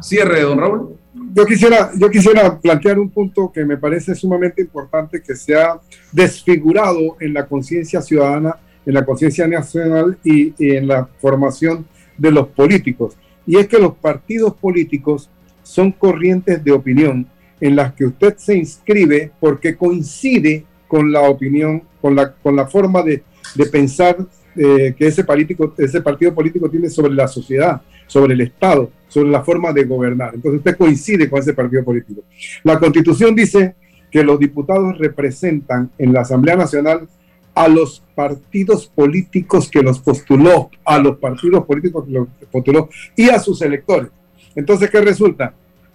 Cierre, 0.00 0.42
don 0.42 0.58
Raúl. 0.58 0.96
Yo 1.32 1.44
quisiera, 1.46 1.90
yo 1.96 2.10
quisiera 2.10 2.58
plantear 2.60 2.98
un 2.98 3.10
punto 3.10 3.50
que 3.52 3.64
me 3.64 3.76
parece 3.76 4.14
sumamente 4.14 4.62
importante 4.62 5.20
que 5.20 5.34
se 5.34 5.56
ha 5.56 5.80
desfigurado 6.12 7.16
en 7.20 7.34
la 7.34 7.46
conciencia 7.46 8.00
ciudadana, 8.00 8.56
en 8.86 8.94
la 8.94 9.04
conciencia 9.04 9.46
nacional 9.46 10.16
y, 10.22 10.54
y 10.58 10.76
en 10.76 10.86
la 10.86 11.08
formación 11.20 11.86
de 12.16 12.30
los 12.30 12.48
políticos. 12.48 13.16
Y 13.46 13.56
es 13.56 13.66
que 13.66 13.78
los 13.78 13.94
partidos 13.94 14.54
políticos 14.54 15.28
son 15.62 15.90
corrientes 15.92 16.62
de 16.62 16.72
opinión 16.72 17.26
en 17.60 17.76
las 17.76 17.92
que 17.94 18.06
usted 18.06 18.36
se 18.36 18.56
inscribe 18.56 19.32
porque 19.40 19.76
coincide 19.76 20.64
con 20.88 21.12
la 21.12 21.22
opinión, 21.22 21.82
con 22.00 22.14
la, 22.14 22.32
con 22.32 22.56
la 22.56 22.66
forma 22.66 23.02
de, 23.02 23.22
de 23.54 23.66
pensar 23.66 24.16
eh, 24.56 24.94
que 24.96 25.06
ese, 25.06 25.24
político, 25.24 25.74
ese 25.78 26.00
partido 26.00 26.32
político 26.32 26.70
tiene 26.70 26.88
sobre 26.88 27.12
la 27.12 27.26
sociedad, 27.26 27.82
sobre 28.06 28.34
el 28.34 28.40
Estado, 28.42 28.90
sobre 29.08 29.30
la 29.30 29.42
forma 29.42 29.72
de 29.72 29.84
gobernar. 29.84 30.34
Entonces 30.34 30.58
usted 30.58 30.76
coincide 30.76 31.28
con 31.28 31.40
ese 31.40 31.54
partido 31.54 31.84
político. 31.84 32.22
La 32.62 32.78
constitución 32.78 33.34
dice 33.34 33.74
que 34.10 34.22
los 34.22 34.38
diputados 34.38 34.96
representan 34.98 35.90
en 35.98 36.12
la 36.12 36.20
Asamblea 36.20 36.56
Nacional 36.56 37.08
a 37.54 37.68
los 37.68 38.02
partidos 38.14 38.86
políticos 38.86 39.68
que 39.68 39.82
los 39.82 39.98
postuló, 39.98 40.70
a 40.84 40.98
los 40.98 41.18
partidos 41.18 41.64
políticos 41.64 42.04
que 42.04 42.12
los 42.12 42.28
postuló 42.50 42.88
y 43.16 43.28
a 43.30 43.38
sus 43.40 43.60
electores. 43.62 44.10
Entonces, 44.54 44.88
¿qué 44.90 45.00
resulta? 45.00 45.54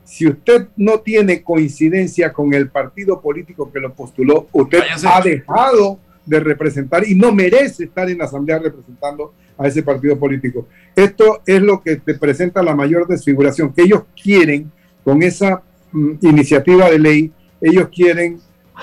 Si 0.09 0.27
usted 0.27 0.69
no 0.75 1.01
tiene 1.01 1.43
coincidencia 1.43 2.33
con 2.33 2.51
el 2.55 2.69
partido 2.69 3.21
político 3.21 3.71
que 3.71 3.79
lo 3.79 3.93
postuló, 3.93 4.47
usted 4.51 4.79
ha 5.05 5.21
dejado 5.21 5.99
de 6.25 6.39
representar 6.39 7.07
y 7.07 7.13
no 7.13 7.31
merece 7.31 7.83
estar 7.83 8.09
en 8.09 8.17
la 8.17 8.25
asamblea 8.25 8.57
representando 8.57 9.35
a 9.55 9.67
ese 9.67 9.83
partido 9.83 10.17
político. 10.17 10.67
Esto 10.95 11.41
es 11.45 11.61
lo 11.61 11.79
que 11.81 11.97
te 11.97 12.15
presenta 12.15 12.63
la 12.63 12.73
mayor 12.73 13.07
desfiguración, 13.07 13.71
que 13.71 13.83
ellos 13.83 14.01
quieren 14.19 14.71
con 15.03 15.21
esa 15.21 15.61
mm, 15.91 16.13
iniciativa 16.21 16.89
de 16.89 16.97
ley, 16.97 17.31
ellos 17.61 17.89
quieren 17.93 18.39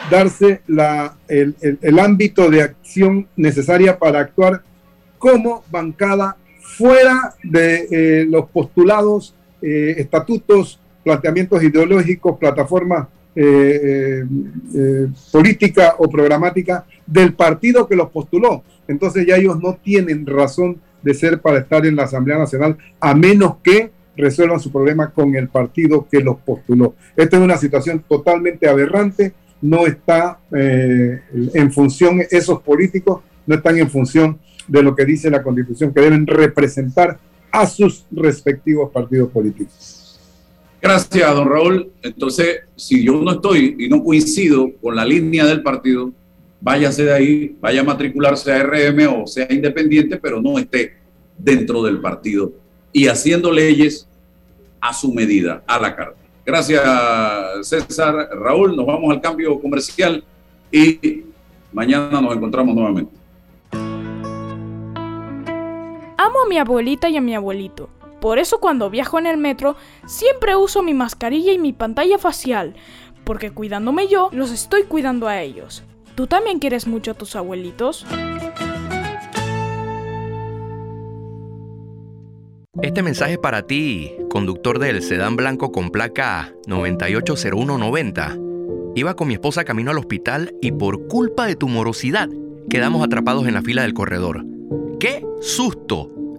darse 0.08 0.60
la, 0.68 1.16
el, 1.26 1.98
ámbito 1.98 2.48
de 2.48 2.62
acción 2.62 3.26
necesaria 3.34 3.98
para 3.98 4.20
actuar 4.20 4.62
como 5.18 5.64
bancada 5.72 6.36
fuera 6.60 7.34
de 7.42 7.88
eh, 7.90 8.26
los 8.28 8.48
postulados, 8.50 9.34
eh, 9.60 9.96
estatutos 9.98 10.78
planteamientos 11.06 11.62
ideológicos, 11.62 12.36
plataformas 12.36 13.06
eh, 13.36 13.80
eh, 13.80 14.24
eh, 14.74 15.06
política 15.30 15.94
o 15.98 16.10
programática 16.10 16.84
del 17.06 17.32
partido 17.34 17.86
que 17.86 17.94
los 17.94 18.10
postuló. 18.10 18.64
Entonces 18.88 19.24
ya 19.24 19.36
ellos 19.36 19.62
no 19.62 19.76
tienen 19.76 20.26
razón 20.26 20.80
de 21.04 21.14
ser 21.14 21.40
para 21.40 21.58
estar 21.58 21.86
en 21.86 21.94
la 21.94 22.04
Asamblea 22.04 22.38
Nacional, 22.38 22.76
a 22.98 23.14
menos 23.14 23.58
que 23.62 23.92
resuelvan 24.16 24.58
su 24.58 24.72
problema 24.72 25.12
con 25.12 25.36
el 25.36 25.48
partido 25.48 26.08
que 26.10 26.18
los 26.20 26.38
postuló. 26.38 26.96
Esta 27.16 27.36
es 27.36 27.42
una 27.42 27.56
situación 27.56 28.02
totalmente 28.08 28.68
aberrante, 28.68 29.32
no 29.62 29.86
está 29.86 30.40
eh, 30.56 31.20
en 31.54 31.72
función, 31.72 32.20
esos 32.28 32.60
políticos 32.62 33.20
no 33.46 33.54
están 33.54 33.78
en 33.78 33.88
función 33.88 34.40
de 34.66 34.82
lo 34.82 34.96
que 34.96 35.04
dice 35.04 35.30
la 35.30 35.44
constitución, 35.44 35.94
que 35.94 36.00
deben 36.00 36.26
representar 36.26 37.20
a 37.52 37.64
sus 37.64 38.06
respectivos 38.10 38.90
partidos 38.90 39.30
políticos. 39.30 39.95
Gracias, 40.80 41.34
don 41.34 41.48
Raúl. 41.48 41.90
Entonces, 42.02 42.60
si 42.76 43.04
yo 43.04 43.20
no 43.20 43.32
estoy 43.32 43.76
y 43.78 43.88
no 43.88 44.02
coincido 44.04 44.70
con 44.80 44.94
la 44.94 45.04
línea 45.04 45.44
del 45.44 45.62
partido, 45.62 46.12
váyase 46.60 47.04
de 47.04 47.12
ahí, 47.12 47.56
vaya 47.60 47.80
a 47.80 47.84
matricularse 47.84 48.52
a 48.52 48.62
RM 48.62 49.22
o 49.22 49.26
sea 49.26 49.46
independiente, 49.50 50.16
pero 50.16 50.40
no 50.40 50.58
esté 50.58 50.94
dentro 51.38 51.82
del 51.82 52.00
partido 52.00 52.52
y 52.92 53.08
haciendo 53.08 53.52
leyes 53.52 54.08
a 54.80 54.94
su 54.94 55.12
medida, 55.12 55.62
a 55.66 55.78
la 55.78 55.94
carta. 55.94 56.18
Gracias, 56.44 56.82
César. 57.62 58.28
Raúl, 58.32 58.76
nos 58.76 58.86
vamos 58.86 59.12
al 59.12 59.20
cambio 59.20 59.60
comercial 59.60 60.22
y 60.70 61.24
mañana 61.72 62.20
nos 62.20 62.34
encontramos 62.34 62.74
nuevamente. 62.74 63.12
Amo 66.16 66.40
a 66.44 66.48
mi 66.48 66.58
abuelita 66.58 67.08
y 67.08 67.16
a 67.16 67.20
mi 67.20 67.34
abuelito. 67.34 67.88
Por 68.20 68.38
eso 68.38 68.58
cuando 68.58 68.90
viajo 68.90 69.18
en 69.18 69.26
el 69.26 69.36
metro 69.36 69.76
siempre 70.06 70.56
uso 70.56 70.82
mi 70.82 70.94
mascarilla 70.94 71.52
y 71.52 71.58
mi 71.58 71.72
pantalla 71.72 72.18
facial, 72.18 72.74
porque 73.24 73.50
cuidándome 73.50 74.08
yo, 74.08 74.30
los 74.32 74.50
estoy 74.50 74.84
cuidando 74.84 75.28
a 75.28 75.40
ellos. 75.42 75.82
¿Tú 76.14 76.26
también 76.26 76.58
quieres 76.58 76.86
mucho 76.86 77.10
a 77.10 77.14
tus 77.14 77.36
abuelitos? 77.36 78.06
Este 82.82 83.02
mensaje 83.02 83.32
es 83.32 83.38
para 83.38 83.62
ti, 83.62 84.14
conductor 84.30 84.78
del 84.78 85.02
sedán 85.02 85.36
blanco 85.36 85.72
con 85.72 85.90
placa 85.90 86.52
980190. 86.66 88.38
Iba 88.94 89.14
con 89.14 89.28
mi 89.28 89.34
esposa 89.34 89.64
camino 89.64 89.90
al 89.90 89.98
hospital 89.98 90.54
y 90.62 90.72
por 90.72 91.06
culpa 91.08 91.46
de 91.46 91.56
tu 91.56 91.68
morosidad 91.68 92.28
quedamos 92.70 93.04
atrapados 93.04 93.46
en 93.46 93.54
la 93.54 93.62
fila 93.62 93.82
del 93.82 93.94
corredor. 93.94 94.44
¡Qué 94.98 95.26
susto! 95.40 96.15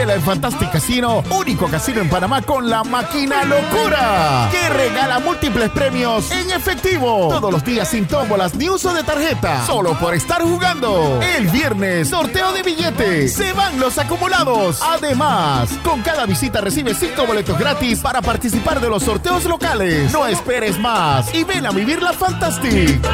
Vívela 0.00 0.14
en 0.14 0.22
Fantastic 0.22 0.72
Casino, 0.72 1.22
único 1.28 1.66
casino 1.66 2.00
en 2.00 2.08
Panamá 2.08 2.40
con 2.40 2.70
la 2.70 2.82
máquina 2.82 3.44
locura, 3.44 4.48
que 4.50 4.70
regala 4.70 5.18
múltiples 5.18 5.68
premios 5.68 6.30
en 6.30 6.50
efectivo. 6.52 7.28
Todos 7.28 7.52
los 7.52 7.62
días 7.62 7.86
sin 7.86 8.06
tómbolas 8.06 8.54
ni 8.54 8.70
uso 8.70 8.94
de 8.94 9.02
tarjeta, 9.02 9.66
solo 9.66 9.92
por 9.98 10.14
estar 10.14 10.40
jugando. 10.40 11.20
El 11.36 11.48
viernes, 11.48 12.08
sorteo 12.08 12.50
de 12.54 12.62
billetes, 12.62 13.34
se 13.34 13.52
van 13.52 13.78
los 13.78 13.98
acumulados. 13.98 14.80
Además, 14.80 15.68
con 15.84 16.00
cada 16.00 16.24
visita 16.24 16.62
recibes 16.62 16.96
5 16.98 17.26
boletos 17.26 17.58
gratis 17.58 17.98
para 17.98 18.22
participar 18.22 18.80
de 18.80 18.88
los 18.88 19.02
sorteos 19.02 19.44
locales. 19.44 20.10
No 20.12 20.26
esperes 20.26 20.78
más 20.78 21.34
y 21.34 21.44
ven 21.44 21.66
a 21.66 21.72
vivir 21.72 22.02
la 22.02 22.14
Fantastic. 22.14 23.06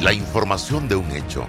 La 0.00 0.12
información 0.12 0.86
de 0.86 0.94
un 0.94 1.10
hecho 1.10 1.48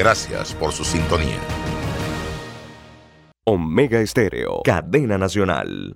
Gracias 0.00 0.54
por 0.54 0.72
su 0.72 0.82
sintonía. 0.82 1.36
Omega 3.44 4.00
Estéreo, 4.00 4.62
cadena 4.64 5.18
nacional. 5.18 5.94